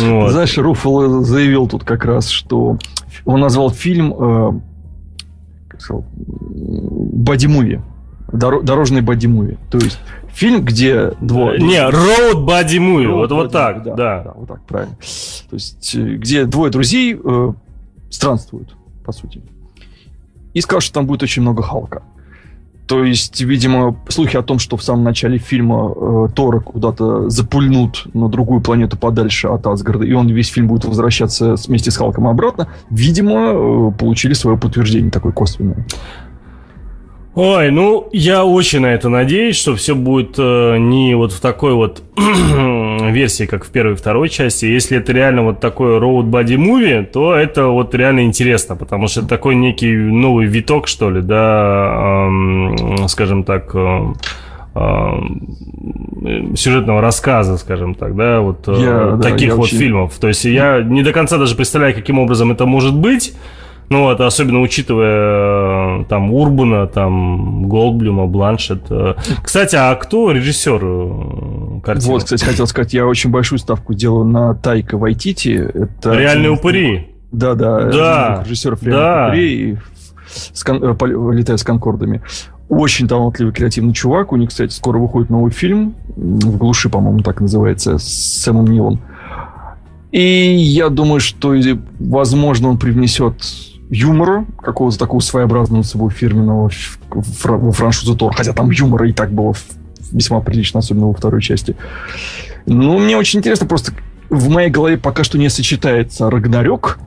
Вот. 0.00 0.32
Знаешь, 0.32 0.58
Руфало 0.58 1.22
заявил 1.22 1.68
тут 1.68 1.84
как 1.84 2.04
раз, 2.04 2.30
что 2.30 2.78
он 3.24 3.40
назвал 3.40 3.70
фильм 3.70 4.12
э, 4.12 4.60
как 5.68 5.80
сказал, 5.80 6.04
боди-муви. 6.10 7.80
Дорожный 8.32 9.02
боди-муви. 9.02 9.58
То 9.70 9.78
есть 9.78 9.98
фильм, 10.32 10.64
где 10.64 11.12
двое... 11.20 11.60
Не, 11.60 11.78
road 11.90 12.44
body 12.44 12.78
movie, 12.78 13.12
вот, 13.12 13.30
вот 13.30 13.52
так, 13.52 13.82
да, 13.84 13.94
да. 13.94 14.22
да. 14.22 14.32
Вот 14.34 14.48
так, 14.48 14.62
правильно. 14.62 14.96
То 15.50 15.56
есть, 15.56 15.94
э, 15.94 16.16
где 16.16 16.46
двое 16.46 16.70
друзей 16.70 17.18
э, 17.22 17.52
странствуют, 18.10 18.74
по 19.04 19.12
сути. 19.12 19.42
И 20.54 20.60
сказал, 20.60 20.80
что 20.80 20.94
там 20.94 21.06
будет 21.06 21.22
очень 21.22 21.42
много 21.42 21.62
Халка. 21.62 22.02
То 22.86 23.04
есть, 23.04 23.40
видимо, 23.40 23.96
слухи 24.08 24.36
о 24.36 24.42
том, 24.42 24.58
что 24.58 24.76
в 24.76 24.82
самом 24.82 25.04
начале 25.04 25.38
фильма 25.38 25.92
э, 25.94 26.28
Тора 26.34 26.60
куда-то 26.60 27.30
запульнут 27.30 28.06
на 28.12 28.28
другую 28.28 28.60
планету 28.60 28.98
подальше 28.98 29.48
от 29.48 29.66
Асгарда, 29.66 30.04
и 30.04 30.12
он 30.12 30.28
весь 30.28 30.48
фильм 30.48 30.66
будет 30.66 30.84
возвращаться 30.84 31.54
вместе 31.66 31.90
с 31.90 31.96
Халком 31.96 32.26
обратно, 32.26 32.68
видимо, 32.90 33.34
э, 33.34 33.92
получили 33.98 34.34
свое 34.34 34.58
подтверждение 34.58 35.10
такое 35.10 35.32
косвенное. 35.32 35.86
Ой, 37.34 37.70
ну, 37.70 38.08
я 38.12 38.44
очень 38.44 38.80
на 38.80 38.92
это 38.92 39.08
надеюсь, 39.08 39.56
что 39.56 39.74
все 39.74 39.94
будет 39.94 40.34
э, 40.36 40.76
не 40.76 41.14
вот 41.14 41.32
в 41.32 41.40
такой 41.40 41.72
вот 41.72 42.02
версии, 42.18 43.46
как 43.46 43.64
в 43.64 43.70
первой 43.70 43.94
и 43.94 43.96
второй 43.96 44.28
части. 44.28 44.66
Если 44.66 44.98
это 44.98 45.12
реально 45.12 45.42
вот 45.44 45.58
такой 45.58 45.98
road 45.98 46.24
body 46.24 46.56
movie, 46.56 47.06
то 47.06 47.34
это 47.34 47.68
вот 47.68 47.94
реально 47.94 48.24
интересно, 48.24 48.76
потому 48.76 49.06
что 49.08 49.20
это 49.20 49.30
такой 49.30 49.54
некий 49.54 49.94
новый 49.96 50.44
виток, 50.44 50.86
что 50.86 51.10
ли, 51.10 51.22
да, 51.22 52.28
э, 52.28 53.08
скажем 53.08 53.44
так, 53.44 53.74
э, 53.74 54.12
сюжетного 56.54 57.00
рассказа, 57.00 57.56
скажем 57.56 57.94
так, 57.94 58.14
да, 58.14 58.40
вот 58.40 58.68
э, 58.68 58.74
я, 58.78 59.18
таких 59.22 59.50
да, 59.50 59.56
вот 59.56 59.64
очень... 59.64 59.78
фильмов. 59.78 60.14
То 60.20 60.28
есть 60.28 60.44
я 60.44 60.82
не 60.82 61.02
до 61.02 61.12
конца 61.12 61.38
даже 61.38 61.54
представляю, 61.56 61.94
каким 61.94 62.18
образом 62.18 62.52
это 62.52 62.66
может 62.66 62.94
быть. 62.94 63.34
Ну 63.92 64.04
вот, 64.04 64.22
особенно 64.22 64.62
учитывая 64.62 66.00
э, 66.00 66.04
там 66.08 66.32
Урбана, 66.32 66.86
там 66.86 67.68
Голдблюма, 67.68 68.26
Бланшет. 68.26 68.84
Э. 68.88 69.16
Кстати, 69.42 69.76
а 69.76 69.94
кто 69.96 70.32
режиссер 70.32 70.80
э, 70.82 71.80
картины? 71.84 72.12
Вот, 72.12 72.24
кстати, 72.24 72.42
хотел 72.42 72.66
сказать, 72.66 72.94
я 72.94 73.06
очень 73.06 73.28
большую 73.28 73.58
ставку 73.58 73.92
делаю 73.92 74.24
на 74.24 74.54
Тайка 74.54 74.96
Вайтити. 74.96 75.50
Это 75.74 76.14
Реальные 76.14 76.52
упыри. 76.52 77.10
Да, 77.32 77.54
да. 77.54 77.82
Да. 77.90 78.42
Режиссеров 78.46 78.82
Реальных 78.82 79.04
да. 79.04 79.28
упырей 79.28 79.72
и 79.72 81.36
летает 81.36 81.60
с 81.60 81.62
конкордами. 81.62 82.22
Очень 82.70 83.06
талантливый, 83.08 83.52
креативный 83.52 83.92
чувак. 83.92 84.32
У 84.32 84.36
них, 84.36 84.48
кстати, 84.48 84.72
скоро 84.72 84.96
выходит 84.96 85.28
новый 85.28 85.52
фильм. 85.52 85.94
В 86.16 86.56
глуши, 86.56 86.88
по-моему, 86.88 87.18
так 87.18 87.42
называется, 87.42 87.98
с 87.98 88.40
Сэмом 88.40 88.68
Нилом. 88.68 89.02
И 90.12 90.22
я 90.22 90.88
думаю, 90.88 91.20
что, 91.20 91.54
возможно, 91.98 92.70
он 92.70 92.78
привнесет 92.78 93.34
юмора, 93.92 94.46
какого-то 94.58 94.98
такого 94.98 95.20
своеобразного 95.20 95.82
своего 95.82 96.08
фирменного 96.08 96.70
во 97.10 97.72
франшизу 97.72 98.16
Тор, 98.16 98.34
хотя 98.34 98.54
там 98.54 98.70
юмора 98.70 99.06
и 99.08 99.12
так 99.12 99.30
было 99.30 99.54
весьма 100.10 100.40
прилично, 100.40 100.80
особенно 100.80 101.08
во 101.08 101.12
второй 101.12 101.42
части. 101.42 101.76
Ну, 102.64 102.98
мне 102.98 103.18
очень 103.18 103.40
интересно, 103.40 103.66
просто 103.66 103.92
в 104.30 104.48
моей 104.48 104.70
голове 104.70 104.96
пока 104.96 105.24
что 105.24 105.36
не 105.36 105.50
сочетается 105.50 106.30
Рагнарёк 106.30 106.98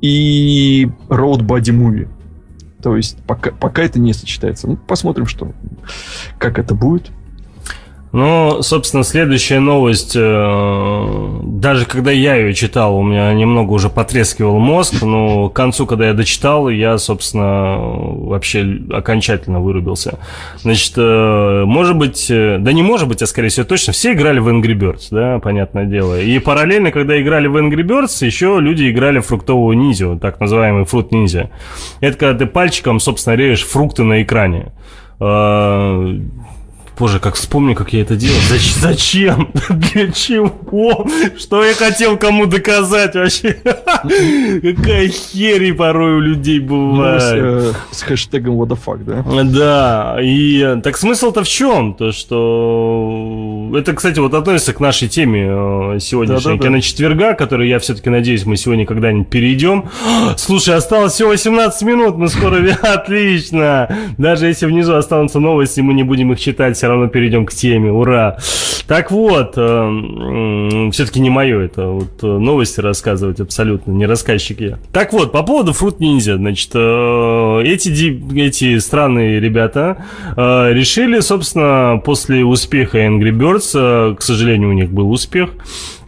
и 0.00 0.88
Road 1.08 1.40
Body 1.40 1.76
Movie. 1.76 2.08
То 2.80 2.96
есть 2.96 3.18
пока, 3.26 3.50
пока 3.50 3.82
это 3.82 3.98
не 3.98 4.12
сочетается. 4.12 4.68
Ну, 4.68 4.76
посмотрим, 4.76 5.26
что, 5.26 5.50
как 6.38 6.60
это 6.60 6.76
будет. 6.76 7.10
Ну, 8.12 8.62
собственно, 8.62 9.02
следующая 9.02 9.60
новость, 9.60 10.16
э, 10.16 11.40
даже 11.42 11.84
когда 11.84 12.10
я 12.10 12.36
ее 12.36 12.54
читал, 12.54 12.96
у 12.96 13.02
меня 13.02 13.32
немного 13.34 13.72
уже 13.72 13.90
потрескивал 13.90 14.58
мозг, 14.58 15.02
но 15.02 15.50
к 15.50 15.52
концу, 15.52 15.86
когда 15.86 16.06
я 16.06 16.14
дочитал, 16.14 16.70
я, 16.70 16.96
собственно, 16.96 17.76
вообще 17.78 18.66
окончательно 18.90 19.60
вырубился. 19.60 20.18
Значит, 20.62 20.94
э, 20.96 21.64
может 21.66 21.96
быть, 21.96 22.30
э, 22.30 22.56
да 22.58 22.72
не 22.72 22.82
может 22.82 23.08
быть, 23.08 23.20
а 23.20 23.26
скорее 23.26 23.48
всего 23.50 23.66
точно, 23.66 23.92
все 23.92 24.14
играли 24.14 24.38
в 24.38 24.48
Angry 24.48 24.74
Birds, 24.74 25.08
да, 25.10 25.38
понятное 25.38 25.84
дело. 25.84 26.18
И 26.18 26.38
параллельно, 26.38 26.92
когда 26.92 27.20
играли 27.20 27.46
в 27.46 27.56
Angry 27.56 27.82
Birds, 27.82 28.24
еще 28.24 28.58
люди 28.58 28.90
играли 28.90 29.18
в 29.18 29.26
фруктовую 29.26 29.76
ниндзю, 29.76 30.18
так 30.20 30.40
называемый 30.40 30.86
фрукт 30.86 31.12
ниндзя. 31.12 31.50
Это 32.00 32.16
когда 32.16 32.38
ты 32.38 32.46
пальчиком, 32.46 33.00
собственно, 33.00 33.34
режешь 33.34 33.66
фрукты 33.66 34.02
на 34.02 34.22
экране 34.22 34.72
Боже, 36.98 37.20
как 37.20 37.34
вспомню, 37.34 37.76
как 37.76 37.92
я 37.92 38.02
это 38.02 38.16
делал. 38.16 38.36
Зачем? 38.80 39.52
Для 39.68 40.10
чего? 40.10 41.06
Что 41.38 41.64
я 41.64 41.74
хотел 41.74 42.16
кому 42.16 42.46
доказать 42.46 43.14
вообще? 43.14 43.52
Какая 43.62 45.08
херь 45.08 45.74
порой 45.74 46.14
у 46.14 46.20
людей 46.20 46.58
бывает. 46.58 47.42
Ну, 47.42 47.72
с, 47.92 48.02
хэштегом 48.02 48.60
what 48.60 48.68
the 48.68 48.78
fuck, 48.84 49.04
да? 49.04 49.24
Да. 49.44 50.16
И 50.20 50.80
так 50.82 50.96
смысл-то 50.96 51.44
в 51.44 51.48
чем? 51.48 51.94
То, 51.94 52.10
что... 52.10 53.70
Это, 53.76 53.92
кстати, 53.92 54.18
вот 54.18 54.34
относится 54.34 54.72
к 54.72 54.80
нашей 54.80 55.08
теме 55.08 55.46
э, 55.48 55.98
сегодняшней 56.00 56.58
киночетверга, 56.58 57.34
которую 57.34 57.68
я 57.68 57.78
все-таки 57.78 58.10
надеюсь, 58.10 58.44
мы 58.44 58.56
сегодня 58.56 58.86
когда-нибудь 58.86 59.28
перейдем. 59.28 59.84
Слушай, 60.36 60.74
осталось 60.74 61.12
всего 61.12 61.28
18 61.30 61.82
минут, 61.82 62.16
мы 62.16 62.28
скоро... 62.28 62.58
Отлично! 62.82 63.88
Даже 64.16 64.46
если 64.46 64.66
внизу 64.66 64.94
останутся 64.94 65.38
новости, 65.38 65.80
мы 65.80 65.94
не 65.94 66.02
будем 66.02 66.32
их 66.32 66.40
читать, 66.40 66.76
равно 66.88 67.08
перейдем 67.08 67.46
к 67.46 67.52
теме. 67.52 67.92
Ура! 67.92 68.38
Так 68.88 69.10
вот, 69.10 69.52
э, 69.56 70.90
все-таки 70.92 71.20
не 71.20 71.28
мое 71.28 71.60
это 71.60 71.88
вот 71.88 72.22
э, 72.22 72.26
новости 72.26 72.80
рассказывать 72.80 73.38
абсолютно, 73.38 73.92
не 73.92 74.06
рассказчик 74.06 74.62
я. 74.62 74.78
Так 74.92 75.12
вот, 75.12 75.30
по 75.30 75.42
поводу 75.42 75.72
Fruit 75.72 75.98
Ninja, 75.98 76.36
значит, 76.36 76.70
э, 76.72 77.62
эти, 77.66 78.18
эти 78.34 78.78
странные 78.78 79.40
ребята 79.40 80.06
решили, 80.36 81.20
собственно, 81.20 82.00
после 82.02 82.46
успеха 82.46 82.98
Angry 82.98 83.30
Birds, 83.30 84.16
к 84.16 84.22
сожалению, 84.22 84.70
у 84.70 84.72
них 84.72 84.90
был 84.90 85.10
успех, 85.10 85.50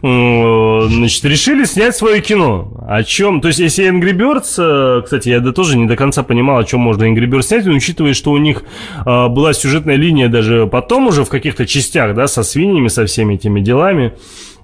значит, 0.01 1.23
решили 1.25 1.65
снять 1.65 1.95
свое 1.95 2.21
кино. 2.21 2.83
О 2.87 3.03
чем? 3.03 3.41
То 3.41 3.49
есть, 3.49 3.59
если 3.59 3.87
Angry 3.87 4.13
Birds, 4.13 5.03
кстати, 5.03 5.29
я 5.29 5.39
да 5.39 5.51
тоже 5.51 5.77
не 5.77 5.85
до 5.85 5.95
конца 5.95 6.23
понимал, 6.23 6.57
о 6.57 6.63
чем 6.63 6.79
можно 6.79 7.03
Angry 7.03 7.27
Birds 7.27 7.43
снять, 7.43 7.65
но 7.65 7.73
учитывая, 7.73 8.13
что 8.13 8.31
у 8.31 8.37
них 8.37 8.63
была 9.05 9.53
сюжетная 9.53 9.95
линия 9.95 10.27
даже 10.27 10.65
потом 10.71 11.07
уже 11.07 11.23
в 11.23 11.29
каких-то 11.29 11.67
частях, 11.67 12.15
да, 12.15 12.27
со 12.27 12.43
свиньями, 12.43 12.87
со 12.87 13.05
всеми 13.05 13.35
этими 13.35 13.59
делами, 13.59 14.13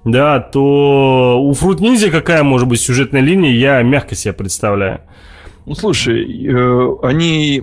да, 0.04 0.40
то 0.40 1.40
у 1.40 1.52
Fruit 1.52 1.78
Ninja 1.78 2.10
какая 2.10 2.42
может 2.42 2.66
быть 2.66 2.80
сюжетная 2.80 3.20
линия, 3.20 3.52
я 3.52 3.82
мягко 3.82 4.14
себе 4.14 4.32
представляю. 4.32 5.02
Ну, 5.66 5.74
слушай, 5.74 6.46
э, 6.46 6.96
они, 7.02 7.62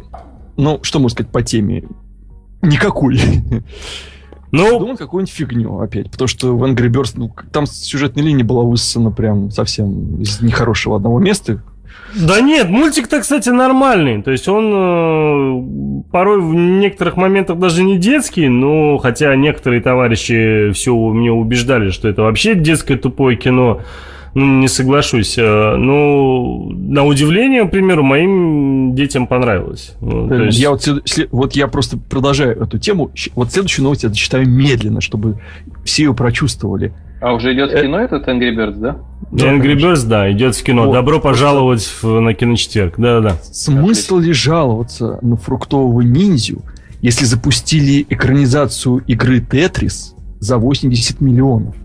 ну, 0.57 0.79
что 0.83 0.99
можно 0.99 1.15
сказать 1.15 1.31
по 1.31 1.41
теме? 1.41 1.83
Никакой. 2.61 3.19
Ну, 4.51 4.79
думал 4.79 4.95
какую-нибудь 4.95 5.33
фигню 5.33 5.79
опять, 5.79 6.09
потому 6.11 6.29
что 6.29 6.55
в 6.55 6.63
Angry 6.63 6.87
Birds, 6.87 7.13
ну, 7.15 7.33
там 7.51 7.65
сюжетная 7.65 8.23
линия 8.23 8.45
была 8.45 8.63
высосана 8.63 9.11
прям 9.11 9.51
совсем 9.51 10.21
из 10.21 10.39
нехорошего 10.39 10.95
одного 10.95 11.19
места. 11.19 11.61
Да 12.15 12.39
нет, 12.39 12.69
мультик-то, 12.69 13.19
кстати, 13.19 13.49
нормальный. 13.49 14.21
То 14.21 14.31
есть 14.31 14.47
он 14.47 14.71
э, 14.73 16.01
порой 16.11 16.41
в 16.41 16.53
некоторых 16.53 17.17
моментах 17.17 17.59
даже 17.59 17.83
не 17.83 17.97
детский, 17.97 18.47
но 18.47 18.97
хотя 18.97 19.35
некоторые 19.35 19.81
товарищи 19.81 20.71
все 20.71 20.95
мне 20.95 21.31
убеждали, 21.31 21.89
что 21.89 22.07
это 22.07 22.21
вообще 22.21 22.55
детское 22.55 22.95
тупое 22.95 23.35
кино 23.35 23.81
ну, 24.35 24.59
не 24.59 24.67
соглашусь. 24.67 25.37
Э, 25.37 25.75
ну, 25.77 26.69
на 26.69 27.05
удивление, 27.05 27.65
к 27.65 27.71
примеру, 27.71 28.03
моим 28.03 28.93
детям 28.93 29.27
понравилось. 29.27 29.95
Ну, 30.01 30.31
есть... 30.43 30.59
Я 30.59 30.71
вот, 30.71 30.87
вот 31.31 31.53
я 31.53 31.67
просто 31.67 31.97
продолжаю 31.97 32.61
эту 32.61 32.77
тему. 32.77 33.11
Вот 33.33 33.51
следующую 33.51 33.83
новость 33.83 34.03
я 34.03 34.09
зачитаю 34.09 34.47
медленно, 34.47 35.01
чтобы 35.01 35.39
все 35.85 36.03
ее 36.03 36.13
прочувствовали. 36.13 36.93
А 37.21 37.33
уже 37.33 37.53
идет 37.53 37.71
в 37.71 37.75
э, 37.75 37.81
кино 37.81 37.99
этот 37.99 38.27
Angry 38.27 38.55
Birds, 38.55 38.77
да? 38.77 38.97
Да, 39.31 39.53
Angry. 39.53 39.75
Birds, 39.75 40.05
да, 40.07 40.31
идет 40.31 40.55
в 40.55 40.63
кино. 40.63 40.85
Вот. 40.85 40.93
Добро 40.93 41.19
пожаловать 41.19 41.83
в, 42.01 42.19
на 42.19 42.33
киночетверг. 42.33 42.95
Да-да-да. 42.97 43.37
Смысл 43.43 44.19
ли 44.19 44.33
жаловаться 44.33 45.19
на 45.21 45.37
фруктового 45.37 46.01
ниндзю, 46.01 46.61
если 47.01 47.25
запустили 47.25 48.05
экранизацию 48.09 48.97
игры 49.07 49.39
Тетрис 49.39 50.15
за 50.39 50.57
80 50.57 51.21
миллионов? 51.21 51.75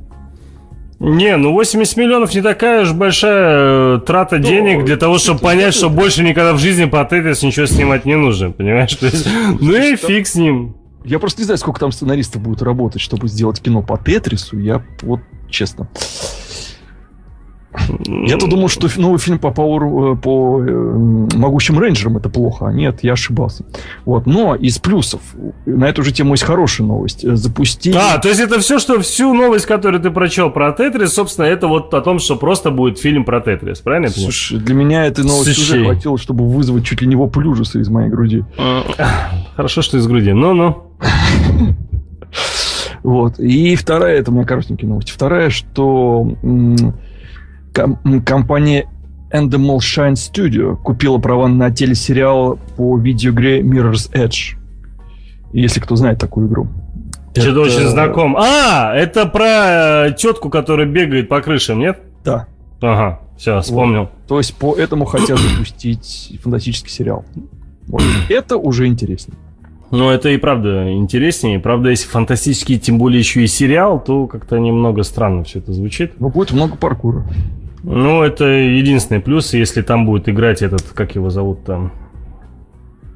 Не, 0.99 1.39
ну 1.39 1.55
80 1.55 1.97
миллионов 1.97 2.35
не 2.35 2.43
такая 2.43 2.83
уж 2.83 2.93
большая 2.93 3.97
э, 3.97 4.01
трата 4.07 4.37
ну, 4.37 4.43
денег 4.43 4.85
для 4.85 4.99
того, 4.99 5.17
чтобы 5.17 5.41
понять, 5.41 5.73
что 5.73 5.89
больше 5.89 6.23
никогда 6.23 6.53
в 6.53 6.59
жизни 6.59 6.85
по 6.85 7.03
Тетрис 7.05 7.43
ничего 7.43 7.65
снимать 7.65 8.05
не 8.05 8.17
нужно, 8.17 8.51
понимаешь? 8.51 8.99
есть, 9.01 9.27
ну 9.61 9.75
и 9.75 9.97
фиг 9.97 10.27
с 10.27 10.35
ним. 10.35 10.77
Я 11.05 11.19
просто 11.19 11.41
не 11.41 11.45
знаю, 11.45 11.59
сколько 11.59 11.81
там 11.81 11.93
сценаристов 11.93 12.43
будет 12.43 12.63
работать, 12.63 13.01
чтобы 13.01 13.29
сделать 13.29 13.61
кино 13.61 13.83
по 13.83 13.97
Тетрису. 13.97 14.59
Я 14.59 14.85
вот 15.03 15.21
честно. 15.49 15.89
Я-то 17.73 18.49
думал, 18.49 18.69
что 18.69 18.89
новый 18.97 19.19
фильм 19.19 19.39
по, 19.39 19.49
Power, 19.49 20.15
э, 20.15 20.17
по 20.17 20.61
э, 20.61 21.37
могучим 21.37 21.79
рейнджерам 21.79 22.17
это 22.17 22.29
плохо. 22.29 22.67
А 22.67 22.73
нет, 22.73 23.01
я 23.03 23.13
ошибался. 23.13 23.65
Вот. 24.05 24.27
Но 24.27 24.57
из 24.57 24.79
плюсов 24.79 25.21
на 25.67 25.85
эту 25.85 26.03
же 26.03 26.13
тему 26.13 26.35
есть 26.35 26.43
хорошая 26.43 26.87
новость. 26.87 27.25
Э, 27.25 27.37
Запустить. 27.37 27.95
А, 27.95 28.19
то 28.19 28.29
есть 28.29 28.41
это 28.41 28.59
все, 28.59 28.81
что 28.81 29.01
всю 29.01 29.35
новость, 29.35 29.67
которую 29.67 30.03
ты 30.03 30.11
прочел 30.11 30.51
про 30.51 30.73
Тетрис, 30.73 31.13
собственно, 31.13 31.47
это 31.47 31.69
вот 31.69 31.95
о 31.95 32.01
том, 32.01 32.19
что 32.19 32.35
просто 32.37 32.73
будет 32.73 32.99
фильм 32.99 33.25
про 33.25 33.41
Тетрис, 33.41 33.79
правильно? 33.81 34.09
Слушай, 34.09 34.59
для 34.59 34.75
меня 34.75 35.07
этой 35.07 35.25
новости 35.25 35.61
уже 35.61 35.85
хватило, 35.85 36.19
чтобы 36.19 36.49
вызвать 36.49 36.85
чуть 36.85 37.03
ли 37.03 37.07
не 37.07 37.15
вопль 37.15 37.47
ужаса 37.47 37.79
из 37.79 37.89
моей 37.89 38.09
груди. 38.09 38.45
Хорошо, 39.55 39.83
что 39.83 39.97
из 39.97 40.07
груди. 40.07 40.33
Ну-ну. 40.33 40.93
Вот. 43.03 43.39
И 43.39 43.77
вторая, 43.77 44.19
это 44.19 44.31
у 44.31 44.35
меня 44.35 44.45
коротенькие 44.45 44.89
новости. 44.89 45.11
Вторая, 45.11 45.49
что 45.49 46.37
компания 47.73 48.87
Endemol 49.33 49.79
Shine 49.79 50.15
Studio 50.15 50.77
купила 50.77 51.19
права 51.19 51.47
на 51.47 51.71
телесериал 51.71 52.59
по 52.77 52.99
видеоигре 52.99 53.61
Mirror's 53.63 54.13
Edge. 54.13 54.57
Если 55.53 55.81
кто 55.81 55.97
знает 55.97 56.19
такую 56.19 56.49
игру. 56.49 56.69
Что-то 57.33 57.51
это... 57.51 57.61
очень 57.61 57.89
знаком. 57.89 58.37
А, 58.37 58.93
это 58.95 59.27
про 59.27 60.09
э, 60.09 60.15
тетку, 60.17 60.51
которая 60.51 60.87
бегает 60.87 61.29
по 61.29 61.41
крышам, 61.41 61.79
нет? 61.79 62.01
Да. 62.25 62.47
Ага, 62.81 63.21
все, 63.37 63.61
вспомнил. 63.61 64.01
Вот. 64.01 64.11
То 64.27 64.39
есть 64.39 64.55
по 64.57 64.75
этому 64.75 65.05
хотят 65.05 65.39
запустить 65.39 66.39
фантастический 66.43 66.91
сериал. 66.91 67.25
Вот. 67.87 68.03
Это 68.29 68.57
уже 68.57 68.87
интереснее. 68.87 69.37
Ну, 69.91 70.09
это 70.09 70.29
и 70.29 70.37
правда 70.37 70.93
интереснее. 70.93 71.59
Правда, 71.59 71.91
если 71.91 72.07
фантастический, 72.07 72.79
тем 72.79 72.99
более 72.99 73.19
еще 73.19 73.43
и 73.43 73.49
сериал, 73.49 74.01
то 74.01 74.27
как-то 74.29 74.59
немного 74.59 75.03
странно 75.03 75.43
все 75.43 75.59
это 75.59 75.73
звучит. 75.73 76.21
Но 76.21 76.29
будет 76.29 76.53
много 76.53 76.77
паркура. 76.77 77.25
Ну, 77.83 78.23
это 78.23 78.45
единственный 78.45 79.21
плюс, 79.21 79.55
если 79.55 79.83
там 79.83 80.07
будет 80.07 80.29
играть 80.29 80.63
этот, 80.63 80.83
как 80.95 81.15
его 81.15 81.31
зовут 81.31 81.65
там, 81.65 81.93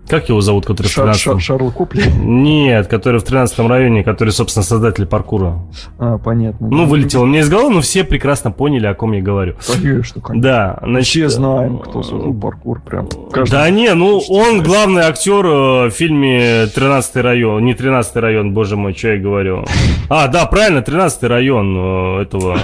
как 0.09 0.29
его 0.29 0.43
зовут, 0.43 0.67
который 0.67 0.89
Шар, 0.89 1.05
в 1.05 1.13
13 1.13 1.23
Шар, 1.23 1.41
Шарл 1.41 1.71
Купли? 1.71 2.05
Нет, 2.19 2.89
который 2.89 3.21
в 3.21 3.25
13 3.25 3.59
районе, 3.61 4.05
который, 4.05 4.31
собственно, 4.31 4.63
создатель 4.63 5.07
паркура. 5.07 5.63
А, 5.99 6.19
понятно. 6.19 6.69
Ну, 6.69 6.85
вылетел 6.85 7.25
мне 7.25 7.41
из 7.41 7.49
головы, 7.49 7.75
но 7.75 7.81
все 7.81 8.05
прекрасно 8.05 8.51
поняли, 8.51 8.87
о 8.87 8.95
ком 8.95 9.13
я 9.13 9.23
говорю. 9.23 9.55
Конечно, 9.67 10.21
конечно. 10.21 10.43
Да. 10.43 10.79
Значит, 10.83 11.09
все 11.09 11.29
знаем, 11.31 11.79
кто 11.79 12.03
создал 12.03 12.35
паркур 12.35 12.83
прям. 12.83 13.09
Да 13.51 13.69
не, 13.71 13.95
ну, 13.95 14.19
он 14.29 14.63
главный 14.63 15.03
актер 15.03 15.47
э, 15.47 15.87
в 15.89 15.91
фильме 15.91 16.67
13 16.67 17.17
район. 17.17 17.65
Не 17.65 17.73
13 17.73 18.17
район, 18.17 18.53
боже 18.53 18.77
мой, 18.77 18.93
что 18.93 19.09
я 19.09 19.19
говорю. 19.19 19.65
А, 20.11 20.29
да, 20.29 20.45
правильно, 20.45 20.83
13 20.83 21.23
район 21.25 21.77
э, 22.19 22.23
этого... 22.23 22.59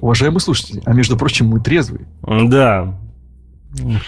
Уважаемые 0.00 0.40
слушатели, 0.40 0.82
а 0.86 0.92
между 0.92 1.16
прочим, 1.16 1.48
мы 1.48 1.60
трезвые. 1.60 2.06
Да. 2.22 2.98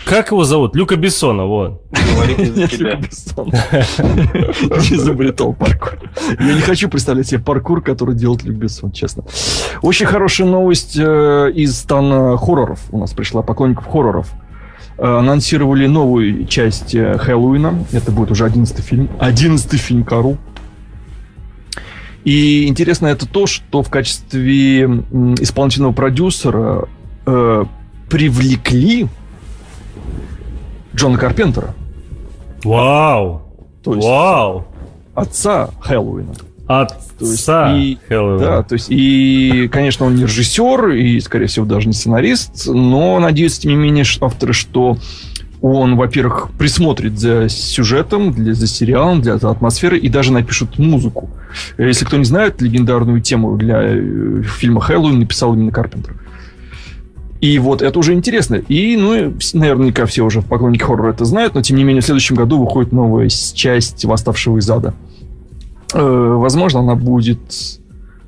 Как 0.07 0.33
его 0.33 0.43
зовут? 0.43 0.75
Люка 0.75 0.97
Бессона, 0.97 1.45
вот. 1.45 1.85
Люка 2.27 2.97
Бессона. 2.97 3.53
Не 4.01 4.97
изобретал 4.97 5.53
паркур. 5.53 6.01
Я 6.41 6.55
не 6.55 6.61
хочу 6.61 6.89
представлять 6.89 7.29
себе 7.29 7.39
паркур, 7.39 7.81
который 7.81 8.17
делает 8.17 8.43
Люк 8.43 8.57
Бессон, 8.57 8.91
честно. 8.91 9.25
Очень 9.81 10.07
хорошая 10.07 10.49
новость 10.49 10.97
э, 10.99 11.53
из 11.55 11.79
стана 11.79 12.37
хорроров. 12.39 12.81
У 12.91 12.99
нас 12.99 13.13
пришла 13.13 13.43
поклонников 13.43 13.87
хорроров. 13.87 14.33
Э, 14.99 15.19
анонсировали 15.19 15.87
новую 15.87 16.45
часть 16.47 16.95
э, 16.97 17.17
Хэллоуина. 17.19 17.85
Это 17.93 18.11
будет 18.11 18.33
уже 18.33 18.45
одиннадцатый 18.45 18.83
фильм. 18.83 19.11
Одиннадцатый 19.21 19.79
фильм 19.79 20.03
Кару. 20.03 20.39
И 22.25 22.69
интересно 22.69 23.09
это 23.09 23.27
то, 23.27 23.47
что 23.47 23.83
в 23.83 23.91
качестве 23.91 24.83
исполнительного 25.41 25.93
продюсера 25.93 26.89
э, 27.27 27.65
привлекли 28.09 29.09
Джона 30.95 31.19
Карпентера. 31.19 31.75
Вау! 32.65 33.43
То 33.83 33.95
есть 33.95 34.07
Вау! 34.07 34.67
Отца 35.15 35.71
Хэллоуина. 35.81 36.35
Отца 36.69 37.77
и, 37.77 37.99
Хэллоуина. 38.09 38.39
Да, 38.39 38.63
то 38.63 38.75
есть 38.75 38.87
и, 38.89 39.69
конечно, 39.73 40.07
он 40.07 40.15
не 40.15 40.23
режиссер 40.23 40.91
и, 40.91 41.21
скорее 41.21 41.47
всего, 41.47 41.67
даже 41.67 41.89
не 41.89 41.93
сценарист, 41.93 42.67
но 42.67 43.19
надеюсь, 43.19 43.59
тем 43.59 43.73
не 43.73 43.77
менее, 43.77 44.05
авторы, 44.21 44.53
что 44.53 44.97
он, 45.63 45.97
во-первых, 45.97 46.51
присмотрит 46.59 47.19
за 47.19 47.49
сюжетом, 47.49 48.33
для, 48.33 48.53
за 48.53 48.67
сериалом, 48.67 49.23
для 49.23 49.35
атмосферы 49.35 49.97
и 49.97 50.09
даже 50.09 50.33
напишут 50.33 50.79
музыку. 50.79 51.31
Если 51.79 52.05
кто 52.05 52.17
не 52.17 52.25
знает, 52.25 52.61
легендарную 52.61 53.21
тему 53.21 53.57
для 53.57 53.81
э, 53.81 54.43
фильма 54.43 54.81
«Хэллоуин» 54.81 55.21
написал 55.21 55.55
именно 55.55 55.71
Карпентер. 55.71 56.17
И 57.41 57.59
вот 57.59 57.81
это 57.81 57.97
уже 57.97 58.13
интересно. 58.13 58.57
И, 58.57 58.97
ну, 58.97 59.35
наверняка 59.55 60.07
все 60.07 60.23
уже 60.23 60.43
поклонники 60.43 60.83
хоррора 60.83 61.13
это 61.13 61.25
знают, 61.25 61.55
но 61.55 61.63
тем 61.63 61.77
не 61.77 61.85
менее 61.85 62.03
в 62.03 62.05
следующем 62.05 62.35
году 62.35 62.59
выходит 62.59 62.91
новая 62.91 63.29
часть 63.29 64.05
«Восставшего 64.05 64.59
из 64.59 64.69
ада». 64.69 64.95
Э, 65.95 66.35
возможно, 66.39 66.81
она 66.81 66.97
будет 66.97 67.39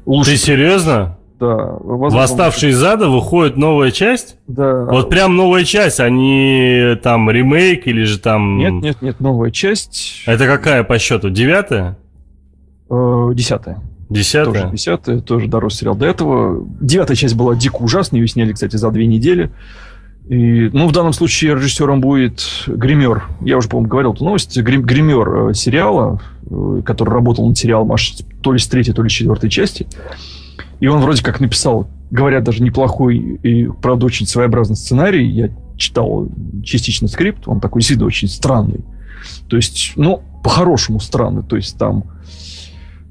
лучше. 0.06 0.32
Ты 0.32 0.36
серьезно? 0.36 1.18
Да. 1.40 1.76
Возможно, 1.80 2.18
Восставший 2.18 2.70
из 2.70 2.82
ада 2.82 3.08
выходит 3.08 3.56
новая 3.56 3.90
часть? 3.90 4.36
Да. 4.46 4.84
Вот 4.84 5.10
прям 5.10 5.36
новая 5.36 5.64
часть, 5.64 6.00
а 6.00 6.08
не 6.08 6.96
там 6.96 7.30
ремейк 7.30 7.86
или 7.86 8.04
же 8.04 8.18
там... 8.18 8.58
Нет, 8.58 8.72
нет, 8.72 9.02
нет, 9.02 9.20
новая 9.20 9.50
часть. 9.50 10.22
Это 10.26 10.46
какая 10.46 10.84
по 10.84 10.98
счету? 10.98 11.30
Девятая? 11.30 11.98
Э, 12.88 13.30
десятая. 13.34 13.82
Десятая? 14.08 14.62
Тоже 14.62 14.72
десятая, 14.72 15.20
тоже 15.20 15.48
дорос 15.48 15.76
сериал 15.76 15.96
до 15.96 16.06
этого. 16.06 16.66
Девятая 16.80 17.16
часть 17.16 17.34
была 17.34 17.56
дико 17.56 17.76
ужасной, 17.76 18.20
ее 18.20 18.28
сняли, 18.28 18.52
кстати, 18.52 18.76
за 18.76 18.90
две 18.90 19.06
недели. 19.06 19.50
И, 20.28 20.70
ну, 20.72 20.86
в 20.88 20.92
данном 20.92 21.12
случае 21.12 21.54
режиссером 21.54 22.00
будет 22.00 22.64
гример. 22.66 23.24
Я 23.40 23.58
уже, 23.58 23.68
по-моему, 23.68 23.90
говорил 23.90 24.12
эту 24.14 24.24
новость. 24.24 24.56
Гример 24.58 25.50
э, 25.50 25.54
сериала, 25.54 26.20
э, 26.48 26.82
который 26.84 27.10
работал 27.10 27.46
над 27.46 27.58
сериалом 27.58 27.92
аж 27.92 28.14
то 28.42 28.52
ли 28.52 28.58
с 28.58 28.66
третьей, 28.66 28.94
то 28.94 29.02
ли 29.02 29.10
с 29.10 29.12
четвертой 29.12 29.50
части. 29.50 29.86
И 30.80 30.86
он 30.86 31.00
вроде 31.00 31.22
как 31.22 31.40
написал, 31.40 31.88
говорят, 32.10 32.44
даже 32.44 32.62
неплохой 32.62 33.16
и, 33.16 33.68
правда, 33.82 34.06
очень 34.06 34.26
своеобразный 34.26 34.76
сценарий. 34.76 35.26
Я 35.26 35.50
читал 35.76 36.28
частично 36.62 37.08
скрипт, 37.08 37.48
он 37.48 37.60
такой 37.60 37.80
действительно 37.80 38.06
очень 38.06 38.28
странный. 38.28 38.80
То 39.48 39.56
есть, 39.56 39.92
ну, 39.96 40.22
по-хорошему 40.42 41.00
странный. 41.00 41.42
То 41.42 41.56
есть 41.56 41.78
там 41.78 42.04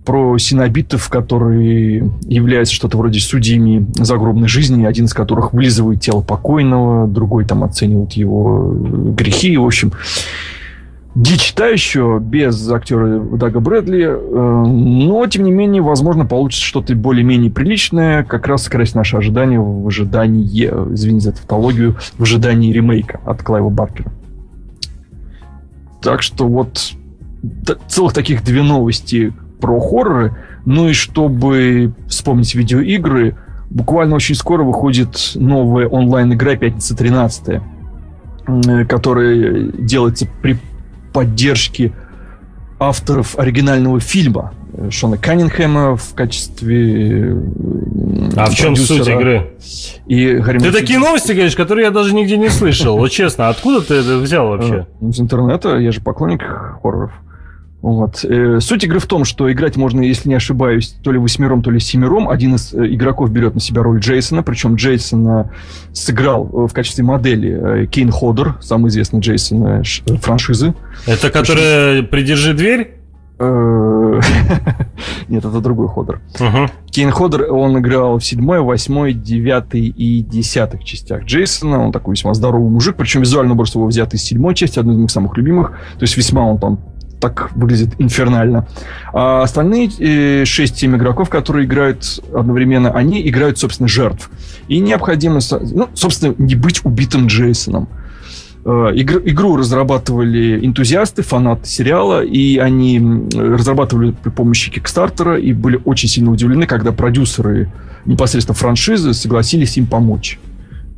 про 0.05 0.37
синобитов, 0.37 1.09
которые 1.09 2.11
являются 2.23 2.73
что-то 2.73 2.97
вроде 2.97 3.19
судьями 3.19 3.87
загробной 3.95 4.47
жизни, 4.47 4.85
один 4.85 5.05
из 5.05 5.13
которых 5.13 5.53
вылизывает 5.53 6.01
тело 6.01 6.21
покойного, 6.21 7.07
другой 7.07 7.45
там 7.45 7.63
оценивает 7.63 8.13
его 8.13 8.73
грехи. 8.73 9.55
В 9.57 9.65
общем, 9.65 9.93
дичь 11.15 11.53
та 11.53 11.67
еще, 11.67 12.19
без 12.21 12.69
актера 12.69 13.19
Дага 13.19 13.59
Брэдли, 13.59 14.03
э, 14.03 14.15
но, 14.15 15.25
тем 15.27 15.43
не 15.43 15.51
менее, 15.51 15.81
возможно, 15.81 16.25
получится 16.25 16.65
что-то 16.65 16.95
более-менее 16.95 17.51
приличное, 17.51 18.23
как 18.23 18.47
раз 18.47 18.63
сократить 18.63 18.95
наши 18.95 19.17
ожидания 19.17 19.59
в 19.59 19.87
ожидании, 19.87 20.65
извините 20.93 21.25
за 21.25 21.31
тавтологию, 21.33 21.97
в 22.17 22.23
ожидании 22.23 22.71
ремейка 22.71 23.19
от 23.25 23.43
Клайва 23.43 23.69
Баркера. 23.69 24.11
Так 26.01 26.21
что 26.21 26.47
вот 26.47 26.93
целых 27.87 28.13
таких 28.13 28.43
две 28.43 28.61
новости, 28.61 29.33
про 29.63 29.79
хорроры. 29.79 30.35
Ну 30.65 30.89
и 30.89 30.93
чтобы 30.93 31.93
вспомнить 32.09 32.53
видеоигры, 32.53 33.37
буквально 33.69 34.15
очень 34.15 34.35
скоро 34.35 34.63
выходит 34.63 35.31
новая 35.35 35.87
онлайн-игра 35.87 36.57
«Пятница 36.57 36.93
13», 36.95 38.85
которая 38.87 39.71
делается 39.71 40.27
при 40.41 40.57
поддержке 41.13 41.93
авторов 42.79 43.37
оригинального 43.37 43.99
фильма 43.99 44.53
Шона 44.89 45.17
Каннингема 45.17 45.95
в 45.95 46.13
качестве 46.15 47.37
А 48.35 48.45
в 48.47 48.55
чем 48.55 48.75
суть 48.75 49.07
игры? 49.07 49.51
И 50.07 50.33
Гарри 50.33 50.59
Ты 50.59 50.71
такие 50.71 50.99
новости 50.99 51.31
говоришь, 51.31 51.55
которые 51.55 51.85
я 51.85 51.91
даже 51.91 52.13
нигде 52.15 52.37
не 52.37 52.49
слышал. 52.49 52.97
Вот 52.97 53.09
честно, 53.11 53.49
откуда 53.49 53.81
ты 53.81 53.95
это 53.95 54.17
взял 54.17 54.47
вообще? 54.47 54.87
Из 55.01 55.19
интернета, 55.19 55.77
я 55.77 55.91
же 55.91 56.01
поклонник 56.01 56.41
хорроров. 56.81 57.11
Вот. 57.83 58.23
Э, 58.23 58.61
суть 58.61 58.85
игры 58.85 58.99
в 58.99 59.05
том, 59.07 59.25
что 59.25 59.51
играть 59.51 59.75
можно, 59.75 59.99
если 59.99 60.29
не 60.29 60.35
ошибаюсь, 60.35 60.95
то 61.03 61.11
ли 61.11 61.19
восьмером, 61.19 61.61
то 61.61 61.69
ли 61.69 61.81
семером. 61.81 62.29
Один 62.29 62.55
из 62.55 62.73
э, 62.73 62.87
игроков 62.93 63.29
берет 63.29 63.55
на 63.55 63.59
себя 63.59 63.83
роль 63.83 63.99
Джейсона, 63.99 64.41
причем 64.41 64.75
Джейсона 64.75 65.51
сыграл 65.91 66.45
э, 66.45 66.67
в 66.67 66.73
качестве 66.73 67.03
модели 67.03 67.85
Кейн 67.87 68.09
Ходер, 68.09 68.55
самый 68.61 68.87
известный 68.87 69.19
Джейсон 69.19 69.83
франшизы. 70.21 70.73
Это 71.05 71.29
который 71.29 72.03
«Придержи 72.03 72.53
дверь»? 72.53 72.99
Нет, 75.27 75.43
это 75.43 75.59
другой 75.59 75.87
Ходер. 75.89 76.21
Кейн 76.89 77.11
Ходер, 77.11 77.51
он 77.51 77.77
играл 77.79 78.19
в 78.19 78.23
седьмой, 78.23 78.61
восьмой, 78.61 79.11
девятой 79.13 79.87
и 79.87 80.21
десятых 80.21 80.85
частях 80.85 81.25
Джейсона. 81.25 81.83
Он 81.83 81.91
такой 81.91 82.13
весьма 82.13 82.33
здоровый 82.33 82.69
мужик, 82.69 82.95
причем 82.95 83.21
визуально 83.21 83.53
образ 83.53 83.75
его 83.75 83.87
взят 83.87 84.13
из 84.13 84.21
седьмой 84.21 84.55
части, 84.55 84.79
одной 84.79 84.95
из 84.95 84.99
моих 84.99 85.11
самых 85.11 85.35
любимых. 85.35 85.71
То 85.97 86.03
есть 86.03 86.15
весьма 86.15 86.45
он 86.45 86.59
там 86.59 86.79
так 87.23 87.51
выглядит 87.55 87.95
инфернально. 87.99 88.67
А 89.13 89.43
остальные 89.43 89.89
э, 89.97 90.43
6-7 90.43 90.97
игроков, 90.97 91.29
которые 91.29 91.65
играют 91.65 92.19
одновременно, 92.35 92.91
они 92.91 93.25
играют, 93.29 93.57
собственно, 93.57 93.87
жертв. 93.87 94.29
И 94.67 94.81
необходимо, 94.81 95.39
ну, 95.71 95.87
собственно, 95.93 96.35
не 96.37 96.55
быть 96.55 96.83
убитым 96.83 97.27
Джейсоном. 97.27 97.87
Э, 98.65 98.91
игр, 98.93 99.21
игру 99.23 99.55
разрабатывали 99.55 100.65
энтузиасты, 100.65 101.21
фанаты 101.21 101.65
сериала, 101.65 102.25
и 102.25 102.57
они 102.57 102.99
разрабатывали 103.33 104.11
при 104.11 104.29
помощи 104.29 104.69
Кикстартера 104.69 105.39
и 105.39 105.53
были 105.53 105.79
очень 105.85 106.09
сильно 106.09 106.29
удивлены, 106.29 106.65
когда 106.65 106.91
продюсеры 106.91 107.71
непосредственно 108.03 108.55
франшизы 108.55 109.13
согласились 109.13 109.77
им 109.77 109.87
помочь. 109.87 110.39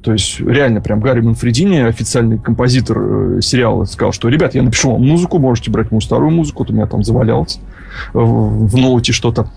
То 0.05 0.13
есть 0.13 0.39
реально 0.39 0.81
прям 0.81 0.99
Гарри 0.99 1.21
Манфредини, 1.21 1.79
официальный 1.79 2.37
композитор 2.37 2.97
э, 2.99 3.41
сериала, 3.41 3.85
сказал, 3.85 4.11
что, 4.11 4.29
ребят, 4.29 4.53
я 4.53 4.61
напишу 4.61 4.91
вам 4.91 5.01
музыку, 5.01 5.39
можете 5.39 5.71
брать 5.71 5.89
мою 5.89 5.99
старую 5.99 6.29
музыку, 6.29 6.59
вот 6.59 6.69
у 6.69 6.73
меня 6.75 6.85
там 6.85 7.03
завалялось 7.03 7.59
в, 8.13 8.67
в 8.67 8.77
ноуте 8.77 9.13
что-то. 9.13 9.49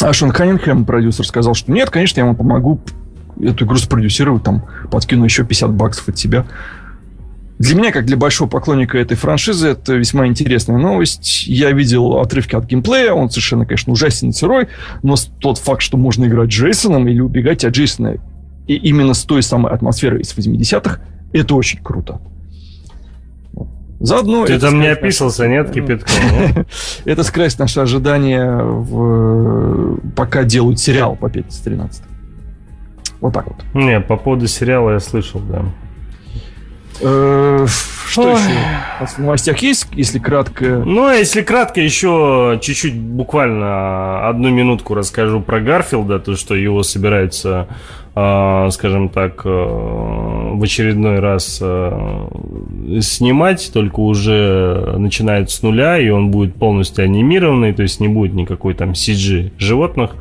А 0.00 0.12
Шон 0.12 0.30
Каннингхэм, 0.30 0.84
продюсер, 0.84 1.26
сказал, 1.26 1.54
что 1.54 1.72
нет, 1.72 1.90
конечно, 1.90 2.20
я 2.20 2.26
вам 2.26 2.36
помогу 2.36 2.80
эту 3.42 3.64
игру 3.64 3.76
спродюсировать, 3.76 4.44
там, 4.44 4.62
подкину 4.92 5.24
еще 5.24 5.44
50 5.44 5.72
баксов 5.72 6.08
от 6.08 6.18
себя. 6.18 6.46
Для 7.58 7.74
меня, 7.74 7.90
как 7.90 8.06
для 8.06 8.16
большого 8.16 8.48
поклонника 8.48 8.96
этой 8.96 9.16
франшизы, 9.16 9.70
это 9.70 9.94
весьма 9.94 10.28
интересная 10.28 10.78
новость. 10.78 11.48
Я 11.48 11.72
видел 11.72 12.18
отрывки 12.20 12.54
от 12.54 12.66
геймплея, 12.66 13.12
он 13.12 13.28
совершенно, 13.28 13.66
конечно, 13.66 13.92
ужасен 13.92 14.28
и 14.28 14.32
сырой, 14.32 14.68
но 15.02 15.16
тот 15.40 15.58
факт, 15.58 15.82
что 15.82 15.96
можно 15.96 16.26
играть 16.26 16.50
Джейсоном 16.50 17.08
или 17.08 17.18
убегать 17.18 17.64
от 17.64 17.74
Джейсона 17.74 18.18
и 18.66 18.74
именно 18.74 19.14
с 19.14 19.24
той 19.24 19.42
самой 19.42 19.72
атмосферой 19.72 20.20
из 20.22 20.36
80-х, 20.36 21.00
это 21.32 21.54
очень 21.54 21.82
круто. 21.82 22.20
Заодно... 24.00 24.44
Ты 24.44 24.58
там 24.58 24.80
не 24.80 24.88
описался, 24.88 25.46
нет, 25.48 25.70
кипятком? 25.70 26.66
Это 27.04 27.22
скрасит 27.22 27.58
наше 27.58 27.80
ожидание, 27.80 28.60
пока 30.14 30.44
делают 30.44 30.78
сериал 30.78 31.16
по 31.16 31.30
пятнице 31.30 31.64
13 31.64 32.02
Вот 33.20 33.32
так 33.32 33.46
вот. 33.46 33.56
Не, 33.72 34.00
по 34.00 34.16
поводу 34.16 34.46
сериала 34.46 34.90
я 34.90 35.00
слышал, 35.00 35.40
да. 35.40 35.64
Э, 37.00 37.66
что 38.08 38.22
Ой. 38.22 38.40
еще? 38.40 39.06
В 39.06 39.18
новостях 39.18 39.58
есть, 39.58 39.88
если 39.92 40.18
кратко? 40.18 40.82
Ну, 40.84 41.06
а 41.06 41.14
если 41.14 41.42
кратко, 41.42 41.80
еще 41.80 42.58
чуть-чуть, 42.62 42.94
буквально 42.94 44.28
одну 44.28 44.50
минутку 44.50 44.94
расскажу 44.94 45.40
про 45.40 45.60
Гарфилда, 45.60 46.18
то, 46.20 46.36
что 46.36 46.54
его 46.54 46.82
собираются, 46.82 47.68
скажем 48.70 49.08
так, 49.08 49.42
э, 49.44 49.48
в 49.48 50.62
очередной 50.62 51.18
раз 51.18 51.56
снимать, 53.00 53.70
только 53.72 54.00
уже 54.00 54.94
начинает 54.98 55.50
с 55.50 55.62
нуля, 55.62 55.98
и 55.98 56.08
он 56.10 56.30
будет 56.30 56.54
полностью 56.54 57.04
анимированный, 57.04 57.72
то 57.72 57.82
есть 57.82 58.00
не 58.00 58.08
будет 58.08 58.34
никакой 58.34 58.74
там 58.74 58.92
CG 58.92 59.50
животных. 59.58 60.12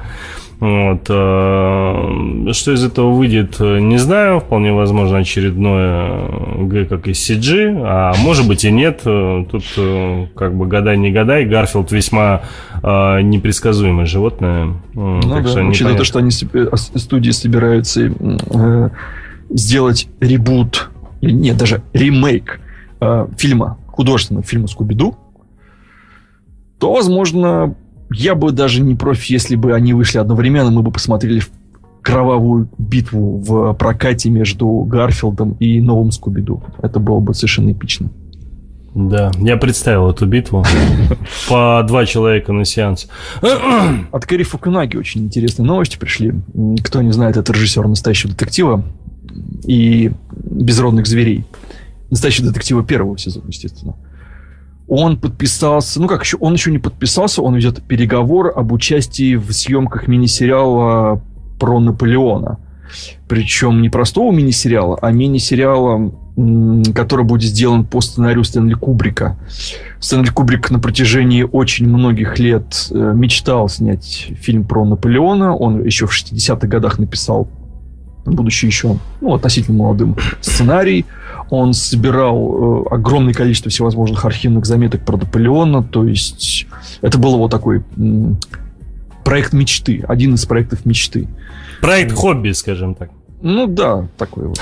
Вот. 0.60 1.06
Э, 1.10 2.52
что 2.54 2.74
из 2.74 2.84
этого 2.84 3.12
выйдет, 3.12 3.60
не 3.60 3.98
знаю. 3.98 4.40
Вполне 4.40 4.72
возможно 4.72 5.18
очередное 5.18 6.30
Г 6.58 6.86
как 6.86 7.08
из 7.08 7.30
CG, 7.30 7.82
а 7.84 8.14
может 8.20 8.48
быть 8.48 8.64
и 8.64 8.72
нет. 8.72 9.02
Тут 9.04 9.64
э, 9.78 10.28
как 10.36 10.56
бы 10.56 10.68
гадай 10.68 10.98
не 10.98 11.12
гадай. 11.12 11.46
Гарфилд 11.46 11.92
весьма 11.92 12.44
э, 12.82 13.22
непредсказуемое 13.22 14.06
животное. 14.06 14.76
Ну 14.94 15.22
так 15.22 15.44
да, 15.44 15.62
учитывая 15.64 15.98
то, 15.98 16.04
что 16.04 16.20
они 16.20 16.32
студии 16.32 17.32
собираются 17.32 18.12
сделать 19.50 20.08
ребут, 20.20 20.90
или 21.22 21.32
нет, 21.32 21.58
даже 21.58 21.84
ремейк 21.94 22.60
фильма, 23.38 23.78
художественного 23.88 24.46
фильма 24.46 24.68
«Скуби-Ду», 24.68 25.18
то, 26.80 26.94
возможно, 26.94 27.76
я 28.14 28.36
бы 28.36 28.52
даже 28.52 28.82
не 28.82 28.96
профи, 28.96 29.34
если 29.34 29.56
бы 29.56 29.74
они 29.74 29.94
вышли 29.94 30.18
одновременно, 30.20 30.72
мы 30.72 30.82
бы 30.82 30.92
посмотрели 30.92 31.42
кровавую 32.02 32.70
битву 32.78 33.38
в 33.38 33.74
прокате 33.74 34.30
между 34.30 34.68
Гарфилдом 34.68 35.54
и 35.60 35.80
новым 35.80 36.12
Скуби-Ду. 36.12 36.62
Это 36.82 37.00
было 37.00 37.20
бы 37.20 37.34
совершенно 37.34 37.72
эпично. 37.72 38.10
Да, 38.94 39.32
я 39.40 39.58
представил 39.58 40.10
эту 40.10 40.28
битву. 40.28 40.64
По 41.50 41.84
два 41.88 42.06
человека 42.06 42.52
на 42.54 42.66
сеанс. 42.66 43.08
От 44.12 44.26
Кэрри 44.26 44.44
Фукунаги 44.44 44.98
очень 44.98 45.24
интересные 45.24 45.66
новости 45.66 45.98
пришли. 45.98 46.34
Кто 46.84 47.02
не 47.02 47.12
знает, 47.12 47.38
это 47.38 47.54
режиссер 47.54 47.88
настоящего 47.88 48.34
детектива 48.34 48.84
и 49.66 50.12
безродных 50.34 51.08
зверей. 51.08 51.46
Настоящего 52.12 52.50
детектива 52.50 52.84
первого 52.84 53.18
сезона, 53.18 53.46
естественно 53.48 53.96
он 54.96 55.18
подписался, 55.18 56.00
ну 56.00 56.08
как 56.08 56.24
еще, 56.24 56.38
он 56.38 56.54
еще 56.54 56.72
не 56.72 56.78
подписался, 56.78 57.42
он 57.42 57.56
ведет 57.56 57.82
переговор 57.82 58.54
об 58.56 58.72
участии 58.72 59.36
в 59.36 59.52
съемках 59.52 60.08
мини-сериала 60.08 61.22
про 61.60 61.80
Наполеона. 61.80 62.60
Причем 63.28 63.82
не 63.82 63.90
простого 63.90 64.32
мини-сериала, 64.32 65.00
а 65.02 65.12
мини-сериала, 65.12 66.12
который 66.94 67.26
будет 67.26 67.50
сделан 67.50 67.86
по 67.86 68.02
сценарию 68.02 68.44
Стэнли 68.44 68.76
Кубрика. 68.76 69.36
Стэнли 70.00 70.30
Кубрик 70.30 70.70
на 70.70 70.80
протяжении 70.80 71.42
очень 71.42 71.88
многих 71.88 72.38
лет 72.38 72.88
э, 72.92 73.14
мечтал 73.16 73.70
снять 73.70 74.32
фильм 74.40 74.64
про 74.64 74.86
Наполеона. 74.86 75.56
Он 75.56 75.84
еще 75.84 76.06
в 76.06 76.12
60-х 76.12 76.68
годах 76.68 77.00
написал 77.00 77.48
будучи 78.26 78.66
еще 78.66 78.98
ну, 79.22 79.34
относительно 79.34 79.80
молодым, 79.80 80.16
сценарий. 80.40 81.06
Он 81.50 81.74
собирал 81.74 82.86
э, 82.86 82.96
огромное 82.96 83.34
количество 83.34 83.70
всевозможных 83.70 84.26
архивных 84.26 84.66
заметок 84.66 85.06
про 85.06 85.18
Наполеона. 85.18 85.84
То 85.84 86.06
есть 86.06 86.68
это 87.02 87.18
был 87.18 87.38
вот 87.38 87.52
такой 87.52 87.84
м, 87.98 88.38
проект 89.24 89.54
мечты, 89.54 90.04
один 90.08 90.36
из 90.36 90.46
проектов 90.46 90.86
мечты. 90.86 91.28
Проект 91.82 92.14
хобби, 92.14 92.52
скажем 92.52 92.96
так. 92.96 93.10
Ну 93.42 93.68
да, 93.68 94.08
такой 94.18 94.48
вот, 94.48 94.60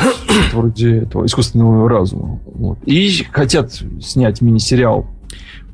вроде 0.54 0.98
этого 0.98 1.26
искусственного 1.28 1.88
разума. 1.88 2.40
Вот. 2.46 2.80
И 2.86 3.26
хотят 3.32 3.72
снять 4.02 4.42
мини-сериал 4.42 5.06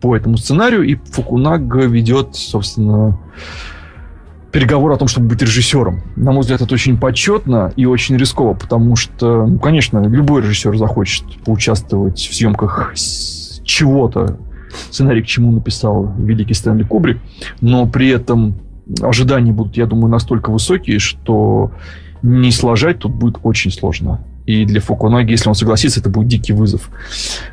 по 0.02 0.16
этому 0.16 0.38
сценарию, 0.38 0.84
и 0.84 0.96
Фукунага 0.96 1.86
ведет, 1.86 2.36
собственно, 2.36 3.18
переговоры 4.52 4.94
о 4.94 4.98
том, 4.98 5.08
чтобы 5.08 5.28
быть 5.28 5.42
режиссером. 5.42 6.02
На 6.16 6.32
мой 6.32 6.42
взгляд, 6.42 6.62
это 6.62 6.74
очень 6.74 6.98
почетно 6.98 7.74
и 7.76 7.86
очень 7.86 8.18
рисково, 8.18 8.54
потому 8.54 8.96
что, 8.96 9.46
ну, 9.46 9.60
конечно, 9.60 10.00
любой 10.00 10.42
режиссер 10.42 10.78
захочет 10.78 11.26
поучаствовать 11.44 12.20
в 12.20 12.34
съемках 12.34 12.94
чего-то, 13.64 14.40
сценарий 14.90 15.22
к 15.22 15.26
чему 15.26 15.52
написал 15.52 16.14
великий 16.18 16.54
Стэнли 16.54 16.84
Кубрик, 16.84 17.20
но 17.62 17.86
при 17.86 18.10
этом 18.10 18.56
ожидания 19.02 19.52
будут, 19.52 19.76
я 19.78 19.86
думаю, 19.86 20.10
настолько 20.10 20.50
высокие, 20.50 21.00
что 21.00 21.72
не 22.22 22.52
сложать 22.52 23.00
тут 23.00 23.14
будет 23.14 23.38
очень 23.44 23.72
сложно. 23.72 24.24
И 24.46 24.64
для 24.64 24.80
Фукунаги, 24.80 25.32
если 25.32 25.50
он 25.50 25.56
согласится, 25.56 26.00
это 26.00 26.10
будет 26.10 26.30
дикий 26.30 26.54
вызов. 26.54 26.90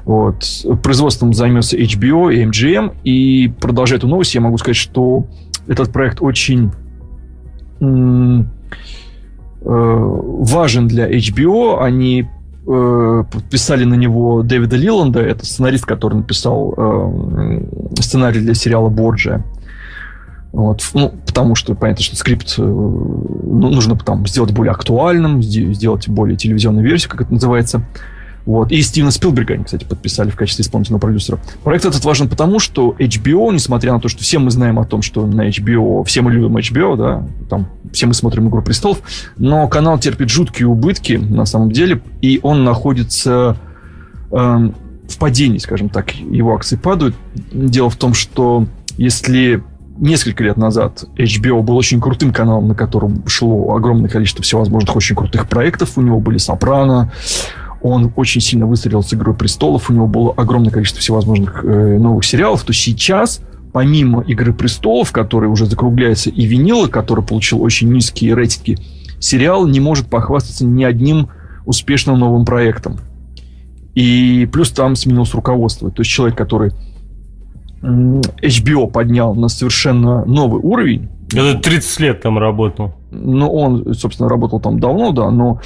Вот. 0.05 0.45
Производством 0.84 1.34
займется 1.34 1.76
HBO 1.76 2.32
и 2.32 2.45
MGM. 2.45 2.95
И 3.03 3.53
продолжая 3.61 3.99
эту 3.99 4.07
новость, 4.07 4.34
я 4.36 4.40
могу 4.40 4.59
сказать, 4.59 4.76
что 4.76 5.26
этот 5.66 5.92
проект 5.92 6.22
очень 6.22 6.70
важен 9.64 10.89
для 10.89 11.09
HBO. 11.11 11.82
Они 11.82 12.28
э, 12.66 13.24
подписали 13.30 13.85
на 13.85 13.95
него 13.95 14.43
Дэвида 14.43 14.76
Лиланда, 14.76 15.20
это 15.20 15.47
сценарист, 15.47 15.87
который 15.87 16.14
написал 16.16 16.74
э, 16.76 17.61
сценарий 17.99 18.41
для 18.41 18.55
сериала 18.55 18.89
Борджия. 18.91 19.43
Вот, 20.53 20.89
ну, 20.95 21.12
потому 21.26 21.57
что 21.57 21.74
понятно, 21.74 22.05
что 22.05 22.14
скрипт 22.14 22.55
ну, 22.59 23.70
нужно 23.70 23.97
там 23.97 24.24
сделать 24.26 24.53
более 24.53 24.70
актуальным, 24.70 25.43
сделать 25.43 26.09
более 26.09 26.37
телевизионную 26.37 26.87
версию, 26.87 27.11
как 27.11 27.22
это 27.22 27.32
называется. 27.32 27.82
Вот. 28.47 28.70
И 28.70 28.82
Стивена 28.82 29.11
Спилберга 29.11 29.55
они, 29.55 29.64
кстати, 29.64 29.84
подписали 29.84 30.30
в 30.30 30.36
качестве 30.36 30.62
исполнительного 30.62 31.01
продюсера. 31.01 31.38
Проект 31.62 31.86
этот 31.86 32.05
важен 32.05 32.28
потому, 32.28 32.59
что 32.59 32.95
HBO, 32.99 33.53
несмотря 33.53 33.92
на 33.92 34.01
то, 34.01 34.09
что 34.09 34.22
все 34.22 34.38
мы 34.38 34.51
знаем 34.51 34.78
о 34.78 34.84
том, 34.84 35.03
что 35.03 35.26
на 35.26 35.49
HBO, 35.49 36.05
все 36.05 36.20
мы 36.20 36.32
любим 36.32 36.57
HBO, 36.57 36.97
да, 36.97 37.26
там 37.49 37.66
все 37.92 38.07
мы 38.07 38.14
смотрим 38.14 38.49
«Игру 38.49 38.62
престолов», 38.62 38.99
но 39.38 39.66
канал 39.68 39.99
терпит 39.99 40.28
жуткие 40.28 40.68
убытки, 40.68 41.14
на 41.14 41.47
самом 41.47 41.70
деле, 41.70 42.03
и 42.20 42.40
он 42.42 42.64
находится 42.64 43.57
э, 44.30 44.36
в 44.36 45.18
падении, 45.18 45.59
скажем 45.59 45.88
так, 45.88 46.14
его 46.14 46.55
акции 46.55 46.76
падают. 46.76 47.14
Дело 47.53 47.88
в 47.88 47.97
том, 47.97 48.12
что 48.12 48.66
если 48.99 49.62
несколько 49.97 50.42
лет 50.42 50.57
назад 50.57 51.05
HBO 51.16 51.62
был 51.62 51.76
очень 51.76 52.01
крутым 52.01 52.32
каналом, 52.32 52.68
на 52.68 52.74
котором 52.74 53.26
шло 53.28 53.74
огромное 53.74 54.11
количество 54.11 54.42
всевозможных 54.42 54.97
очень 54.97 55.14
крутых 55.14 55.49
проектов. 55.49 55.97
У 55.97 56.03
него 56.03 56.20
были 56.20 56.38
«Сопрано», 56.38 57.12
он 57.85 58.11
очень 58.16 58.41
сильно 58.41 58.64
выстрелил 58.64 59.03
с 59.03 59.12
«Игрой 59.12 59.35
престолов», 59.35 59.91
у 59.91 59.93
него 59.93 60.07
было 60.07 60.32
огромное 60.39 60.70
количество 60.70 61.03
всевозможных 61.03 61.62
э, 61.62 61.99
новых 61.99 62.24
сериалов, 62.24 62.64
то 62.64 62.72
сейчас, 62.72 63.43
помимо 63.74 64.22
«Игры 64.22 64.55
престолов», 64.55 65.12
который 65.12 65.51
уже 65.51 65.66
закругляется, 65.66 66.30
и 66.30 66.47
«Винила», 66.47 66.87
который 66.87 67.22
получил 67.22 67.62
очень 67.62 67.93
низкие 67.93 68.35
рейтинги, 68.35 68.78
сериал 69.20 69.66
не 69.66 69.80
может 69.80 70.07
похвастаться 70.07 70.64
ни 70.64 70.82
одним 70.82 71.28
успешным 71.66 72.18
новым 72.18 72.47
проектом. 72.47 72.97
И 73.95 74.49
плюс 74.51 74.70
там 74.70 74.97
сменилось 74.97 75.35
руководство. 75.35 75.91
То 75.91 76.01
есть 76.01 76.11
человек, 76.11 76.39
который 76.39 76.72
HBO 77.82 78.91
поднял 78.91 79.35
на 79.35 79.49
совершенно 79.49 80.24
новый 80.24 80.62
уровень. 80.62 81.11
Это 81.35 81.59
30 81.59 82.01
лет 82.01 82.22
там 82.22 82.39
работал. 82.39 82.95
Ну, 83.11 83.53
он, 83.53 83.95
собственно, 83.95 84.30
работал 84.30 84.59
там 84.59 84.80
давно, 84.80 85.12
да, 85.12 85.30
но 85.30 85.61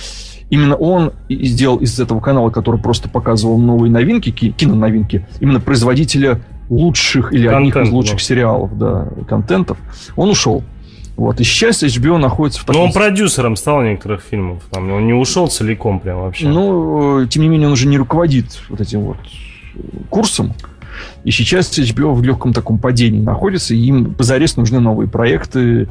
именно 0.51 0.77
он 0.77 1.13
сделал 1.29 1.79
из 1.79 1.99
этого 1.99 2.21
канала, 2.21 2.51
который 2.51 2.81
просто 2.81 3.09
показывал 3.09 3.59
новые 3.59 3.91
новинки, 3.91 4.31
киноновинки, 4.31 5.27
именно 5.41 5.61
производителя 5.61 6.41
лучших 6.69 7.33
или 7.33 7.49
Контент, 7.49 7.77
одних 7.77 7.89
из 7.89 7.93
лучших 7.93 8.17
да. 8.17 8.23
сериалов, 8.23 8.79
да, 8.79 9.09
контентов, 9.27 9.79
он 10.17 10.31
ушел. 10.31 10.63
Вот. 11.17 11.41
И 11.41 11.45
сейчас 11.45 11.83
HBO 11.83 12.17
находится 12.17 12.61
в 12.61 12.65
таком... 12.65 12.83
Но 12.83 12.87
он 12.87 12.93
продюсером 12.93 13.57
стал 13.57 13.83
некоторых 13.83 14.23
фильмов. 14.23 14.63
Там, 14.71 14.89
он 14.93 15.05
не 15.05 15.15
ушел 15.15 15.49
целиком 15.49 15.99
прям 15.99 16.21
вообще. 16.21 16.47
Ну, 16.47 17.27
тем 17.27 17.43
не 17.43 17.49
менее, 17.49 17.67
он 17.67 17.73
уже 17.73 17.89
не 17.89 17.99
руководит 17.99 18.61
вот 18.69 18.81
этим 18.81 19.01
вот 19.01 19.17
курсом. 20.11 20.55
И 21.25 21.33
сейчас 21.33 21.77
HBO 21.77 22.15
в 22.15 22.23
легком 22.23 22.53
таком 22.53 22.79
падении 22.79 23.21
находится, 23.21 23.75
и 23.75 23.79
им 23.79 24.15
позарез 24.15 24.57
нужны 24.57 24.79
новые 24.79 25.09
проекты. 25.09 25.89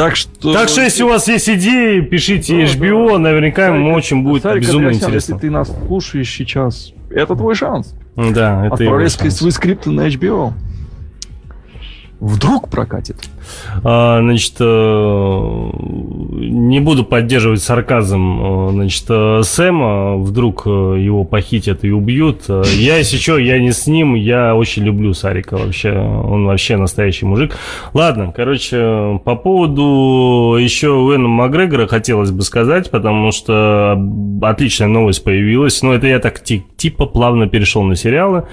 Так 0.00 0.16
что... 0.16 0.54
Так 0.54 0.70
что, 0.70 0.80
если 0.80 1.02
у 1.02 1.08
вас 1.08 1.28
есть 1.28 1.46
идеи, 1.50 2.00
пишите 2.00 2.56
да, 2.56 2.62
HBO, 2.62 3.12
да. 3.12 3.18
наверняка 3.18 3.66
Сарик, 3.66 3.80
ему 3.80 3.92
очень 3.92 4.22
будет 4.22 4.42
Сарик 4.44 4.62
безумно 4.62 4.88
Андреасян, 4.88 5.08
интересно. 5.10 5.34
Если 5.34 5.46
ты 5.46 5.50
нас 5.50 5.70
слушаешь 5.86 6.30
сейчас, 6.30 6.94
это 7.10 7.36
твой 7.36 7.54
шанс. 7.54 7.94
Да, 8.16 8.64
это 8.64 8.76
Отправляй 8.76 9.10
свои 9.10 9.50
скрипты 9.50 9.90
на 9.90 10.08
HBO. 10.08 10.54
Вдруг 12.20 12.68
прокатит. 12.68 13.16
А, 13.82 14.20
значит, 14.20 14.56
э, 14.60 14.64
не 14.64 16.80
буду 16.80 17.02
поддерживать 17.02 17.62
сарказм 17.62 18.42
э, 18.42 18.70
значит, 18.72 19.06
э, 19.08 19.40
Сэма. 19.42 20.18
Вдруг 20.18 20.66
его 20.66 21.24
похитят 21.24 21.82
и 21.82 21.90
убьют. 21.90 22.42
Я, 22.48 22.98
если 22.98 23.16
что, 23.16 23.38
я 23.38 23.58
не 23.58 23.72
с 23.72 23.86
ним. 23.86 24.14
Я 24.14 24.54
очень 24.54 24.84
люблю 24.84 25.14
Сарика 25.14 25.56
вообще. 25.56 25.92
Он 25.92 26.44
вообще 26.44 26.76
настоящий 26.76 27.24
мужик. 27.24 27.56
Ладно, 27.94 28.34
короче, 28.36 29.18
по 29.24 29.36
поводу 29.36 30.58
еще 30.60 30.90
Уэна 30.90 31.26
Макгрегора 31.26 31.86
хотелось 31.86 32.32
бы 32.32 32.42
сказать, 32.42 32.90
потому 32.90 33.32
что 33.32 33.98
отличная 34.42 34.88
новость 34.88 35.24
появилась. 35.24 35.82
Но 35.82 35.94
это 35.94 36.06
я 36.06 36.18
так 36.18 36.42
типа 36.42 37.06
плавно 37.06 37.48
перешел 37.48 37.82
на 37.82 37.96
сериалы. 37.96 38.44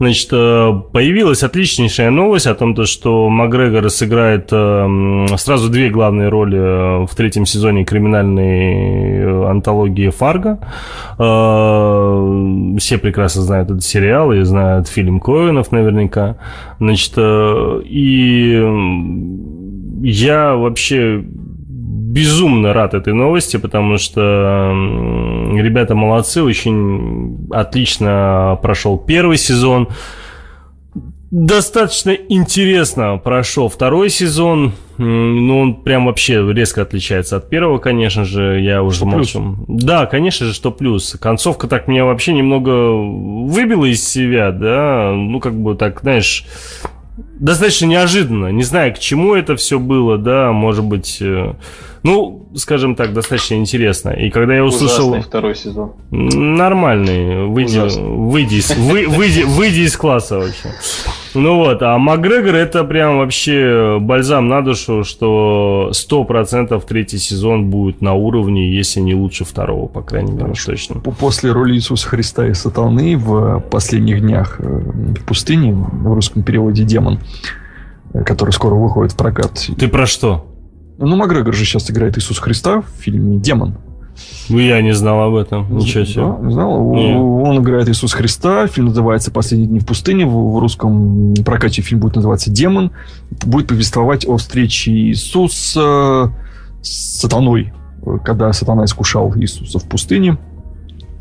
Значит, 0.00 0.30
появилась 0.30 1.44
отличнейшая 1.44 2.10
новость 2.10 2.48
о 2.48 2.56
том, 2.56 2.74
что 2.84 3.11
Макгрегор 3.28 3.88
сыграет 3.90 4.48
э, 4.52 5.26
сразу 5.36 5.70
две 5.70 5.90
главные 5.90 6.28
роли 6.28 6.58
э, 6.58 7.06
в 7.06 7.14
третьем 7.14 7.46
сезоне 7.46 7.84
криминальной 7.84 9.18
э, 9.18 9.44
антологии 9.48 10.10
Фарго. 10.10 10.58
Все 12.78 12.98
прекрасно 12.98 13.42
знают 13.42 13.70
этот 13.70 13.84
сериал 13.84 14.32
и 14.32 14.42
знают 14.42 14.88
фильм 14.88 15.20
Коэнов 15.20 15.72
наверняка. 15.72 16.36
Значит, 16.78 17.14
и 17.18 18.62
я 20.02 20.54
вообще 20.54 21.22
безумно 22.12 22.72
рад 22.72 22.94
этой 22.94 23.14
новости, 23.14 23.56
потому 23.56 23.98
что 23.98 24.72
ребята 25.54 25.94
молодцы, 25.94 26.42
очень 26.42 27.48
отлично 27.50 28.58
прошел 28.62 28.98
первый 28.98 29.38
сезон 29.38 29.88
достаточно 31.32 32.10
интересно 32.10 33.16
прошел 33.16 33.68
второй 33.68 34.10
сезон. 34.10 34.74
Ну, 34.98 35.58
он 35.58 35.82
прям 35.82 36.06
вообще 36.06 36.46
резко 36.52 36.82
отличается 36.82 37.38
от 37.38 37.48
первого, 37.48 37.78
конечно 37.78 38.24
же. 38.24 38.60
Я 38.60 38.82
уже 38.82 38.98
что 38.98 39.06
молчу. 39.06 39.56
Плюс? 39.66 39.82
Да, 39.82 40.06
конечно 40.06 40.46
же, 40.46 40.52
что 40.52 40.70
плюс. 40.70 41.16
Концовка 41.18 41.66
так 41.66 41.88
меня 41.88 42.04
вообще 42.04 42.34
немного 42.34 42.92
выбила 42.92 43.86
из 43.86 44.06
себя, 44.06 44.52
да. 44.52 45.12
Ну, 45.14 45.40
как 45.40 45.54
бы 45.54 45.74
так, 45.74 46.02
знаешь, 46.02 46.44
достаточно 47.16 47.86
неожиданно. 47.86 48.48
Не 48.48 48.62
знаю, 48.62 48.94
к 48.94 48.98
чему 48.98 49.34
это 49.34 49.56
все 49.56 49.78
было, 49.78 50.18
да, 50.18 50.52
может 50.52 50.84
быть, 50.84 51.18
э, 51.20 51.54
ну, 52.02 52.48
скажем 52.54 52.94
так, 52.94 53.14
достаточно 53.14 53.54
интересно. 53.54 54.10
И 54.10 54.28
когда 54.28 54.54
я 54.54 54.64
услышал... 54.64 55.08
Ужасный 55.08 55.26
второй 55.26 55.54
сезон. 55.56 55.92
Нормальный. 56.10 57.46
Выйди, 57.46 57.78
выйди, 57.78 58.62
выйди, 59.08 59.42
выйди 59.42 59.80
из 59.80 59.96
класса 59.96 60.38
вообще. 60.38 60.68
Ну 61.34 61.56
вот, 61.56 61.82
а 61.82 61.96
Макгрегор 61.98 62.54
это 62.54 62.84
прям 62.84 63.18
вообще 63.18 63.98
бальзам 64.00 64.48
на 64.48 64.62
душу, 64.62 65.04
что 65.04 65.90
100% 65.92 66.82
третий 66.86 67.18
сезон 67.18 67.70
будет 67.70 68.02
на 68.02 68.14
уровне, 68.14 68.74
если 68.74 69.00
не 69.00 69.14
лучше 69.14 69.44
второго, 69.44 69.86
по 69.86 70.02
крайней 70.02 70.32
мере, 70.32 70.52
точно. 70.52 71.00
После 71.00 71.52
роли 71.52 71.74
Иисуса 71.74 72.08
Христа 72.08 72.46
и 72.46 72.54
Сатаны 72.54 73.16
в 73.16 73.60
последних 73.70 74.20
днях 74.20 74.56
э, 74.58 74.64
в 74.64 75.24
пустыне, 75.24 75.72
в 75.72 76.12
русском 76.14 76.42
переводе 76.42 76.84
«Демон», 76.84 77.18
э, 78.12 78.24
который 78.24 78.50
скоро 78.50 78.74
выходит 78.74 79.12
в 79.12 79.16
прокат. 79.16 79.68
Ты 79.78 79.88
про 79.88 80.06
что? 80.06 80.46
Ну, 80.98 81.16
Макгрегор 81.16 81.54
же 81.54 81.64
сейчас 81.64 81.90
играет 81.90 82.18
Иисус 82.18 82.38
Христа 82.38 82.82
в 82.82 83.02
фильме 83.02 83.38
«Демон». 83.38 83.78
Ну, 84.48 84.58
я 84.58 84.82
не 84.82 84.92
знал 84.92 85.22
об 85.22 85.34
этом. 85.34 85.74
Ничего 85.76 86.04
себе. 86.04 86.24
Да, 86.24 86.38
не 86.42 86.52
знал. 86.52 86.94
Нет. 86.94 87.16
Он 87.16 87.58
играет 87.58 87.88
Иисус 87.88 88.12
Христа. 88.12 88.66
Фильм 88.66 88.88
называется 88.88 89.30
«Последние 89.30 89.68
дни 89.68 89.80
в 89.80 89.86
пустыне». 89.86 90.26
В, 90.26 90.54
в 90.54 90.58
русском 90.58 91.34
прокате 91.44 91.82
фильм 91.82 92.00
будет 92.00 92.16
называться 92.16 92.50
«Демон». 92.50 92.90
Будет 93.44 93.68
повествовать 93.68 94.26
о 94.26 94.36
встрече 94.36 94.90
Иисуса 94.90 96.32
с 96.82 97.20
сатаной, 97.20 97.72
когда 98.24 98.52
сатана 98.52 98.84
искушал 98.84 99.32
Иисуса 99.36 99.78
в 99.78 99.84
пустыне. 99.84 100.36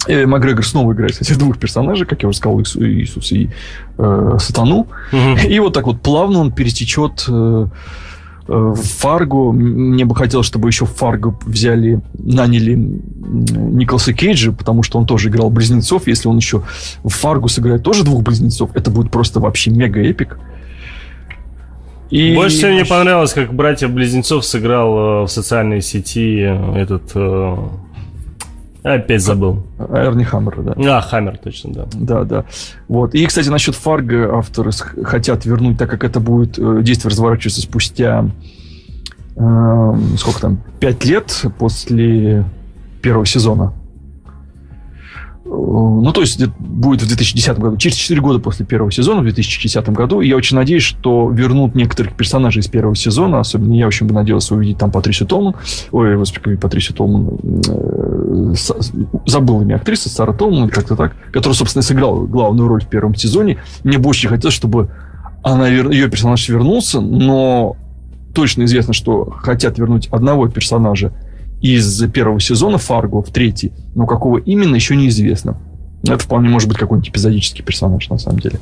И 0.08 0.14
э, 0.14 0.26
Макгрегор 0.26 0.66
снова 0.66 0.94
играет 0.94 1.22
этих 1.22 1.38
двух 1.38 1.60
персонажей, 1.60 2.08
как 2.08 2.24
я 2.24 2.30
уже 2.30 2.38
сказал, 2.38 2.60
Иисус 2.62 3.32
и 3.32 3.50
э, 3.98 4.38
Сатану. 4.40 4.88
Угу. 5.12 5.48
И 5.48 5.60
вот 5.60 5.74
так 5.74 5.86
вот 5.86 6.02
плавно 6.02 6.40
он 6.40 6.52
пересечет 6.52 7.26
э, 7.28 7.68
Фарго. 8.52 9.52
Мне 9.52 10.06
бы 10.06 10.16
хотелось, 10.16 10.48
чтобы 10.48 10.70
еще 10.70 10.86
в 10.86 10.94
Фарго 10.94 11.36
взяли, 11.46 12.02
наняли 12.14 12.76
Николаса 12.76 14.14
Кейджа, 14.14 14.52
потому 14.52 14.84
что 14.84 15.00
он 15.00 15.06
тоже 15.06 15.30
играл 15.30 15.50
близнецов. 15.50 16.08
Если 16.08 16.28
он 16.28 16.38
еще 16.38 16.64
в 17.04 17.10
Фарго 17.10 17.48
сыграет 17.48 17.84
тоже 17.84 18.04
двух 18.04 18.24
близнецов, 18.24 18.72
это 18.76 18.92
будет 18.92 19.12
просто 19.12 19.40
вообще 19.40 19.72
мега-эпик. 19.72 20.38
И... 22.12 22.36
Больше 22.36 22.58
всего 22.58 22.72
мне 22.72 22.86
понравилось, 22.86 23.32
как 23.32 23.54
братья 23.54 23.88
Близнецов 23.88 24.46
сыграл 24.46 24.98
э, 24.98 25.24
в 25.24 25.28
социальной 25.30 25.82
сети 25.82 26.42
этот 26.76 27.04
э, 27.16 27.56
Опять 28.84 29.22
забыл. 29.22 29.64
Эрни 29.78 30.24
Хаммер, 30.24 30.62
да. 30.64 30.98
А, 30.98 31.02
Хаммер, 31.02 31.38
точно, 31.38 31.74
да. 31.74 31.86
Да, 31.94 32.24
да. 32.24 32.46
Вот. 32.88 33.14
И, 33.14 33.26
кстати, 33.26 33.50
насчет 33.50 33.76
Фарго 33.76 34.36
авторы 34.38 34.72
хотят 35.04 35.46
вернуть, 35.46 35.78
так 35.78 35.90
как 35.90 36.04
это 36.04 36.20
будет 36.20 36.58
э, 36.58 36.82
действие 36.82 37.12
разворачиваться 37.12 37.62
спустя 37.62 38.26
э, 39.36 39.94
сколько 40.18 40.42
там, 40.42 40.64
пять 40.80 41.06
лет 41.06 41.46
после 41.60 42.44
первого 43.02 43.26
сезона. 43.26 43.74
Ну, 45.54 46.14
то 46.14 46.22
есть, 46.22 46.46
будет 46.48 47.02
в 47.02 47.08
2010 47.08 47.60
году, 47.60 47.76
через 47.76 47.98
4 47.98 48.22
года 48.22 48.40
после 48.40 48.66
первого 48.66 48.90
сезона, 48.90 49.20
в 49.20 49.24
2010 49.24 49.90
году. 49.90 50.22
И 50.22 50.30
я 50.30 50.38
очень 50.38 50.56
надеюсь, 50.56 50.84
что 50.84 51.30
вернут 51.30 51.76
некоторых 51.76 52.14
персонажей 52.16 52.62
из 52.62 52.68
первого 52.68 52.96
сезона. 52.96 53.42
Особенно 53.42 53.74
я 53.74 53.86
очень 53.86 54.08
бы 54.08 54.14
надеялся 54.14 54.56
увидеть 54.56 54.78
там 54.78 54.92
Патрисию 54.92 55.28
Толман. 55.28 55.56
Ой, 55.92 56.16
господи, 56.16 56.56
Патрисию 56.56 56.96
Толман. 56.96 57.38
Э, 57.68 58.54
забыл 59.26 59.62
имя 59.62 59.76
актрисы, 59.76 60.08
Сара 60.08 60.32
Толман, 60.32 60.70
как-то 60.70 60.96
так. 60.96 61.16
Которая, 61.34 61.56
собственно, 61.56 61.84
сыграла 61.84 62.26
главную 62.26 62.70
роль 62.70 62.82
в 62.82 62.88
первом 62.88 63.14
сезоне. 63.16 63.58
Мне 63.84 63.98
бы 63.98 64.10
очень 64.10 64.30
хотелось, 64.30 64.56
чтобы 64.56 64.90
она, 65.44 65.68
ее 65.68 66.10
персонаж 66.10 66.48
вернулся, 66.48 67.02
но 67.02 67.76
точно 68.34 68.64
известно, 68.64 68.94
что 68.94 69.26
хотят 69.26 69.78
вернуть 69.78 70.08
одного 70.08 70.48
персонажа 70.48 71.12
из 71.62 72.04
первого 72.12 72.40
сезона 72.40 72.78
Фарго 72.78 73.22
в 73.22 73.30
третий, 73.30 73.72
но 73.96 74.06
какого 74.06 74.38
именно 74.40 74.76
еще 74.76 74.96
неизвестно. 74.96 75.58
Это 76.04 76.20
вполне 76.20 76.50
может 76.50 76.68
быть 76.68 76.78
какой-нибудь 76.78 77.10
эпизодический 77.10 77.64
персонаж 77.64 78.10
на 78.10 78.18
самом 78.18 78.40
деле. 78.40 78.60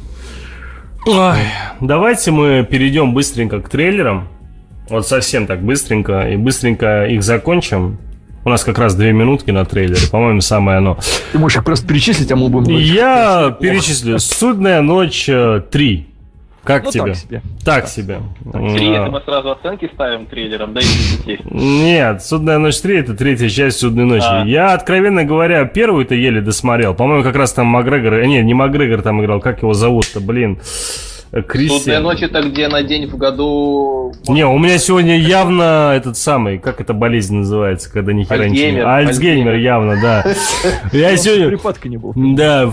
Ой, 1.05 1.37
давайте 1.79 2.31
мы 2.31 2.67
перейдем 2.69 3.13
быстренько 3.13 3.61
к 3.61 3.69
трейлерам. 3.69 4.27
Вот 4.89 5.07
совсем 5.07 5.47
так 5.47 5.61
быстренько. 5.63 6.29
И 6.29 6.35
быстренько 6.35 7.05
их 7.05 7.23
закончим. 7.23 7.97
У 8.43 8.49
нас 8.49 8.63
как 8.63 8.77
раз 8.77 8.95
две 8.95 9.13
минутки 9.13 9.51
на 9.51 9.63
трейлере. 9.63 10.07
По-моему, 10.11 10.41
самое 10.41 10.79
оно. 10.79 10.97
Ты 11.31 11.39
можешь 11.39 11.57
их 11.57 11.63
просто 11.63 11.87
перечислить, 11.87 12.31
а 12.31 12.35
мы 12.35 12.49
будем... 12.49 12.75
Я 12.75 13.55
перечислю. 13.59 14.19
«Судная 14.19 14.81
ночь 14.81 15.29
3». 15.29 16.05
Как 16.63 16.83
ну, 16.83 16.91
тебе? 16.91 17.05
Так 17.05 17.15
себе. 17.15 17.41
Так 17.63 17.87
себе. 17.87 18.19
Три, 18.75 18.89
это 18.89 19.09
мы 19.09 19.21
сразу 19.21 19.51
оценки 19.51 19.89
ставим 19.93 20.25
трейлером, 20.25 20.73
да, 20.73 20.81
детей? 20.81 21.39
Нет, 21.45 22.23
«Судная 22.23 22.57
ночь 22.57 22.75
3»— 22.75 22.99
это 22.99 23.15
третья 23.15 23.49
часть 23.49 23.79
«Судной 23.79 24.05
ночи». 24.05 24.25
А. 24.27 24.43
Я, 24.45 24.73
откровенно 24.73 25.23
говоря, 25.23 25.65
первую-то 25.65 26.15
еле 26.15 26.41
досмотрел. 26.41 26.93
По-моему, 26.93 27.23
как 27.23 27.35
раз 27.35 27.53
там 27.53 27.67
Макгрегор... 27.67 28.15
Э, 28.15 28.25
нет, 28.25 28.43
не 28.45 28.53
Макгрегор 28.53 29.01
там 29.01 29.21
играл, 29.23 29.39
как 29.39 29.61
его 29.61 29.73
зовут-то, 29.73 30.19
блин. 30.19 30.59
Кристиан. 31.47 31.79
Судная 31.79 31.99
ночь 31.99 32.21
это 32.21 32.41
где 32.41 32.67
на 32.67 32.81
день 32.81 33.07
в 33.07 33.15
году... 33.15 34.13
Не, 34.27 34.45
у 34.45 34.57
меня 34.57 34.77
сегодня 34.79 35.17
явно 35.17 35.93
этот 35.95 36.17
самый, 36.17 36.57
как 36.57 36.81
эта 36.81 36.93
болезнь 36.93 37.35
называется, 37.37 37.91
когда 37.91 38.13
ни 38.13 38.23
хера 38.23 38.47
ничего 38.47 38.87
Альцгеймер. 38.87 38.87
Альцгеймер 38.87 39.55
явно, 39.55 40.01
да. 40.01 40.25
Я 40.91 41.15
сегодня... 41.17 41.47
Припадка 41.47 41.87
не 41.87 41.97
было. 41.97 42.13
Да, 42.15 42.71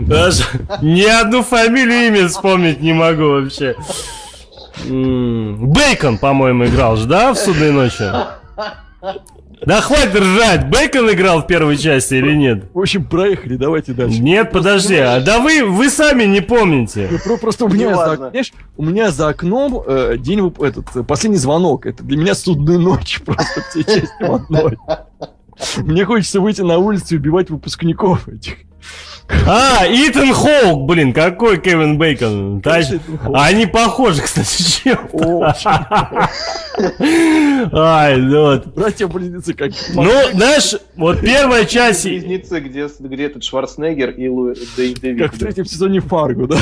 даже 0.00 0.44
ни 0.82 1.02
одну 1.02 1.42
фамилию 1.42 2.08
имя 2.08 2.28
вспомнить 2.28 2.80
не 2.80 2.92
могу 2.92 3.24
вообще. 3.24 3.74
Бейкон, 4.86 6.18
по-моему, 6.18 6.66
играл 6.66 6.96
же, 6.96 7.06
да, 7.06 7.32
в 7.32 7.38
судной 7.38 7.72
ночи? 7.72 8.04
Да 9.64 9.80
хватит 9.80 10.14
ржать, 10.14 10.68
Бейкон 10.68 11.10
играл 11.10 11.42
в 11.42 11.46
первой 11.46 11.76
части 11.76 12.14
или 12.14 12.34
нет? 12.34 12.64
В 12.72 12.78
общем, 12.78 13.04
проехали, 13.04 13.56
давайте 13.56 13.92
дальше. 13.92 14.20
Нет, 14.20 14.50
подожди, 14.52 14.96
а 14.96 15.20
да 15.20 15.40
вы, 15.40 15.64
вы 15.64 15.90
сами 15.90 16.24
не 16.24 16.40
помните. 16.40 17.08
Ну, 17.10 17.18
про- 17.24 17.36
Просто 17.36 17.64
у 17.64 17.68
меня, 17.68 17.94
за, 17.96 18.16
знаешь, 18.16 18.52
у 18.76 18.84
меня 18.84 19.10
за 19.10 19.28
окном 19.28 19.82
э, 19.86 20.16
день 20.18 20.52
этот 20.60 20.94
э, 20.94 21.02
последний 21.02 21.38
звонок. 21.38 21.86
Это 21.86 22.02
для 22.04 22.16
меня 22.16 22.34
судная 22.34 22.78
ночь 22.78 23.20
просто 23.26 23.62
все 23.70 23.82
части 23.84 24.08
в 24.20 24.34
одной. 24.34 24.78
Мне 25.78 26.04
хочется 26.04 26.40
выйти 26.40 26.60
на 26.62 26.78
улицу 26.78 27.14
и 27.14 27.18
убивать 27.18 27.50
выпускников 27.50 28.28
этих. 28.28 28.54
А, 29.46 29.84
Итан 29.88 30.32
Хоук, 30.32 30.86
блин, 30.88 31.12
какой 31.12 31.60
Кевин 31.60 31.98
Бейкон. 31.98 32.60
Тач- 32.60 32.98
Хоук. 33.22 33.36
Они 33.36 33.66
похожи, 33.66 34.22
кстати, 34.22 34.62
чем. 34.82 34.98
Ай, 37.72 38.16
ну 38.16 38.40
вот. 38.42 38.66
Братья-близнецы 38.68 39.54
как... 39.54 39.72
Ну, 39.94 40.10
знаешь, 40.32 40.74
вот 40.96 41.20
первая 41.20 41.64
часть... 41.64 42.04
Близнецы, 42.04 42.60
где, 42.60 42.88
где 42.98 43.24
этот 43.24 43.44
Шварценеггер 43.44 44.10
и 44.10 44.28
Лу... 44.28 44.52
Дэ- 44.52 45.00
Дэвид. 45.00 45.22
Как 45.22 45.34
в 45.34 45.38
третьем 45.38 45.64
сезоне 45.64 46.00
Фарго, 46.00 46.46
да? 46.46 46.58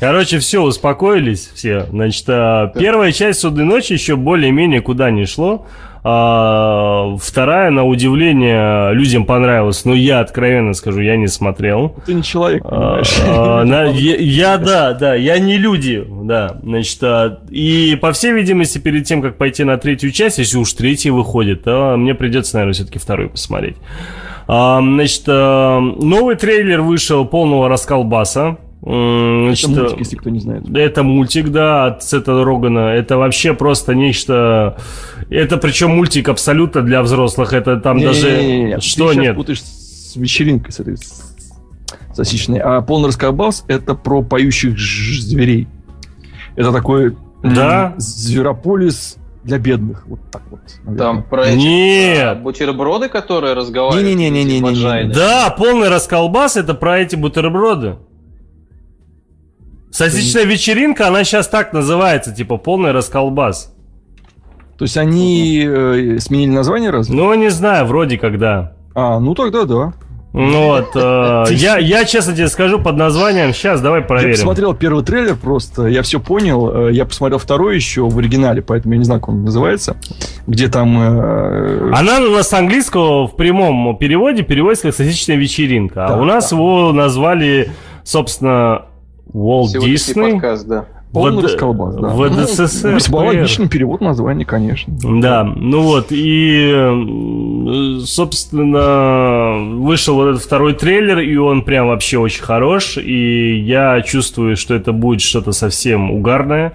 Короче, 0.00 0.38
все, 0.38 0.62
успокоились 0.62 1.50
все. 1.54 1.86
Значит, 1.90 2.24
а, 2.28 2.68
первая 2.68 3.12
часть 3.12 3.40
«Судной 3.40 3.64
ночи» 3.64 3.92
еще 3.92 4.16
более-менее 4.16 4.80
куда 4.80 5.10
не 5.10 5.26
шло. 5.26 5.66
А, 6.04 7.16
вторая, 7.20 7.70
на 7.70 7.84
удивление, 7.84 8.92
людям 8.92 9.24
понравилась. 9.24 9.84
Но 9.84 9.94
я, 9.94 10.20
откровенно 10.20 10.74
скажу, 10.74 11.00
я 11.00 11.16
не 11.16 11.28
смотрел. 11.28 11.94
Ты 12.06 12.14
не 12.14 12.22
человек, 12.22 12.62
А, 12.64 12.68
понимаешь? 13.02 13.20
а, 13.26 13.64
на- 13.64 13.84
я, 13.90 14.16
я, 14.16 14.58
да, 14.58 14.92
да, 14.94 15.14
я 15.14 15.38
не 15.38 15.58
люди, 15.58 16.04
да, 16.24 16.56
значит, 16.62 16.98
а, 17.02 17.38
и 17.50 17.96
по 18.00 18.12
всей 18.12 18.32
видимости, 18.32 18.78
перед 18.78 19.04
тем, 19.04 19.22
как 19.22 19.36
пойти 19.38 19.62
на 19.64 19.76
третью 19.78 20.10
часть, 20.10 20.38
если 20.38 20.58
уж 20.58 20.72
третья 20.72 21.12
выходит, 21.12 21.64
то 21.64 21.94
мне 21.96 22.14
придется, 22.14 22.54
наверное, 22.56 22.74
все-таки 22.74 22.98
вторую 22.98 23.30
посмотреть. 23.30 23.76
А, 24.48 24.80
значит, 24.82 25.26
новый 25.28 26.34
трейлер 26.34 26.80
вышел 26.80 27.24
полного 27.24 27.68
расколбаса. 27.68 28.56
М, 28.84 29.50
Это 29.50 29.56
значит, 29.68 29.68
мультик, 29.68 29.98
если 29.98 30.16
кто 30.16 30.30
не 30.30 30.40
знает. 30.40 30.64
это 30.76 31.02
мультик, 31.04 31.48
да, 31.50 31.86
от 31.86 32.02
Сета 32.02 32.42
Рогана. 32.44 32.88
Это 32.94 33.16
вообще 33.16 33.54
просто 33.54 33.94
нечто... 33.94 34.76
Это 35.30 35.56
причем 35.56 35.90
мультик 35.92 36.28
абсолютно 36.28 36.82
для 36.82 37.02
взрослых. 37.02 37.52
Это 37.52 37.76
там 37.78 38.00
даже... 38.00 38.30
Не-не-не-не. 38.30 38.80
Что 38.80 39.12
Ты 39.12 39.20
нет? 39.20 39.36
путаешь 39.36 39.62
с 39.62 40.16
вечеринкой 40.16 40.72
с 40.72 40.80
этой 40.80 40.96
с- 40.96 41.34
сосисочной. 42.12 42.58
А 42.58 42.80
полный 42.82 43.08
расколбас 43.08 43.64
это 43.68 43.94
про 43.94 44.22
поющих 44.22 44.76
зверей. 44.78 45.68
Это 46.56 46.72
такой 46.72 47.16
Да? 47.42 47.94
зверополис 47.98 49.16
для 49.44 49.58
бедных. 49.58 50.06
Вот 50.06 50.20
так 50.30 50.42
вот. 50.50 50.60
наверное. 50.84 50.98
Там 50.98 51.22
про 51.22 51.46
эти 51.46 51.56
Нет. 51.56 52.26
а, 52.28 52.34
бутерброды, 52.34 53.08
которые 53.08 53.54
разговаривают. 53.54 54.06
Не-не-не-не-не-не. 54.06 54.56
эти 54.58 54.62
ваджайны. 54.62 55.14
Да, 55.14 55.54
полный 55.56 55.88
расколбас 55.88 56.56
это 56.56 56.74
про 56.74 56.98
эти 56.98 57.14
бутерброды. 57.16 57.96
Сосисочная 59.92 60.44
вечеринка, 60.44 61.08
она 61.08 61.22
сейчас 61.22 61.48
так 61.48 61.72
называется, 61.72 62.32
типа 62.34 62.56
полный 62.56 62.92
расколбас. 62.92 63.74
То 64.78 64.84
есть 64.84 64.96
они 64.96 65.62
э, 65.64 66.18
сменили 66.18 66.50
название 66.50 66.90
разве? 66.90 67.14
Ну, 67.14 67.32
не 67.34 67.50
знаю, 67.50 67.84
вроде 67.86 68.16
когда. 68.18 68.72
А, 68.94 69.20
ну 69.20 69.34
тогда 69.34 69.64
да. 69.64 69.92
Ну 70.32 70.66
вот, 70.68 70.92
э, 70.94 71.44
я, 71.50 71.76
я 71.76 72.06
честно 72.06 72.34
тебе 72.34 72.48
скажу 72.48 72.78
под 72.80 72.96
названием, 72.96 73.52
сейчас 73.52 73.82
давай 73.82 74.00
Я 74.00 74.06
проверим. 74.06 74.32
посмотрел 74.32 74.72
первый 74.72 75.04
трейлер 75.04 75.36
просто, 75.36 75.86
я 75.88 76.00
все 76.00 76.20
понял. 76.20 76.88
Э, 76.88 76.92
Я 76.92 77.04
посмотрел 77.04 77.38
второй 77.38 77.76
еще 77.76 78.08
в 78.08 78.18
оригинале, 78.18 78.62
поэтому 78.62 78.94
я 78.94 78.98
не 78.98 79.04
знаю, 79.04 79.20
как 79.20 79.28
он 79.28 79.44
называется. 79.44 79.98
Где 80.46 80.68
там... 80.68 80.98
э, 80.98 81.92
Она 81.92 82.18
у 82.20 82.30
нас 82.30 82.48
с 82.48 82.52
английского 82.54 83.26
в 83.28 83.36
прямом 83.36 83.94
переводе 83.98 84.42
переводится 84.42 84.84
как 84.88 84.94
сосисочная 84.96 85.36
вечеринка. 85.36 86.06
А 86.06 86.08
Да, 86.08 86.16
у 86.16 86.24
нас 86.24 86.48
да. 86.50 86.56
его 86.56 86.92
назвали, 86.92 87.70
собственно, 88.02 88.86
Сегодняшний 89.32 89.92
Дисней. 89.92 90.32
подкаст, 90.32 90.66
да. 90.66 90.84
Полный 91.12 91.42
В- 91.42 91.44
расколбас, 91.44 91.94
да. 91.96 92.08
В 92.08 92.30
ДССР. 92.44 92.94
Весьма 92.94 93.18
логичный 93.20 93.68
перевод 93.68 94.00
названия, 94.00 94.46
конечно. 94.46 94.94
Да, 95.20 95.44
ну 95.44 95.82
вот, 95.82 96.06
и, 96.10 96.70
м, 96.74 98.00
собственно, 98.00 99.58
вышел 99.76 100.14
вот 100.14 100.28
этот 100.30 100.42
второй 100.42 100.72
трейлер, 100.74 101.18
и 101.18 101.36
он 101.36 101.62
прям 101.62 101.88
вообще 101.88 102.18
очень 102.18 102.42
хорош, 102.42 102.96
и 102.96 103.58
я 103.60 104.00
чувствую, 104.02 104.56
что 104.56 104.74
это 104.74 104.92
будет 104.92 105.20
что-то 105.20 105.52
совсем 105.52 106.10
угарное. 106.10 106.72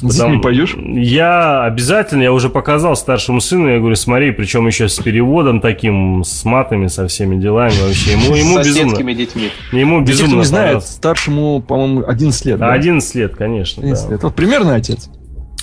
Потому- 0.00 0.12
детьми 0.12 0.42
пойдешь? 0.42 0.76
Я 0.76 1.64
обязательно, 1.64 2.22
я 2.22 2.32
уже 2.32 2.48
показал 2.48 2.96
старшему 2.96 3.40
сыну, 3.40 3.68
я 3.68 3.78
говорю, 3.78 3.96
смотри, 3.96 4.30
причем 4.32 4.66
еще 4.66 4.88
с 4.88 4.98
переводом 4.98 5.60
таким, 5.60 6.22
с 6.24 6.44
матами, 6.44 6.88
со 6.88 7.06
всеми 7.08 7.40
делами 7.40 7.74
вообще. 7.82 8.12
Ему, 8.12 8.34
ему 8.34 8.62
С 8.62 8.66
безумно, 8.66 8.96
детьми. 9.14 9.50
ему 9.72 10.04
тех, 10.04 10.16
кто 10.16 10.24
безумно 10.24 10.40
не 10.40 10.44
знает, 10.44 10.84
старшему, 10.84 11.60
по-моему, 11.60 12.04
11 12.06 12.44
лет. 12.46 12.56
А, 12.56 12.58
да? 12.58 12.72
11 12.72 13.14
лет, 13.14 13.36
конечно. 13.36 13.82
11 13.82 14.06
да. 14.06 14.12
лет. 14.12 14.22
Вот 14.22 14.34
примерно 14.34 14.74
отец. 14.74 15.08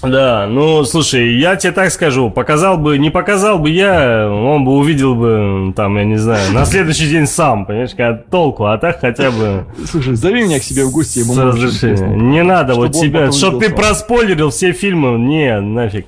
Да, 0.04 0.48
ну 0.48 0.84
слушай, 0.84 1.38
я 1.38 1.56
тебе 1.56 1.72
так 1.74 1.92
скажу, 1.92 2.30
показал 2.32 2.78
бы, 2.78 2.98
не 2.98 3.10
показал 3.12 3.60
бы 3.60 3.70
я, 3.70 4.28
он 4.28 4.66
бы 4.66 4.74
увидел 4.74 5.14
бы, 5.16 5.74
там, 5.76 5.98
я 5.98 6.06
не 6.06 6.18
знаю, 6.18 6.52
на 6.54 6.66
следующий 6.66 7.08
день 7.08 7.28
сам, 7.28 7.66
понимаешь, 7.66 7.92
как 7.96 8.26
толку, 8.26 8.66
а 8.66 8.78
так 8.78 9.00
хотя 9.00 9.30
бы 9.32 9.66
Слушай, 9.86 10.16
зови 10.16 10.44
меня 10.44 10.60
к 10.60 10.64
себе 10.64 10.86
в 10.86 10.92
гости, 10.92 11.20
я 11.20 11.26
с 11.26 11.28
ему 11.30 11.48
разрешения. 11.50 11.94
интересно. 11.94 12.16
Не 12.16 12.44
надо 12.44 12.74
вот 12.74 12.94
тебя, 12.94 13.32
чтоб 13.32 13.60
ты 13.60 13.70
проспойлерил 13.70 14.50
все 14.50 14.72
фильмы, 14.72 15.20
не, 15.20 15.60
нафиг. 15.60 16.08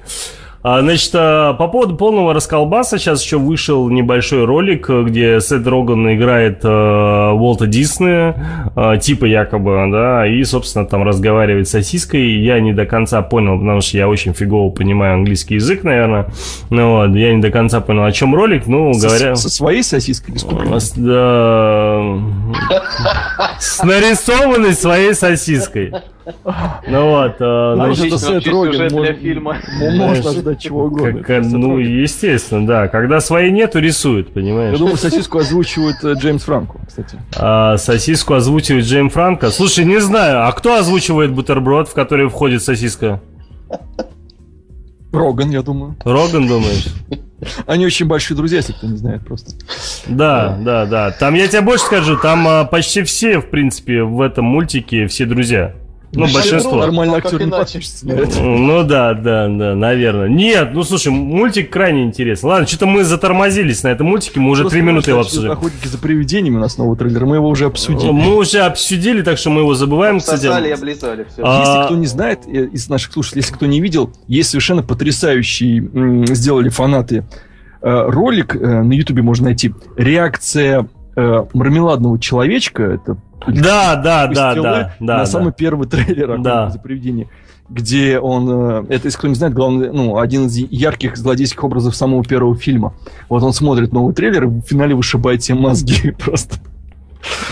А, 0.64 0.80
значит, 0.80 1.12
а, 1.14 1.54
по 1.54 1.68
поводу 1.68 1.98
полного 1.98 2.34
расколбаса 2.34 2.98
сейчас 2.98 3.22
еще 3.22 3.38
вышел 3.38 3.90
небольшой 3.90 4.46
ролик, 4.46 4.90
где 4.90 5.42
Сет 5.42 5.68
Роган 5.68 6.14
играет 6.14 6.64
э, 6.64 6.68
Уолта 7.34 7.68
Диснея, 7.68 8.36
типа 9.02 9.26
якобы, 9.26 9.90
да, 9.92 10.26
и, 10.26 10.42
собственно, 10.46 10.86
там 10.86 11.04
разговаривает 11.04 11.68
с 11.68 11.72
сосиской. 11.72 12.32
Я 12.40 12.62
не 12.62 12.72
до 12.72 12.86
конца 12.86 13.22
понял, 13.22 13.60
потому 13.60 13.82
что 13.82 13.98
я 13.98 14.08
очень 14.08 14.34
фигово 14.34 14.70
понимаю 14.70 15.16
английский 15.16 15.56
язык, 15.56 15.84
наверное. 15.84 16.28
Ну 16.70 16.92
вот, 16.98 17.16
я 17.16 17.34
не 17.34 17.42
до 17.42 17.52
конца 17.52 17.82
понял, 17.82 18.06
о 18.06 18.12
чем 18.14 18.34
ролик, 18.34 18.66
ну, 18.66 18.94
Со- 18.94 19.08
говоря... 19.08 19.36
Со 19.36 19.50
своей 19.50 19.84
сосиской? 19.84 20.36
С, 20.38 20.94
да, 20.96 22.20
с 23.60 23.84
нарисованной 23.84 24.74
своей 24.74 25.14
сосиской. 25.14 25.92
Ну 26.88 27.10
вот, 27.10 27.36
э, 27.40 27.76
Ну, 27.78 27.94
значит, 27.94 28.06
это 28.06 28.16
Отлично, 28.16 28.42
Сет 28.42 28.48
Роген, 28.48 28.88
для 28.88 29.14
фильма. 29.14 29.58
Ну, 29.80 29.92
Можно 29.92 30.30
ожидать 30.30 30.62
чего 30.62 30.86
угодно. 30.86 31.22
ну, 31.42 31.78
естественно, 31.78 32.66
да. 32.66 32.88
Когда 32.88 33.20
своей 33.20 33.52
нету, 33.52 33.80
рисуют, 33.80 34.28
Я 34.28 34.34
понимаешь? 34.34 34.78
думаю, 34.78 34.98
сосиску 34.98 35.40
озвучивает 35.40 36.04
э, 36.04 36.14
Джеймс 36.14 36.44
Франко, 36.44 36.80
кстати. 36.88 37.18
А 37.36 37.78
сосиску 37.78 38.34
озвучивает 38.34 38.86
Джейм 38.86 39.10
Франко. 39.10 39.52
Слушай, 39.52 39.86
не 39.86 40.00
знаю, 40.00 40.48
а 40.48 40.52
кто 40.52 40.76
озвучивает 40.76 41.32
бутерброд, 41.32 41.90
в 41.90 41.94
который 41.94 42.30
входит 42.30 42.64
сосиска? 42.64 43.22
Роган, 45.12 45.52
я 45.52 45.62
думаю. 45.62 45.96
Роган, 46.04 46.48
думаешь? 46.48 46.88
Они 47.68 47.86
очень 47.86 48.08
большие 48.08 48.36
друзья, 48.38 48.58
если 48.58 48.74
кто 48.74 48.88
не 48.88 48.98
знает 48.98 49.26
просто. 49.26 49.52
Да, 50.08 50.58
да, 50.60 50.86
да. 50.86 51.12
Там 51.12 51.36
я 51.36 51.48
тебе 51.48 51.62
больше 51.62 51.86
скажу, 51.86 52.18
там 52.18 52.48
а, 52.48 52.64
почти 52.66 53.04
все, 53.04 53.40
в 53.40 53.50
принципе, 53.50 54.04
в 54.04 54.22
этом 54.22 54.46
мультике 54.46 55.08
все 55.08 55.26
друзья. 55.26 55.76
Ну, 56.16 56.28
большинство. 56.32 56.72
дружно. 56.72 56.80
Нормальный 56.80 57.16
Ну, 57.16 57.22
как 57.22 57.34
актер 57.34 57.40
не 57.42 58.14
на 58.14 58.20
это. 58.20 58.42
Ну 58.42 58.84
да, 58.84 59.14
да, 59.14 59.48
да, 59.48 59.76
наверное. 59.76 60.30
Нет, 60.30 60.70
ну 60.74 60.84
слушай, 60.84 61.12
мультик 61.12 61.72
крайне 61.72 62.04
интересный. 62.04 62.48
Ладно, 62.48 62.68
что-то 62.68 62.86
мы 62.86 63.04
затормозились 63.04 63.84
на 63.84 63.88
этом 63.90 64.08
мультике, 64.08 64.40
мы 64.40 64.52
уже 64.52 64.70
три 64.70 64.82
минуты 64.82 65.12
его 65.12 65.22
обсуждаем. 65.22 65.54
Охотники 65.54 65.88
за 65.88 65.98
привидениями 65.98 66.58
у 66.58 66.60
нас 66.60 66.78
новый 66.78 66.98
трейлер, 66.98 67.26
мы 67.26 67.38
его 67.38 67.50
уже 67.50 67.66
обсудили. 67.66 68.12
Мы 68.12 68.36
уже 68.36 68.60
обсудили, 68.60 69.22
так 69.22 69.38
что 69.38 69.50
мы 69.50 69.62
его 69.62 69.74
забываем, 69.74 70.20
кстати. 70.20 70.46
И 70.46 70.72
облизали. 70.72 71.26
Все. 71.32 71.42
А, 71.44 71.60
Если 71.60 71.86
кто 71.86 71.96
не 71.96 72.08
знает, 72.08 72.40
э, 72.46 72.66
из 72.66 72.90
наших 72.90 73.14
слушателей, 73.14 73.42
если 73.42 73.54
кто 73.54 73.66
не 73.66 73.82
видел, 73.82 74.12
есть 74.28 74.50
совершенно 74.50 74.84
потрясающий, 74.84 75.80
сделали 76.34 76.70
фанаты, 76.70 77.26
э, 77.82 78.04
ролик 78.08 78.56
э, 78.56 78.60
на 78.60 78.94
ютубе 78.94 79.22
можно 79.24 79.46
найти. 79.46 79.74
Реакция 79.98 80.88
э, 81.16 81.46
мармеладного 81.54 82.20
человечка, 82.20 82.84
это 82.84 83.18
Да, 83.48 83.96
да, 83.96 84.28
да, 84.28 84.56
да, 84.56 84.96
да. 85.00 85.18
на 85.20 85.26
самый 85.26 85.54
первый 85.54 85.88
трейлер 85.88 86.26
«Охотник 86.32 86.44
Да. 86.44 86.70
за 86.70 86.80
привидения», 86.80 87.28
где 87.70 88.20
он, 88.20 88.50
э, 88.50 88.84
это, 88.90 89.08
если 89.08 89.18
кто 89.18 89.28
не 89.28 89.36
знает, 89.36 89.54
главный, 89.54 89.92
ну, 89.92 90.18
один 90.18 90.48
из 90.48 90.56
ярких 90.58 91.18
злодейских 91.18 91.64
образов 91.64 91.96
самого 91.96 92.24
первого 92.24 92.56
фильма. 92.56 92.94
Вот 93.30 93.42
он 93.44 93.54
смотрит 93.54 93.94
новый 93.94 94.14
трейлер 94.14 94.44
и 94.44 94.48
в 94.48 94.62
финале 94.62 94.96
вышибает 94.96 95.44
себе 95.44 95.58
мозги 95.58 96.12
просто. 96.20 96.58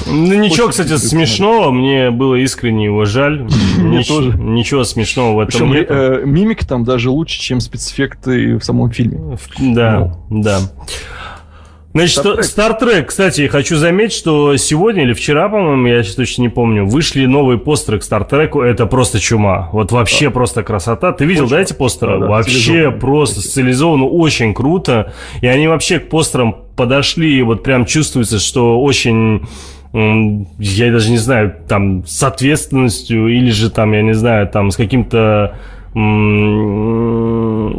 Ну, 0.05 0.34
ничего, 0.34 0.68
кстати, 0.68 0.97
смешного. 0.97 1.72
Мне 1.72 2.12
было 2.12 2.36
искренне 2.36 2.86
его 2.86 3.05
жаль. 3.05 3.47
Мне 3.78 4.03
тоже. 4.03 4.38
Ничего 4.38 4.84
смешного 4.84 5.38
в 5.38 5.39
этом 5.39 5.72
нет. 5.72 5.88
Э, 5.89 6.22
мимика 6.26 6.68
там 6.68 6.84
даже 6.84 7.09
лучше, 7.09 7.39
чем 7.39 7.62
спецэффекты 7.62 8.57
в 8.57 8.64
самом 8.64 8.91
фильме. 8.91 9.38
Да, 9.59 10.18
да. 10.30 10.59
Значит, 11.94 12.26
Star 12.26 12.80
Trek, 12.80 13.04
кстати, 13.04 13.48
хочу 13.48 13.76
заметить, 13.76 14.16
что 14.16 14.56
сегодня 14.58 15.04
или 15.04 15.14
вчера, 15.14 15.50
по-моему, 15.50 15.88
я 15.88 16.04
сейчас 16.04 16.16
точно 16.16 16.44
не 16.44 16.50
помню, 16.50 16.86
вышли 16.86 17.26
новые 17.26 17.60
постеры 17.60 18.00
к 18.00 18.04
Star 18.04 18.28
Trek. 18.30 18.62
Это 18.64 18.86
просто 18.86 19.20
чума. 19.20 19.70
Вот 19.74 19.92
вообще 19.92 20.26
да. 20.26 20.32
просто 20.32 20.64
красота. 20.64 21.12
Ты 21.12 21.26
видел, 21.26 21.44
очень. 21.44 21.56
да, 21.56 21.62
эти 21.62 21.74
постеры? 21.74 22.14
Да, 22.14 22.20
да, 22.20 22.28
вообще 22.28 22.92
просто 22.92 23.42
стилизовано 23.42 24.06
очень 24.06 24.54
круто. 24.54 25.14
И 25.42 25.48
они 25.48 25.68
вообще 25.68 26.00
к 26.00 26.10
постерам 26.10 26.56
подошли, 26.76 27.38
и 27.38 27.42
вот 27.42 27.64
прям 27.64 27.86
чувствуется, 27.86 28.39
что 28.39 28.82
очень 28.82 29.46
я 29.94 30.92
даже 30.92 31.12
не 31.12 31.18
знаю, 31.18 31.54
там, 31.68 32.06
с 32.06 32.24
ответственностью 32.24 33.28
или 33.28 33.52
же 33.52 33.70
там, 33.70 33.92
я 33.92 34.02
не 34.02 34.14
знаю, 34.14 34.48
там, 34.48 34.72
с 34.72 34.78
каким-то 34.78 35.58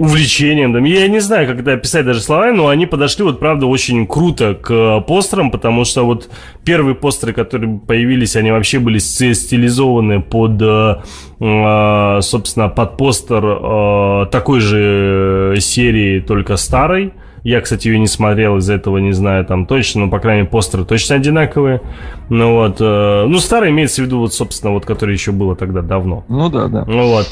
увлечением. 0.02 0.74
Там, 0.74 0.84
я 0.84 1.08
не 1.08 1.20
знаю, 1.20 1.46
как 1.46 1.60
это 1.60 1.72
описать 1.72 2.04
даже 2.04 2.20
словами, 2.20 2.54
но 2.56 2.68
они 2.68 2.84
подошли 2.86 3.24
вот, 3.24 3.38
правда, 3.38 3.66
очень 3.66 4.06
круто 4.06 4.54
к 4.54 5.00
постерам, 5.00 5.50
потому 5.50 5.84
что 5.84 6.04
вот 6.04 6.28
первые 6.64 6.94
постеры, 6.94 7.32
которые 7.32 7.78
появились, 7.78 8.36
они 8.36 8.50
вообще 8.50 8.78
были 8.80 8.98
стилизованы 8.98 10.20
под, 10.20 10.60
э, 10.60 10.96
э, 11.40 12.18
собственно, 12.20 12.68
под 12.68 12.98
постер 12.98 13.42
э, 13.44 14.26
такой 14.30 14.60
же 14.60 15.56
серии, 15.60 16.20
только 16.20 16.56
старой. 16.56 17.14
Я, 17.42 17.60
кстати, 17.60 17.88
ее 17.88 17.98
не 17.98 18.06
смотрел, 18.06 18.58
из-за 18.58 18.74
этого 18.74 18.98
не 18.98 19.12
знаю 19.12 19.44
там 19.44 19.66
точно, 19.66 20.06
но, 20.06 20.10
по 20.10 20.20
крайней 20.20 20.42
мере, 20.42 20.50
постеры 20.50 20.84
точно 20.84 21.16
одинаковые. 21.16 21.80
Ну 22.28 22.54
вот, 22.54 22.78
ну, 22.80 23.38
старый 23.38 23.70
имеется 23.70 24.02
в 24.02 24.06
виду, 24.06 24.20
вот, 24.20 24.32
собственно, 24.32 24.72
вот, 24.72 24.86
который 24.86 25.14
еще 25.14 25.32
было 25.32 25.56
тогда 25.56 25.82
давно. 25.82 26.24
Ну 26.28 26.48
да, 26.48 26.68
да. 26.68 26.84
Ну 26.86 27.08
вот. 27.08 27.26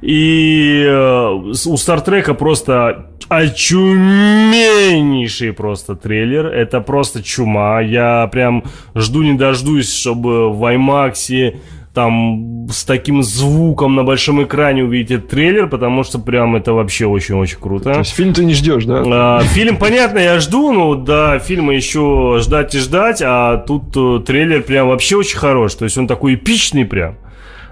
И 0.00 0.86
э, 0.88 1.30
у 1.30 1.76
Стартрека 1.76 2.34
просто 2.34 3.08
очуменнейший 3.28 5.52
просто 5.52 5.96
трейлер. 5.96 6.46
Это 6.46 6.80
просто 6.80 7.22
чума. 7.22 7.80
Я 7.80 8.26
прям 8.28 8.64
жду 8.94 9.22
не 9.22 9.34
дождусь, 9.34 9.94
чтобы 9.94 10.50
в 10.52 10.64
IMAX 10.64 11.54
там 11.98 12.68
с 12.70 12.84
таким 12.84 13.24
звуком 13.24 13.96
на 13.96 14.04
большом 14.04 14.40
экране 14.44 14.82
этот 15.02 15.26
трейлер, 15.28 15.66
потому 15.66 16.04
что 16.04 16.20
прям 16.20 16.54
это 16.54 16.72
вообще 16.72 17.06
очень-очень 17.06 17.58
круто. 17.58 17.92
То 17.92 17.98
есть 17.98 18.14
фильм 18.14 18.32
ты 18.32 18.44
не 18.44 18.54
ждешь, 18.54 18.84
да? 18.84 19.02
А, 19.04 19.40
фильм, 19.40 19.76
понятно, 19.78 20.20
я 20.20 20.38
жду, 20.38 20.72
но 20.72 20.94
до 20.94 21.40
фильма 21.44 21.74
еще 21.74 22.38
ждать 22.40 22.72
и 22.76 22.78
ждать, 22.78 23.20
а 23.24 23.56
тут 23.56 23.96
э, 23.96 24.20
трейлер 24.24 24.62
прям 24.62 24.86
вообще 24.86 25.16
очень 25.16 25.38
хорош. 25.38 25.74
То 25.74 25.86
есть 25.86 25.98
он 25.98 26.06
такой 26.06 26.36
эпичный 26.36 26.84
прям. 26.84 27.16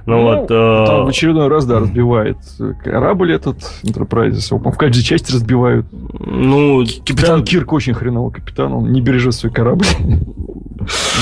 Ну, 0.07 0.19
ну 0.19 0.23
вот, 0.23 0.49
там 0.49 0.57
э... 0.57 1.05
в 1.05 1.09
очередной 1.09 1.49
раз, 1.49 1.67
да, 1.67 1.81
разбивает 1.81 2.39
корабль 2.83 3.33
этот, 3.35 3.59
Enterprise. 3.83 4.55
Его, 4.55 4.71
в 4.71 4.77
каждой 4.77 5.03
части 5.03 5.33
разбивают. 5.33 5.87
Ну, 5.93 6.85
капитан 7.05 7.41
да... 7.41 7.47
Кирк 7.47 7.73
очень 7.73 7.93
хреновый 7.93 8.33
капитан, 8.33 8.73
он 8.73 8.93
не 8.93 9.01
бережет 9.01 9.35
свой 9.35 9.53
корабль. 9.53 9.87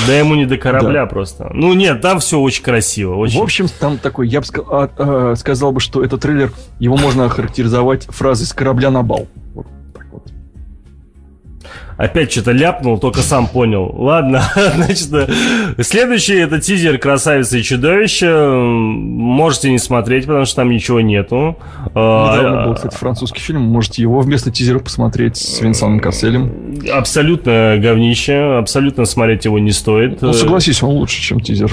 Да 0.05 0.17
ему 0.17 0.35
не 0.35 0.45
до 0.45 0.57
корабля 0.57 1.01
да. 1.01 1.05
просто. 1.07 1.49
Ну 1.51 1.73
нет, 1.73 2.01
там 2.01 2.19
все 2.19 2.39
очень 2.39 2.63
красиво. 2.63 3.15
Очень. 3.15 3.39
В 3.39 3.43
общем, 3.43 3.67
там 3.79 3.97
такой, 3.97 4.27
я 4.27 4.41
бы 4.41 4.45
сказал, 4.45 4.73
а, 4.73 4.89
а, 4.97 5.35
сказал 5.35 5.71
бы, 5.71 5.79
что 5.79 6.03
этот 6.03 6.21
трейлер, 6.21 6.51
его 6.77 6.97
можно 6.97 7.25
охарактеризовать 7.25 8.05
фразой 8.05 8.45
«с 8.45 8.53
корабля 8.53 8.91
на 8.91 9.01
бал». 9.01 9.27
Вот 9.55 9.65
Опять 11.97 12.31
что-то 12.31 12.51
ляпнул, 12.51 12.99
только 12.99 13.21
сам 13.21 13.47
понял. 13.47 13.89
Ладно, 13.97 14.43
значит, 14.75 15.09
следующий 15.81 16.35
это 16.35 16.59
тизер 16.59 16.97
«Красавица 16.97 17.57
и 17.57 17.63
чудовище». 17.63 18.29
Можете 18.29 19.71
не 19.71 19.77
смотреть, 19.77 20.25
потому 20.25 20.45
что 20.45 20.57
там 20.57 20.71
ничего 20.71 20.99
нету. 20.99 21.57
Недавно 21.91 22.63
а, 22.63 22.67
был, 22.67 22.75
кстати, 22.75 22.95
французский 22.95 23.39
фильм. 23.39 23.61
Можете 23.61 24.01
его 24.01 24.19
вместо 24.19 24.51
тизера 24.51 24.79
посмотреть 24.79 25.37
с 25.37 25.61
Винсаном 25.61 26.01
Касселем. 26.01 26.81
Абсолютно 26.93 27.77
говнище. 27.79 28.57
Абсолютно 28.59 29.05
смотреть 29.05 29.45
его 29.45 29.57
не 29.59 29.71
стоит. 29.71 30.21
Ну, 30.21 30.33
согласись, 30.33 30.83
он 30.83 30.91
лучше, 30.91 31.21
чем 31.21 31.39
тизер. 31.39 31.71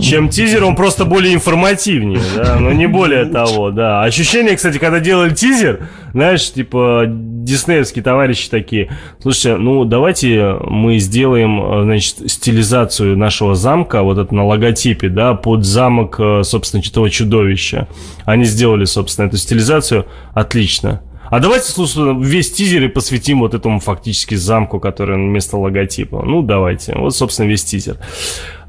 Чем 0.00 0.28
тизер, 0.28 0.64
он 0.64 0.76
просто 0.76 1.04
более 1.04 1.34
информативнее, 1.34 2.20
да, 2.36 2.56
но 2.60 2.72
не 2.72 2.86
более 2.86 3.24
того, 3.24 3.70
да. 3.70 4.02
Ощущение, 4.02 4.56
кстати, 4.56 4.78
когда 4.78 5.00
делали 5.00 5.34
тизер, 5.34 5.88
знаешь, 6.12 6.52
типа 6.52 7.04
диснеевские 7.48 8.02
товарищи 8.02 8.48
такие, 8.50 8.90
слушайте, 9.20 9.56
ну 9.56 9.84
давайте 9.84 10.56
мы 10.60 10.98
сделаем, 10.98 11.60
э, 11.60 11.82
значит, 11.84 12.30
стилизацию 12.30 13.16
нашего 13.16 13.54
замка, 13.54 14.02
вот 14.02 14.18
это 14.18 14.34
на 14.34 14.46
логотипе, 14.46 15.08
да, 15.08 15.34
под 15.34 15.64
замок, 15.64 16.16
э, 16.18 16.42
собственно, 16.44 16.80
этого 16.80 17.10
чудовища. 17.10 17.88
Они 18.24 18.44
сделали, 18.44 18.84
собственно, 18.84 19.26
эту 19.26 19.36
стилизацию, 19.36 20.06
отлично. 20.34 21.02
А 21.30 21.40
давайте, 21.40 21.70
слушай, 21.70 22.16
весь 22.22 22.52
тизер 22.52 22.84
и 22.84 22.88
посвятим 22.88 23.40
вот 23.40 23.52
этому 23.52 23.80
фактически 23.80 24.34
замку, 24.34 24.80
который 24.80 25.16
вместо 25.16 25.58
логотипа. 25.58 26.22
Ну, 26.24 26.42
давайте. 26.42 26.94
Вот, 26.96 27.14
собственно, 27.14 27.46
весь 27.46 27.64
тизер. 27.64 27.98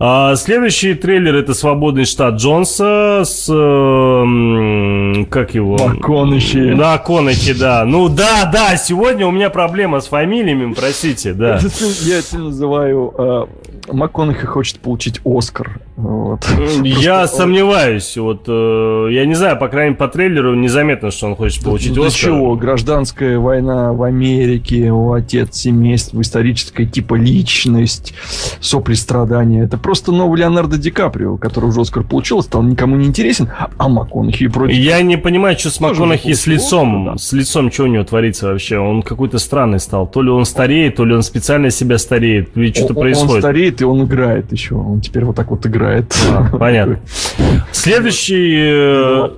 А, 0.01 0.37
следующий 0.37 0.93
трейлер 0.93 1.35
это 1.35 1.53
«Свободный 1.53 2.05
штат 2.05 2.35
Джонса» 2.35 3.23
с... 3.25 3.49
Э, 3.49 5.25
как 5.29 5.53
его? 5.53 5.77
МакКонахи. 5.77 6.73
Да, 6.73 6.97
Конахи, 6.99 7.51
да. 7.51 7.83
Ну, 7.83 8.07
да, 8.07 8.49
да, 8.49 8.77
сегодня 8.77 9.27
у 9.27 9.31
меня 9.31 9.49
проблема 9.49 9.99
с 9.99 10.07
фамилиями, 10.07 10.73
простите, 10.73 11.33
да. 11.33 11.59
Я 12.05 12.19
это 12.19 12.37
называю... 12.37 13.13
Э, 13.17 13.45
МакКонахи 13.91 14.45
хочет 14.45 14.79
получить 14.79 15.19
Оскар. 15.25 15.81
Вот. 15.95 16.47
Я 16.83 17.19
Просто 17.19 17.37
сомневаюсь. 17.37 18.15
Вот, 18.17 18.45
э, 18.47 19.07
я 19.11 19.25
не 19.25 19.33
знаю, 19.33 19.57
по 19.57 19.67
крайней 19.67 19.89
мере, 19.89 19.97
по 19.97 20.07
трейлеру 20.07 20.55
незаметно, 20.55 21.11
что 21.11 21.27
он 21.27 21.35
хочет 21.35 21.63
получить 21.63 21.95
ну, 21.95 22.05
Оскар. 22.05 22.31
чего? 22.31 22.55
Гражданская 22.55 23.37
война 23.37 23.91
в 23.91 24.03
Америке, 24.03 24.77
его 24.85 25.13
отец 25.13 25.57
семейства, 25.57 26.21
историческая 26.21 26.85
типа 26.85 27.15
личность, 27.15 28.13
сопли 28.61 28.93
страдания. 28.93 29.63
Это 29.63 29.77
просто 29.89 30.11
новый 30.11 30.39
Леонардо 30.39 30.77
Ди 30.77 30.91
Каприо, 30.91 31.37
который 31.37 31.65
уже 31.65 31.81
Оскар 31.81 32.03
получил, 32.03 32.43
стал 32.43 32.61
никому 32.61 32.95
не 32.95 33.07
интересен, 33.07 33.49
а 33.79 33.89
МакКонахи 33.89 34.47
против... 34.47 34.75
Я 34.75 35.01
не 35.01 35.17
понимаю, 35.17 35.57
что 35.57 35.71
с 35.71 35.79
МакКонахи 35.79 36.31
с 36.31 36.45
лицом, 36.45 37.05
да. 37.05 37.17
с 37.17 37.33
лицом, 37.33 37.71
что 37.71 37.85
у 37.85 37.87
него 37.87 38.03
творится 38.03 38.49
вообще. 38.49 38.77
Он 38.77 39.01
какой-то 39.01 39.39
странный 39.39 39.79
стал. 39.79 40.05
То 40.05 40.21
ли 40.21 40.29
он 40.29 40.45
стареет, 40.45 40.97
то 40.97 41.05
ли 41.05 41.15
он 41.15 41.23
специально 41.23 41.71
себя 41.71 41.97
стареет. 41.97 42.55
Или 42.55 42.71
что-то 42.71 42.93
происходит. 42.93 43.33
Он 43.33 43.41
стареет, 43.41 43.81
и 43.81 43.83
он 43.83 44.03
играет 44.03 44.51
еще. 44.51 44.75
Он 44.75 45.01
теперь 45.01 45.25
вот 45.25 45.35
так 45.35 45.49
вот 45.49 45.65
играет. 45.65 46.15
А, 46.31 46.55
понятно. 46.55 46.99
Следующий, 47.71 48.57
э, 48.61 49.27
да, 49.27 49.31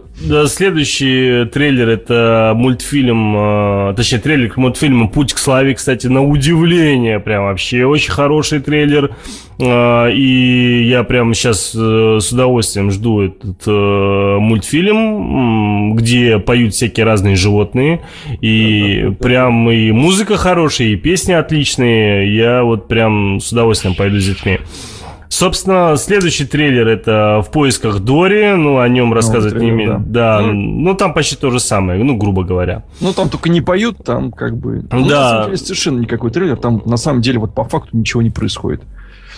следующий 0.47 1.45
трейлер 1.45 1.89
это 1.89 2.53
мультфильм, 2.55 3.89
э, 3.89 3.93
точнее 3.95 4.19
трейлер 4.19 4.49
к 4.49 4.57
мультфильму 4.57 5.09
«Путь 5.09 5.33
к 5.33 5.37
славе», 5.37 5.73
кстати, 5.73 6.07
на 6.07 6.23
удивление, 6.23 7.19
прям 7.19 7.45
вообще 7.45 7.85
очень 7.85 8.11
хороший 8.11 8.59
трейлер. 8.59 9.15
Э, 9.59 10.11
и 10.11 10.87
я 10.87 11.03
прямо 11.03 11.33
сейчас 11.33 11.71
с 11.71 12.31
удовольствием 12.31 12.91
жду 12.91 13.21
этот 13.21 13.65
мультфильм, 13.67 15.95
где 15.95 16.39
поют 16.39 16.73
всякие 16.73 17.05
разные 17.05 17.35
животные. 17.35 18.01
И 18.41 19.11
прям 19.19 19.69
и 19.69 19.91
музыка 19.91 20.37
хорошая, 20.37 20.89
и 20.89 20.95
песни 20.95 21.33
отличные. 21.33 22.35
Я 22.35 22.63
вот 22.63 22.87
прям 22.87 23.39
с 23.39 23.51
удовольствием 23.51 23.95
пойду 23.95 24.19
с 24.19 24.25
детьми. 24.25 24.59
Собственно, 25.31 25.95
следующий 25.95 26.45
трейлер 26.45 26.89
это 26.89 27.41
«В 27.41 27.51
поисках 27.51 28.01
Дори». 28.01 28.53
Ну, 28.53 28.79
о 28.79 28.89
нем 28.89 29.13
рассказывать 29.13 29.53
трейлер, 29.53 29.75
не 29.75 29.83
имеет. 29.85 30.11
Да, 30.11 30.41
да. 30.41 30.45
Ну, 30.45 30.53
ну, 30.53 30.93
там 30.93 31.13
почти 31.13 31.37
то 31.37 31.49
же 31.51 31.61
самое, 31.61 32.03
ну, 32.03 32.17
грубо 32.17 32.43
говоря. 32.43 32.83
Ну, 32.99 33.13
там 33.13 33.29
только 33.29 33.47
не 33.47 33.61
поют, 33.61 34.03
там 34.03 34.33
как 34.33 34.57
бы... 34.57 34.83
Ну, 34.91 35.07
да. 35.07 35.47
Ну, 35.49 35.55
совершенно 35.55 36.01
никакой 36.01 36.31
трейлер, 36.31 36.57
там 36.57 36.81
на 36.85 36.97
самом 36.97 37.21
деле 37.21 37.39
вот 37.39 37.55
по 37.55 37.63
факту 37.63 37.95
ничего 37.95 38.21
не 38.21 38.29
происходит. 38.29 38.81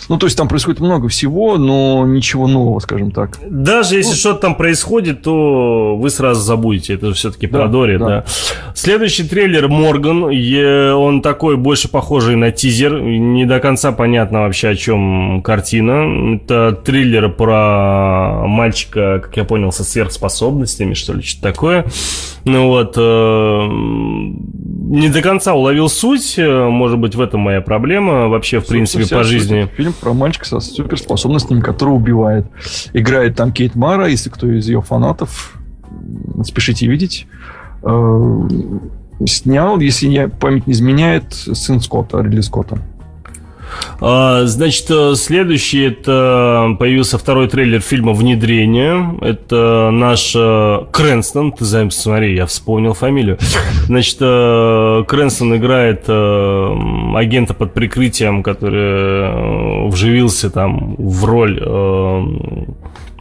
Ну, 0.08 0.18
то 0.18 0.26
есть 0.26 0.36
там 0.36 0.48
происходит 0.48 0.80
много 0.80 1.08
всего, 1.08 1.56
но 1.56 2.04
ничего 2.06 2.46
нового, 2.46 2.78
скажем 2.80 3.10
так. 3.10 3.38
Даже 3.48 3.96
если 3.96 4.10
ну, 4.10 4.16
что-то 4.16 4.40
там 4.40 4.54
происходит, 4.54 5.22
то 5.22 5.96
вы 5.96 6.10
сразу 6.10 6.42
забудете. 6.42 6.94
Это 6.94 7.12
все-таки 7.14 7.46
да, 7.46 7.58
про 7.58 7.68
Дори, 7.68 7.98
да. 7.98 8.06
да. 8.06 8.24
Следующий 8.74 9.24
трейлер 9.24 9.68
Морган. 9.68 10.24
Он 10.24 11.22
такой 11.22 11.56
больше 11.56 11.88
похожий 11.88 12.36
на 12.36 12.50
тизер. 12.50 13.00
Не 13.00 13.46
до 13.46 13.60
конца 13.60 13.92
понятно 13.92 14.42
вообще, 14.42 14.68
о 14.68 14.76
чем 14.76 15.42
картина. 15.42 16.36
Это 16.36 16.72
триллер 16.72 17.30
про 17.30 18.46
мальчика, 18.46 19.20
как 19.22 19.36
я 19.36 19.44
понял, 19.44 19.72
со 19.72 19.84
сверхспособностями, 19.84 20.94
что 20.94 21.14
ли, 21.14 21.22
что-то 21.22 21.42
такое. 21.42 21.86
Ну 22.44 22.68
вот, 22.68 22.94
э, 22.98 23.68
не 23.70 25.08
до 25.08 25.22
конца 25.22 25.54
уловил 25.54 25.88
суть. 25.88 26.38
Может 26.38 26.98
быть, 26.98 27.14
в 27.14 27.20
этом 27.22 27.40
моя 27.40 27.62
проблема 27.62 28.28
вообще, 28.28 28.60
в 28.60 28.66
принципе, 28.66 29.06
по 29.08 29.22
жизни. 29.24 29.68
Фильм 29.76 29.93
про 29.94 30.12
мальчика 30.12 30.44
со 30.44 30.60
суперспособностями, 30.60 31.60
который 31.60 31.90
убивает. 31.90 32.46
Играет 32.92 33.36
там 33.36 33.52
Кейт 33.52 33.74
Мара, 33.74 34.06
если 34.06 34.30
кто 34.30 34.50
из 34.50 34.66
ее 34.66 34.82
фанатов, 34.82 35.58
спешите 36.44 36.86
видеть. 36.86 37.26
Э, 37.82 38.48
снял, 39.26 39.78
если 39.80 40.08
я 40.08 40.28
память 40.28 40.66
не 40.66 40.72
изменяет, 40.72 41.32
сын 41.32 41.80
Скотта, 41.80 42.20
Ридли 42.20 42.40
Скотта. 42.40 42.78
А, 44.00 44.44
значит, 44.44 44.86
э, 44.90 45.14
следующий 45.14 45.82
это 45.82 46.76
появился 46.78 47.18
второй 47.18 47.48
трейлер 47.48 47.80
фильма 47.80 48.12
«Внедрение». 48.12 49.18
Это 49.20 49.90
наш 49.92 50.34
э, 50.36 50.84
Крэнстон. 50.90 51.52
Ты 51.52 51.64
смотри, 51.90 52.34
я 52.34 52.46
вспомнил 52.46 52.94
фамилию. 52.94 53.38
Значит, 53.86 54.18
э, 54.20 55.04
Крэнстон 55.06 55.56
играет 55.56 56.08
агента 56.08 57.54
под 57.54 57.72
прикрытием, 57.72 58.42
который 58.42 59.88
вживился 59.88 60.50
там 60.50 60.96
в 60.96 61.24
роль 61.24 61.60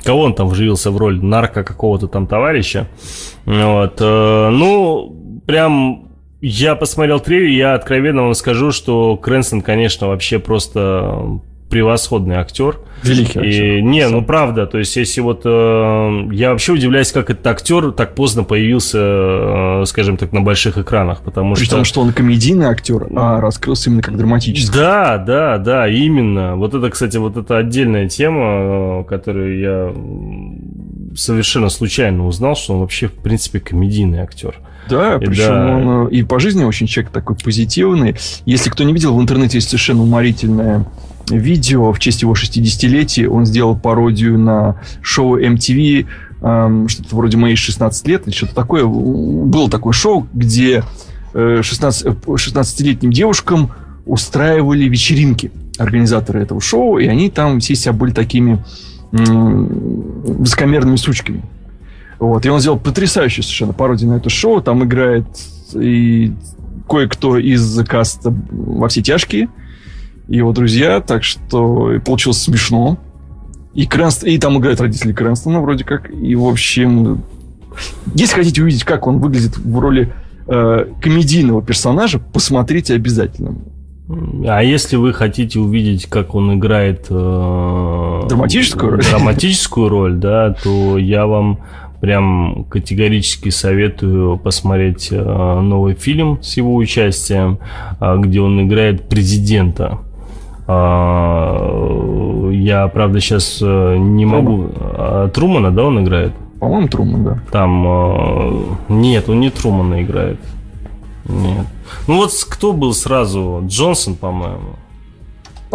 кого 0.03 0.23
он 0.23 0.33
там 0.33 0.49
вживился 0.49 0.91
в 0.91 0.97
роль 0.97 1.23
нарко 1.23 1.63
какого-то 1.63 2.07
там 2.07 2.27
товарища. 2.27 2.87
Вот. 3.45 4.01
Ну, 4.01 5.41
прям 5.45 6.12
я 6.45 6.75
посмотрел 6.75 7.21
трейлер, 7.21 7.47
я 7.47 7.73
откровенно 7.73 8.23
вам 8.23 8.33
скажу, 8.33 8.73
что 8.73 9.15
Крэнсон, 9.15 9.61
конечно, 9.61 10.09
вообще 10.09 10.39
просто 10.39 11.39
превосходный 11.69 12.35
актер. 12.35 12.79
Великий 13.01 13.39
актер. 13.39 13.77
И, 13.77 13.81
не, 13.81 14.05
ну 14.09 14.25
правда, 14.25 14.67
то 14.67 14.77
есть 14.77 14.93
если 14.97 15.21
вот... 15.21 15.43
Э, 15.45 16.27
я 16.33 16.51
вообще 16.51 16.73
удивляюсь, 16.73 17.13
как 17.13 17.29
этот 17.29 17.47
актер 17.47 17.93
так 17.93 18.13
поздно 18.13 18.43
появился, 18.43 18.99
э, 18.99 19.83
скажем 19.87 20.17
так, 20.17 20.33
на 20.33 20.41
больших 20.41 20.77
экранах, 20.77 21.21
потому 21.21 21.55
При 21.55 21.63
что... 21.63 21.77
том, 21.77 21.85
что 21.85 22.01
он 22.01 22.11
комедийный 22.11 22.65
актер, 22.65 23.07
а 23.15 23.39
раскрылся 23.39 23.89
именно 23.89 24.03
как 24.03 24.17
драматический. 24.17 24.77
Да, 24.77 25.17
да, 25.17 25.57
да, 25.57 25.87
именно. 25.87 26.57
Вот 26.57 26.73
это, 26.73 26.89
кстати, 26.89 27.15
вот 27.15 27.37
это 27.37 27.57
отдельная 27.57 28.09
тема, 28.09 28.43
э, 28.43 29.03
которую 29.07 29.59
я 29.59 29.93
совершенно 31.15 31.69
случайно 31.69 32.27
узнал, 32.27 32.57
что 32.57 32.73
он 32.73 32.81
вообще, 32.81 33.07
в 33.07 33.13
принципе, 33.13 33.61
комедийный 33.61 34.19
актер. 34.19 34.59
Да, 34.89 35.17
причем 35.19 35.47
да. 35.47 35.75
он 35.75 36.07
э, 36.07 36.11
и 36.11 36.23
по 36.23 36.39
жизни 36.39 36.63
очень 36.63 36.87
человек 36.87 37.11
такой 37.11 37.35
позитивный. 37.35 38.15
Если 38.45 38.69
кто 38.69 38.83
не 38.83 38.93
видел, 38.93 39.15
в 39.15 39.21
интернете 39.21 39.57
есть 39.57 39.69
совершенно 39.69 40.03
уморительное 40.03 40.85
видео 41.29 41.93
в 41.93 41.99
честь 41.99 42.21
его 42.21 42.33
60-летия. 42.33 43.27
Он 43.27 43.45
сделал 43.45 43.75
пародию 43.75 44.37
на 44.37 44.79
шоу 45.01 45.39
MTV, 45.39 46.05
эм, 46.41 46.87
что-то 46.89 47.15
вроде 47.15 47.37
«Мои 47.37 47.55
16 47.55 48.07
лет» 48.07 48.27
или 48.27 48.33
что-то 48.33 48.55
такое. 48.55 48.85
Было 48.85 49.69
такое 49.69 49.93
шоу, 49.93 50.27
где 50.33 50.83
16, 51.33 52.05
э, 52.05 52.09
16-летним 52.09 53.09
э, 53.09 53.13
девушкам 53.13 53.71
устраивали 54.05 54.85
вечеринки 54.85 55.51
организаторы 55.77 56.41
этого 56.41 56.61
шоу, 56.61 56.99
и 56.99 57.07
они 57.07 57.29
там 57.29 57.59
все 57.59 57.75
себя 57.75 57.93
были 57.93 58.11
такими 58.11 58.63
высокомерными 59.11 60.95
сучками. 60.95 61.43
Вот. 62.23 62.45
И 62.45 62.49
он 62.49 62.59
сделал 62.59 62.79
потрясающую 62.79 63.43
совершенно 63.43 63.73
пародию 63.73 64.09
на 64.11 64.15
это 64.15 64.29
шоу. 64.29 64.61
Там 64.61 64.83
играет 64.83 65.25
и 65.73 66.33
кое-кто 66.87 67.37
из 67.37 67.83
каста 67.85 68.33
во 68.49 68.87
все 68.87 69.01
тяжкие, 69.01 69.49
и 70.27 70.37
его 70.37 70.53
друзья, 70.53 71.01
так 71.01 71.23
что 71.23 71.99
получилось 72.05 72.41
смешно. 72.41 72.97
И, 73.73 73.85
Крэнст... 73.85 74.23
и 74.23 74.37
там 74.37 74.57
играют 74.57 74.79
родители 74.79 75.11
Крэнстона 75.11 75.59
вроде 75.59 75.83
как. 75.83 76.11
И, 76.11 76.35
в 76.35 76.45
общем, 76.45 77.23
если 78.13 78.35
хотите 78.35 78.61
увидеть, 78.61 78.83
как 78.83 79.07
он 79.07 79.17
выглядит 79.17 79.57
в 79.57 79.79
роли 79.79 80.13
э, 80.47 80.85
комедийного 81.01 81.61
персонажа, 81.61 82.19
посмотрите 82.19 82.93
обязательно. 82.93 83.55
А 84.47 84.61
если 84.61 84.95
вы 84.95 85.13
хотите 85.13 85.59
увидеть, 85.59 86.05
как 86.05 86.35
он 86.35 86.57
играет 86.57 87.07
э, 87.09 88.21
драматическую 88.29 88.91
роль, 88.91 89.01
драматическую 89.01 89.89
роль, 89.89 90.15
да, 90.15 90.53
то 90.61 90.97
я 90.97 91.25
вам 91.25 91.59
прям 92.03 92.65
категорически 92.65 93.47
советую 93.47 94.37
посмотреть 94.37 95.07
э, 95.09 95.15
новый 95.61 95.93
фильм 95.93 96.43
с 96.43 96.57
его 96.57 96.75
участием, 96.75 97.59
э, 98.01 98.17
где 98.17 98.41
он 98.41 98.61
играет 98.61 99.07
президента. 99.07 99.99
Э, 100.67 102.51
я, 102.51 102.89
правда, 102.89 103.21
сейчас 103.21 103.59
э, 103.61 103.95
не 103.97 104.25
могу... 104.25 104.67
А, 104.75 105.29
Трумана, 105.29 105.71
да, 105.71 105.85
он 105.85 106.03
играет? 106.03 106.33
По-моему, 106.59 106.89
Труман, 106.89 107.23
да. 107.23 107.39
Там... 107.53 108.77
Нет, 108.89 109.29
он 109.29 109.39
не 109.39 109.49
Трумана 109.49 110.03
играет. 110.03 110.39
Нет. 111.23 111.65
Ну 112.09 112.17
вот 112.17 112.31
кто 112.49 112.73
был 112.73 112.93
сразу? 112.93 113.63
Джонсон, 113.65 114.15
по-моему. 114.15 114.75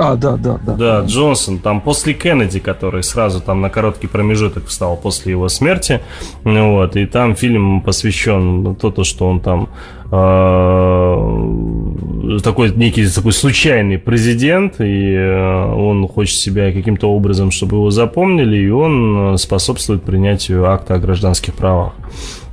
А, 0.00 0.14
да, 0.14 0.36
да, 0.36 0.60
да. 0.64 0.74
Да, 0.74 1.00
Джонсон, 1.04 1.58
там 1.58 1.80
после 1.80 2.14
Кеннеди, 2.14 2.60
который 2.60 3.02
сразу 3.02 3.40
там 3.40 3.60
на 3.60 3.68
короткий 3.68 4.06
промежуток 4.06 4.66
встал 4.66 4.96
после 4.96 5.32
его 5.32 5.48
смерти, 5.48 6.00
вот, 6.44 6.94
и 6.94 7.04
там 7.04 7.34
фильм 7.34 7.80
посвящен 7.80 8.76
то, 8.76 8.92
то 8.92 9.02
что 9.02 9.28
он 9.28 9.40
там 9.40 9.68
э, 10.12 11.18
такой 12.44 12.72
некий 12.76 13.08
такой 13.08 13.32
случайный 13.32 13.98
президент, 13.98 14.80
и 14.80 15.14
э, 15.14 15.72
он 15.74 16.06
хочет 16.06 16.38
себя 16.38 16.72
каким-то 16.72 17.10
образом, 17.10 17.50
чтобы 17.50 17.78
его 17.78 17.90
запомнили, 17.90 18.56
и 18.56 18.70
он 18.70 19.36
способствует 19.36 20.04
принятию 20.04 20.70
акта 20.70 20.94
о 20.94 20.98
гражданских 20.98 21.54
правах, 21.54 21.94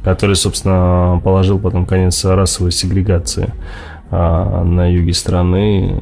который, 0.03 0.35
собственно, 0.35 1.21
положил 1.23 1.59
потом 1.59 1.85
конец 1.85 2.25
расовой 2.25 2.71
сегрегации. 2.71 3.53
А, 4.17 4.63
на 4.63 4.89
юге 4.89 5.13
страны. 5.13 5.93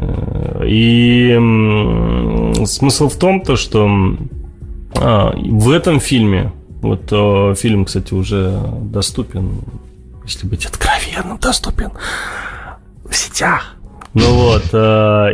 И 0.66 1.34
смысл 2.66 3.10
в 3.10 3.16
том, 3.18 3.42
то, 3.42 3.56
что 3.56 3.90
а, 4.96 5.34
в 5.36 5.72
этом 5.72 6.00
фильме, 6.00 6.52
вот 6.82 7.10
а, 7.12 7.56
фильм, 7.56 7.86
кстати, 7.86 8.14
уже 8.14 8.62
доступен, 8.82 9.62
если 10.26 10.46
быть 10.46 10.68
откровенным, 10.68 11.40
доступен 11.40 11.90
в 13.04 13.16
сетях. 13.16 13.78
Ну 14.14 14.32
вот, 14.32 14.66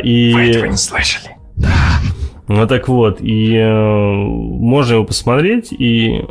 и... 0.02 0.32
Вы 0.32 0.50
этого 0.50 0.64
не 0.64 0.76
слышали? 0.78 1.36
Да. 1.56 1.74
Ну 2.48 2.66
так 2.66 2.88
вот, 2.88 3.20
и 3.20 3.56
э, 3.56 3.70
можно 3.70 4.94
его 4.94 5.04
посмотреть, 5.04 5.70
и 5.70 6.24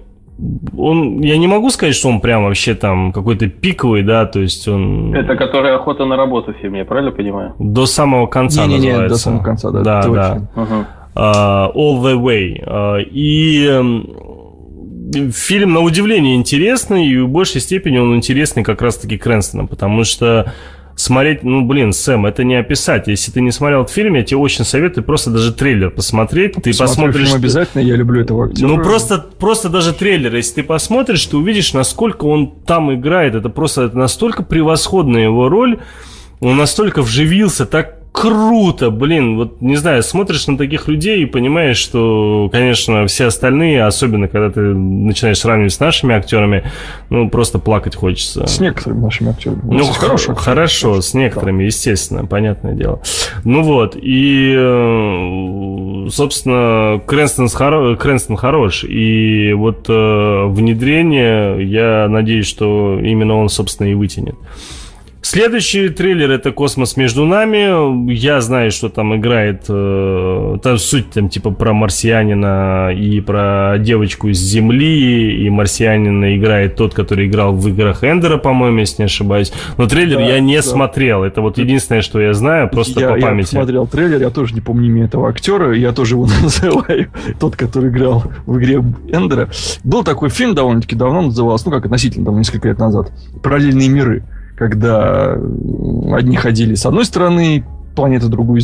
он, 0.77 1.21
я 1.21 1.37
не 1.37 1.47
могу 1.47 1.69
сказать, 1.69 1.95
что 1.95 2.09
он 2.09 2.21
прям 2.21 2.43
вообще 2.43 2.75
там 2.75 3.11
какой-то 3.11 3.47
пиковый, 3.47 4.03
да, 4.03 4.25
то 4.25 4.39
есть 4.39 4.67
он... 4.67 5.13
Это 5.13 5.35
который 5.35 5.75
охота 5.75 6.05
на 6.05 6.15
работу 6.15 6.53
в 6.53 6.57
фильме, 6.57 6.79
я 6.79 6.85
правильно 6.85 7.11
понимаю? 7.11 7.55
До 7.59 7.85
самого 7.85 8.27
конца 8.27 8.65
не, 8.65 8.75
называется. 8.75 8.97
Не, 8.97 9.03
не, 9.03 9.09
до 9.09 9.15
самого 9.15 9.43
конца, 9.43 9.71
да. 9.71 9.81
Да, 9.81 10.01
да. 10.07 10.41
Uh-huh. 10.55 10.85
Uh, 11.15 11.73
all 11.75 12.01
the 12.01 12.17
way. 12.17 12.63
Uh, 12.63 13.03
и 13.03 13.65
um, 13.67 14.29
фильм, 15.31 15.73
на 15.73 15.81
удивление, 15.81 16.35
интересный, 16.35 17.07
и 17.07 17.17
в 17.17 17.27
большей 17.27 17.61
степени 17.61 17.97
он 17.97 18.15
интересный 18.15 18.63
как 18.63 18.81
раз-таки 18.81 19.17
Крэнстоном, 19.17 19.67
потому 19.67 20.03
что 20.03 20.53
смотреть, 20.99 21.43
ну, 21.43 21.65
блин, 21.65 21.93
Сэм, 21.93 22.25
это 22.25 22.43
не 22.43 22.55
описать. 22.55 23.07
Если 23.07 23.31
ты 23.31 23.41
не 23.41 23.51
смотрел 23.51 23.81
этот 23.81 23.93
фильм, 23.93 24.15
я 24.15 24.23
тебе 24.23 24.37
очень 24.37 24.65
советую 24.65 25.03
просто 25.03 25.29
даже 25.31 25.53
трейлер 25.53 25.91
посмотреть. 25.91 26.55
Ты 26.55 26.73
Смотрю 26.73 26.87
посмотришь... 26.87 27.27
Фильм 27.27 27.37
обязательно, 27.37 27.81
я 27.81 27.95
люблю 27.95 28.21
этого 28.21 28.45
актера. 28.45 28.67
Ну, 28.67 28.77
просто, 28.83 29.17
просто 29.39 29.69
даже 29.69 29.93
трейлер, 29.93 30.35
если 30.35 30.55
ты 30.55 30.63
посмотришь, 30.63 31.25
ты 31.25 31.37
увидишь, 31.37 31.73
насколько 31.73 32.25
он 32.25 32.51
там 32.65 32.93
играет. 32.93 33.35
Это 33.35 33.49
просто 33.49 33.83
это 33.83 33.97
настолько 33.97 34.43
превосходная 34.43 35.23
его 35.23 35.47
роль. 35.47 35.79
Он 36.41 36.57
настолько 36.57 37.01
вживился, 37.01 37.65
так 37.65 37.98
круто, 38.19 38.91
блин, 38.91 39.37
вот 39.37 39.61
не 39.61 39.77
знаю, 39.77 40.03
смотришь 40.03 40.45
на 40.47 40.57
таких 40.57 40.89
людей 40.89 41.23
и 41.23 41.25
понимаешь, 41.25 41.77
что, 41.77 42.49
конечно, 42.51 43.07
все 43.07 43.27
остальные, 43.27 43.85
особенно 43.85 44.27
когда 44.27 44.49
ты 44.49 44.59
начинаешь 44.59 45.39
сравнивать 45.39 45.71
с 45.71 45.79
нашими 45.79 46.13
актерами, 46.13 46.63
ну, 47.09 47.29
просто 47.29 47.59
плакать 47.59 47.95
хочется. 47.95 48.45
С 48.45 48.59
некоторыми 48.59 49.03
нашими 49.03 49.29
актерами. 49.29 49.61
Ну, 49.63 49.85
хорошо, 49.85 50.35
хорошо, 50.35 51.01
с 51.01 51.13
некоторыми, 51.13 51.63
естественно, 51.63 52.25
понятное 52.25 52.73
дело. 52.73 53.01
Ну 53.45 53.63
вот, 53.63 53.95
и, 53.95 54.53
э, 54.57 56.09
собственно, 56.11 57.01
Крэнстон, 57.05 57.47
хоро... 57.47 57.95
Крэнстон 57.95 58.35
хорош, 58.35 58.83
и 58.83 59.53
вот 59.53 59.85
э, 59.87 60.45
внедрение, 60.47 61.63
я 61.65 62.07
надеюсь, 62.09 62.47
что 62.47 62.99
именно 63.01 63.37
он, 63.37 63.47
собственно, 63.47 63.87
и 63.87 63.93
вытянет. 63.93 64.35
Следующий 65.21 65.89
трейлер 65.89 66.31
это 66.31 66.51
«Космос 66.51 66.95
между 66.95 67.25
нами». 67.25 68.09
Я 68.11 68.39
знаю, 68.39 68.71
что 68.71 68.87
там 68.87 69.17
играет... 69.17 69.65
Э, 69.67 70.57
там 70.63 70.77
суть 70.77 71.09
там 71.11 71.27
типа 71.27 71.51
про 71.51 71.73
марсианина 71.73 72.91
и 72.95 73.19
про 73.19 73.75
девочку 73.79 74.31
с 74.31 74.37
Земли. 74.37 75.45
И 75.45 75.49
марсианина 75.49 76.37
играет 76.37 76.77
тот, 76.77 76.93
который 76.93 77.27
играл 77.27 77.53
в 77.53 77.67
играх 77.67 78.03
Эндера, 78.03 78.37
по-моему, 78.37 78.79
если 78.79 79.01
не 79.01 79.05
ошибаюсь. 79.07 79.51
Но 79.77 79.87
трейлер 79.87 80.17
да, 80.17 80.23
я 80.23 80.39
не 80.39 80.55
да. 80.55 80.61
смотрел. 80.61 81.23
Это 81.23 81.41
вот 81.41 81.57
единственное, 81.57 82.01
что 82.01 82.21
я 82.21 82.33
знаю, 82.33 82.69
просто 82.69 83.01
я, 83.01 83.09
по 83.09 83.19
памяти. 83.19 83.53
Я 83.53 83.59
смотрел 83.59 83.87
трейлер, 83.87 84.21
я 84.21 84.29
тоже 84.29 84.55
не 84.55 84.61
помню 84.61 84.87
имя 84.87 85.05
этого 85.05 85.27
актера. 85.27 85.75
Я 85.75 85.91
тоже 85.91 86.15
его 86.15 86.29
называю. 86.41 87.11
Тот, 87.41 87.57
который 87.57 87.89
играл 87.89 88.23
в 88.45 88.57
игре 88.57 88.81
Эндера. 89.11 89.49
Был 89.83 90.05
такой 90.05 90.29
фильм 90.29 90.55
довольно-таки 90.55 90.95
давно, 90.95 91.23
назывался, 91.23 91.65
ну 91.65 91.71
как 91.73 91.85
относительно, 91.85 92.25
там, 92.25 92.37
несколько 92.37 92.69
лет 92.69 92.79
назад. 92.79 93.11
«Параллельные 93.43 93.89
миры» 93.89 94.23
когда 94.59 95.37
одни 96.11 96.35
ходили 96.35 96.75
с 96.75 96.85
одной 96.85 97.05
стороны 97.05 97.63
планеты, 97.95 98.27
другую... 98.27 98.61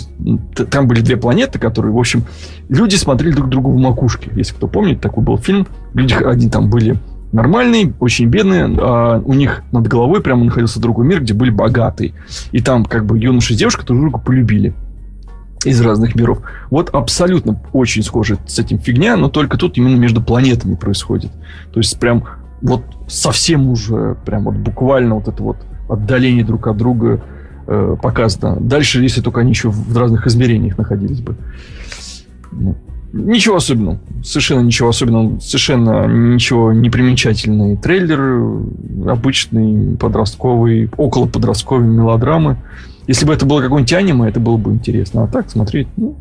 Там 0.70 0.88
были 0.88 1.02
две 1.02 1.18
планеты, 1.18 1.58
которые, 1.58 1.94
в 1.94 1.98
общем, 1.98 2.26
люди 2.70 2.96
смотрели 2.96 3.34
друг 3.34 3.50
другу 3.50 3.72
в 3.72 3.78
макушке. 3.78 4.30
Если 4.36 4.54
кто 4.54 4.68
помнит, 4.68 5.02
такой 5.02 5.24
был 5.24 5.38
фильм. 5.38 5.68
Люди, 5.94 6.14
одни 6.14 6.50
там 6.50 6.70
были 6.70 6.98
нормальные, 7.32 7.94
очень 8.00 8.28
бедные, 8.28 8.66
а 8.78 9.20
у 9.20 9.34
них 9.34 9.64
над 9.72 9.88
головой 9.88 10.22
прямо 10.22 10.44
находился 10.44 10.80
другой 10.80 11.06
мир, 11.06 11.22
где 11.22 11.34
были 11.34 11.50
богатые. 11.50 12.14
И 12.52 12.60
там 12.60 12.86
как 12.86 13.06
бы 13.06 13.18
юноша 13.18 13.54
и 13.54 13.58
девушка 13.58 13.86
друг 13.86 14.00
друга 14.00 14.20
полюбили. 14.20 14.74
из 15.66 15.82
разных 15.82 16.16
миров. 16.16 16.40
Вот 16.70 16.90
абсолютно 16.94 17.60
очень 17.74 18.04
схоже 18.04 18.38
с 18.48 18.60
этим 18.60 18.80
фигня, 18.80 19.18
но 19.18 19.30
только 19.30 19.58
тут 19.58 19.78
именно 19.78 19.96
между 19.96 20.22
планетами 20.22 20.76
происходит. 20.76 21.32
То 21.74 21.80
есть 21.80 22.00
прям 22.00 22.24
вот 22.62 22.84
совсем 23.08 23.68
уже 23.70 24.16
прям 24.26 24.46
вот 24.46 24.56
буквально 24.56 25.16
вот 25.16 25.28
это 25.28 25.44
вот 25.44 25.58
отдаление 25.90 26.44
друг 26.44 26.68
от 26.68 26.78
друга 26.78 27.22
э, 27.68 27.96
показано. 28.02 28.58
Дальше, 28.60 29.02
если 29.02 29.22
только 29.22 29.42
они 29.42 29.52
еще 29.52 29.70
в 29.70 29.98
разных 29.98 30.28
измерениях 30.28 30.78
находились 30.78 31.20
бы. 31.20 31.36
Ну, 32.52 32.76
ничего 33.14 33.58
особенного. 33.58 34.00
Совершенно 34.24 34.62
ничего 34.62 34.90
особенного. 34.90 35.40
Совершенно 35.40 36.06
ничего 36.08 36.74
не 36.74 36.90
примечательный 36.90 37.78
трейлер. 37.78 38.64
Обычный 39.08 39.98
подростковый, 39.98 40.90
около 40.98 41.28
подростковой 41.28 41.88
мелодрамы. 41.88 42.58
Если 43.08 43.26
бы 43.26 43.34
это 43.34 43.46
было 43.46 43.62
какое-нибудь 43.62 43.94
аниме, 43.94 44.30
это 44.30 44.40
было 44.40 44.58
бы 44.58 44.72
интересно. 44.72 45.24
А 45.24 45.28
так 45.28 45.50
смотреть, 45.50 45.88
ну... 45.98 46.16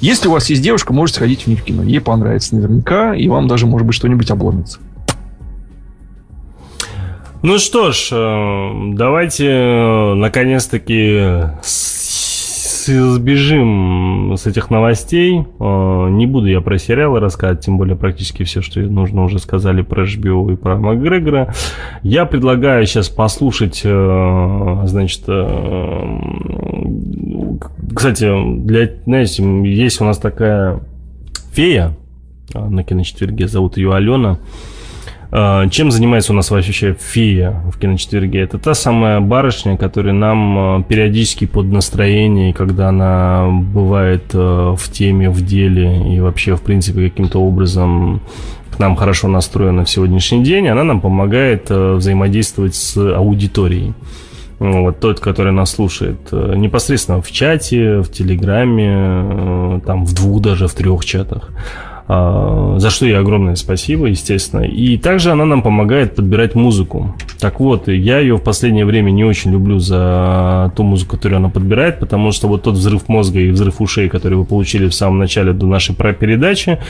Если 0.00 0.28
у 0.28 0.32
вас 0.32 0.48
есть 0.48 0.62
девушка, 0.62 0.94
можете 0.94 1.18
сходить 1.18 1.42
в 1.42 1.46
них 1.46 1.60
в 1.60 1.62
кино. 1.62 1.82
Ей 1.82 2.00
понравится 2.00 2.54
наверняка, 2.54 3.14
и 3.14 3.28
вам 3.28 3.48
даже, 3.48 3.66
может 3.66 3.86
быть, 3.86 3.94
что-нибудь 3.94 4.30
обломится. 4.30 4.78
Ну 7.42 7.58
что 7.58 7.90
ж, 7.90 8.10
э, 8.12 8.92
давайте 8.92 9.46
э, 9.46 10.14
наконец-таки 10.14 11.48
сбежим 12.86 14.34
с 14.36 14.46
этих 14.46 14.68
новостей. 14.68 15.46
Э, 15.58 16.08
не 16.10 16.26
буду 16.26 16.48
я 16.48 16.60
про 16.60 16.76
сериалы 16.76 17.18
рассказывать, 17.18 17.64
тем 17.64 17.78
более 17.78 17.96
практически 17.96 18.42
все, 18.42 18.60
что 18.60 18.80
нужно, 18.80 19.24
уже 19.24 19.38
сказали 19.38 19.80
про 19.80 20.04
HBO 20.04 20.52
и 20.52 20.56
про 20.56 20.76
Макгрегора. 20.76 21.54
Я 22.02 22.26
предлагаю 22.26 22.84
сейчас 22.84 23.08
послушать, 23.08 23.80
значит, 23.84 25.22
кстати, 27.94 28.58
для, 28.58 28.90
знаете, 29.06 29.42
есть 29.64 29.98
у 30.02 30.04
нас 30.04 30.18
такая 30.18 30.80
фея 31.52 31.96
на 32.52 32.84
киночетверге, 32.84 33.48
зовут 33.48 33.78
ее 33.78 33.94
Алена. 33.94 34.38
А, 35.32 35.68
чем 35.68 35.90
занимается 35.90 36.32
у 36.32 36.36
нас 36.36 36.50
вообще 36.50 36.96
фея 36.98 37.62
в 37.72 37.78
киночетверге? 37.78 38.40
Это 38.40 38.58
та 38.58 38.74
самая 38.74 39.20
барышня, 39.20 39.76
которая 39.76 40.12
нам 40.12 40.58
а, 40.58 40.82
периодически 40.82 41.46
под 41.46 41.66
настроение, 41.66 42.52
когда 42.52 42.88
она 42.88 43.48
бывает 43.48 44.24
а, 44.34 44.74
в 44.74 44.90
теме, 44.90 45.30
в 45.30 45.44
деле 45.44 46.14
и 46.14 46.20
вообще, 46.20 46.56
в 46.56 46.62
принципе, 46.62 47.08
каким-то 47.08 47.40
образом 47.40 48.20
к 48.74 48.78
нам 48.78 48.96
хорошо 48.96 49.28
настроена 49.28 49.84
в 49.84 49.90
сегодняшний 49.90 50.42
день, 50.42 50.68
она 50.68 50.84
нам 50.84 51.00
помогает 51.00 51.70
взаимодействовать 51.70 52.74
с 52.74 52.96
аудиторией. 52.96 53.94
Вот 54.58 55.00
тот, 55.00 55.20
который 55.20 55.52
нас 55.52 55.70
слушает 55.70 56.32
непосредственно 56.32 57.22
в 57.22 57.30
чате, 57.30 58.00
в 58.00 58.10
Телеграме, 58.10 59.80
там 59.86 60.04
в 60.04 60.14
двух 60.14 60.42
даже, 60.42 60.68
в 60.68 60.74
трех 60.74 61.04
чатах. 61.04 61.50
А, 62.12 62.74
за 62.78 62.90
что 62.90 63.06
ей 63.06 63.16
огромное 63.16 63.54
спасибо, 63.54 64.06
естественно. 64.06 64.62
И 64.62 64.96
также 64.96 65.30
она 65.30 65.44
нам 65.44 65.62
помогает 65.62 66.16
подбирать 66.16 66.56
музыку. 66.56 67.14
Так 67.38 67.60
вот, 67.60 67.86
я 67.86 68.18
ее 68.18 68.36
в 68.36 68.42
последнее 68.42 68.84
время 68.84 69.12
не 69.12 69.22
очень 69.22 69.52
люблю 69.52 69.78
за 69.78 70.72
ту 70.74 70.82
музыку, 70.82 71.16
которую 71.16 71.36
она 71.36 71.50
подбирает, 71.50 72.00
потому 72.00 72.32
что 72.32 72.48
вот 72.48 72.64
тот 72.64 72.74
взрыв 72.74 73.08
мозга 73.08 73.38
и 73.38 73.52
взрыв 73.52 73.80
ушей, 73.80 74.08
который 74.08 74.38
вы 74.38 74.44
получили 74.44 74.88
в 74.88 74.94
самом 74.94 75.20
начале 75.20 75.52
до 75.52 75.66
нашей 75.66 75.94
передачи, 75.94 76.80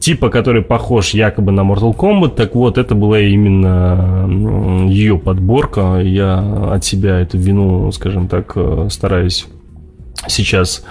типа, 0.00 0.30
который 0.30 0.62
похож 0.62 1.10
якобы 1.10 1.52
на 1.52 1.60
Mortal 1.60 1.94
Kombat, 1.94 2.34
так 2.34 2.56
вот, 2.56 2.76
это 2.76 2.96
была 2.96 3.20
именно 3.20 4.26
ее 4.88 5.16
подборка. 5.16 6.00
Я 6.02 6.72
от 6.72 6.84
себя 6.84 7.20
эту 7.20 7.38
вину, 7.38 7.92
скажем 7.92 8.26
так, 8.26 8.54
э, 8.56 8.88
стараюсь 8.90 9.46
сейчас 10.26 10.82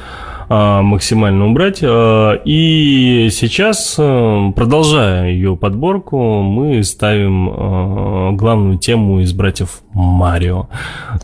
максимально 0.50 1.48
убрать. 1.48 1.80
А, 1.82 2.34
и 2.46 3.30
сейчас, 3.32 3.96
а, 3.98 4.52
продолжая 4.52 5.32
ее 5.32 5.56
подборку, 5.56 6.42
мы 6.42 6.84
ставим 6.84 8.36
главную 8.38 8.78
тему 8.78 9.22
из 9.22 9.34
братьев 9.34 9.82
Марио. 9.94 10.68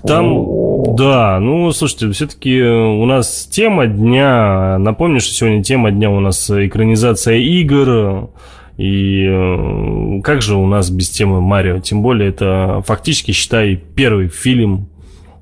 Там, 0.03 0.95
да, 0.95 1.39
ну, 1.39 1.71
слушайте, 1.71 2.11
все-таки 2.11 2.61
у 2.61 3.05
нас 3.05 3.47
тема 3.51 3.87
дня, 3.87 4.77
напомню, 4.79 5.19
что 5.19 5.33
сегодня 5.33 5.63
тема 5.63 5.91
дня 5.91 6.09
у 6.09 6.19
нас 6.19 6.49
экранизация 6.49 7.37
игр, 7.37 8.29
и 8.77 10.21
как 10.23 10.41
же 10.41 10.55
у 10.55 10.65
нас 10.65 10.89
без 10.89 11.09
темы 11.09 11.41
Марио? 11.41 11.79
Тем 11.79 12.01
более 12.01 12.29
это 12.29 12.81
фактически, 12.85 13.31
считай, 13.31 13.75
первый 13.75 14.27
фильм, 14.27 14.87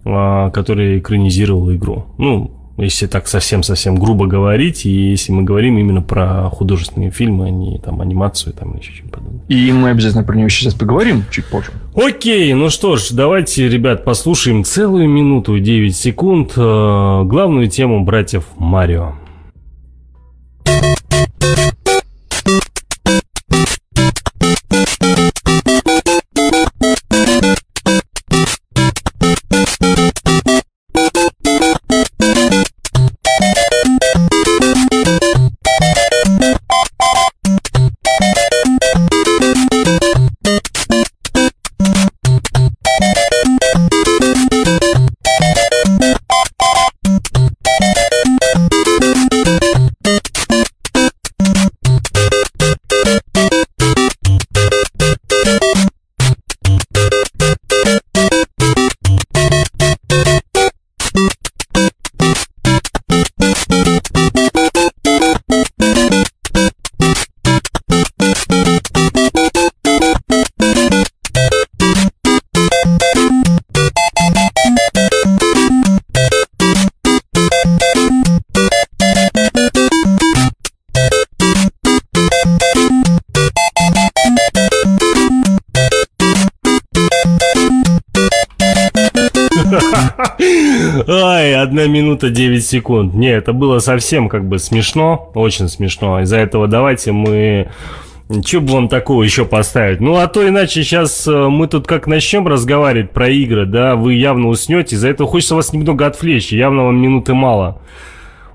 который 0.04 1.00
экранизировал 1.00 1.72
игру. 1.74 2.06
Ну, 2.18 2.52
если 2.82 3.08
так 3.08 3.28
совсем-совсем 3.28 3.98
грубо 3.98 4.28
говорить, 4.28 4.86
и 4.86 5.12
если 5.12 5.32
мы 5.32 5.44
говорим 5.44 5.78
именно 5.78 6.02
про 6.02 6.50
художественные 6.50 7.12
фильмы, 7.12 7.48
а 7.48 7.50
не 7.50 7.78
там 7.80 8.02
анимацию 8.02 8.54
там 8.54 8.78
еще 8.78 8.92
что-нибудь 8.92 9.12
подобное. 9.12 9.42
И 9.48 9.72
мы 9.72 9.90
обязательно 9.90 10.24
про 10.24 10.36
него 10.36 10.50
сейчас 10.50 10.74
поговорим 10.74 11.24
чуть 11.32 11.46
позже. 11.46 11.72
Окей, 11.96 12.54
ну 12.54 12.70
что 12.70 12.98
ж, 12.98 13.10
давайте, 13.12 13.68
ребят, 13.68 14.04
послушаем 14.04 14.64
целую 14.64 15.10
минуту 15.10 15.56
и 15.56 15.62
9 15.62 15.96
секунд 15.96 16.54
э, 16.56 17.24
главную 17.26 17.70
тему 17.70 18.04
братьев 18.04 18.46
Марио. 18.58 19.16
Ай, 91.70 91.76
одна 91.76 91.86
минута 91.86 92.32
9 92.32 92.66
секунд. 92.66 93.14
Не, 93.14 93.30
это 93.30 93.54
было 93.54 93.78
совсем 93.78 94.28
как 94.28 94.48
бы 94.48 94.58
смешно, 94.58 95.30
очень 95.36 95.70
смешно. 95.70 96.20
Из-за 96.22 96.38
этого 96.38 96.68
давайте 96.68 97.12
мы... 97.12 97.70
Что 98.44 98.60
бы 98.60 98.74
вам 98.74 98.90
такого 98.90 99.22
еще 99.22 99.46
поставить? 99.46 100.00
Ну, 100.02 100.16
а 100.16 100.28
то 100.28 100.48
иначе 100.48 100.84
сейчас 100.84 101.28
э, 101.28 101.48
мы 101.48 101.68
тут 101.68 101.86
как 101.88 102.08
начнем 102.08 102.48
разговаривать 102.48 103.12
про 103.12 103.30
игры, 103.30 103.66
да, 103.66 103.96
вы 103.96 104.16
явно 104.16 104.48
уснете, 104.48 104.96
из-за 104.96 105.10
этого 105.10 105.30
хочется 105.30 105.56
вас 105.56 105.74
немного 105.74 106.06
отвлечь, 106.06 106.52
явно 106.52 106.86
вам 106.86 107.00
минуты 107.00 107.34
мало. 107.34 107.82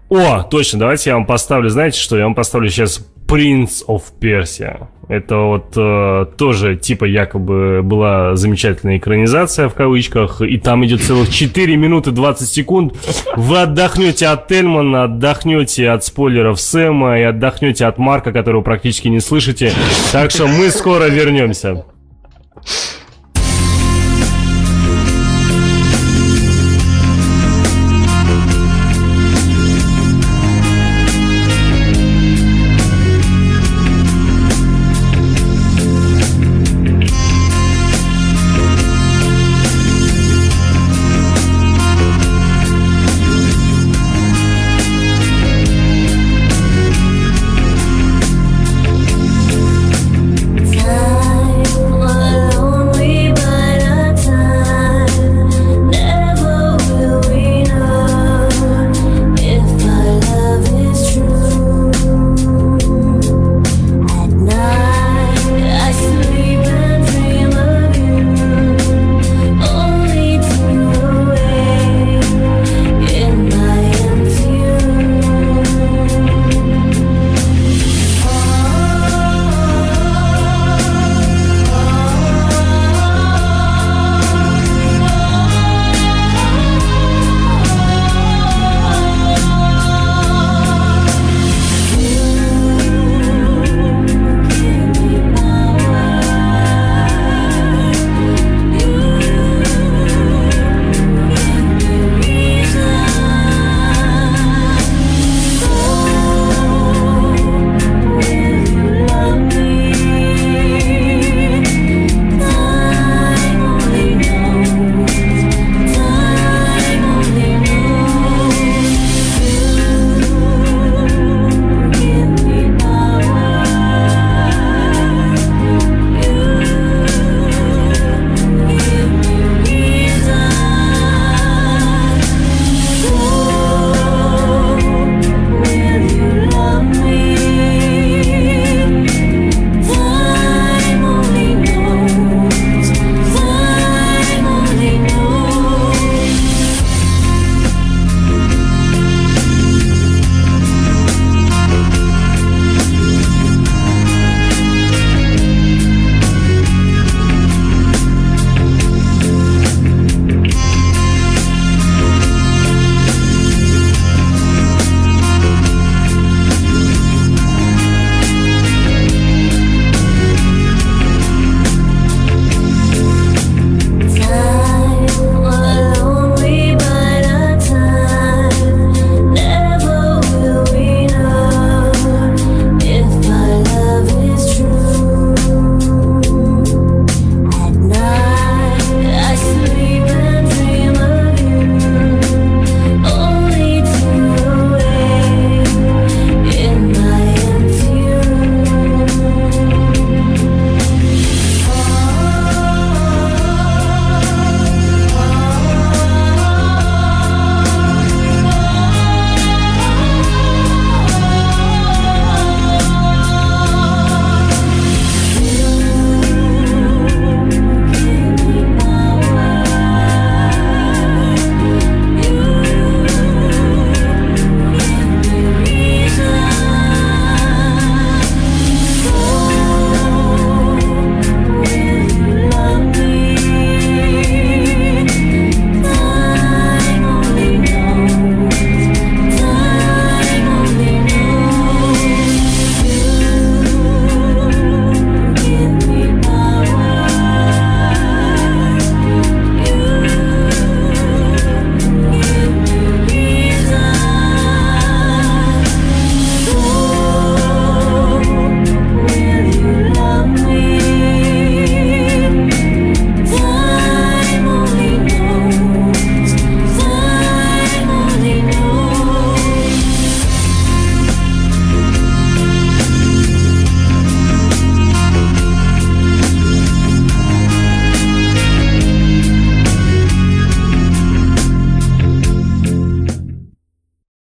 О, 0.09 0.43
точно, 0.43 0.81
давайте 0.81 1.11
я 1.11 1.17
вам 1.17 1.27
поставлю, 1.27 1.71
знаете 1.71 1.99
что, 1.99 2.17
я 2.17 2.25
вам 2.25 2.35
поставлю 2.35 2.69
сейчас 2.69 3.05
Prince 3.27 3.85
of 3.89 4.03
Persia. 4.21 4.89
Это 5.09 5.37
вот 5.37 5.75
э, 5.77 6.27
тоже 6.39 6.77
типа 6.77 7.05
якобы 7.05 7.83
была 7.83 8.37
замечательная 8.37 8.97
экранизация 8.97 9.69
в 9.69 9.75
кавычках, 9.75 10.41
и 10.41 10.57
там 10.57 10.85
идет 10.87 11.03
целых 11.03 11.31
4 11.31 11.77
минуты 11.77 12.11
20 12.11 12.49
секунд. 12.49 12.95
Вы 13.37 13.61
отдохнете 13.61 14.29
от 14.29 14.49
Тельмана, 14.49 15.05
отдохнете 15.05 15.91
от 15.91 16.05
спойлеров 16.05 16.61
Сэма 16.61 17.19
и 17.19 17.23
отдохнете 17.23 17.87
от 17.87 17.99
Марка, 17.99 18.33
которого 18.33 18.63
практически 18.63 19.09
не 19.09 19.21
слышите. 19.21 19.73
Так 20.13 20.31
что 20.31 20.47
мы 20.47 20.71
скоро 20.71 21.05
вернемся. 21.05 21.85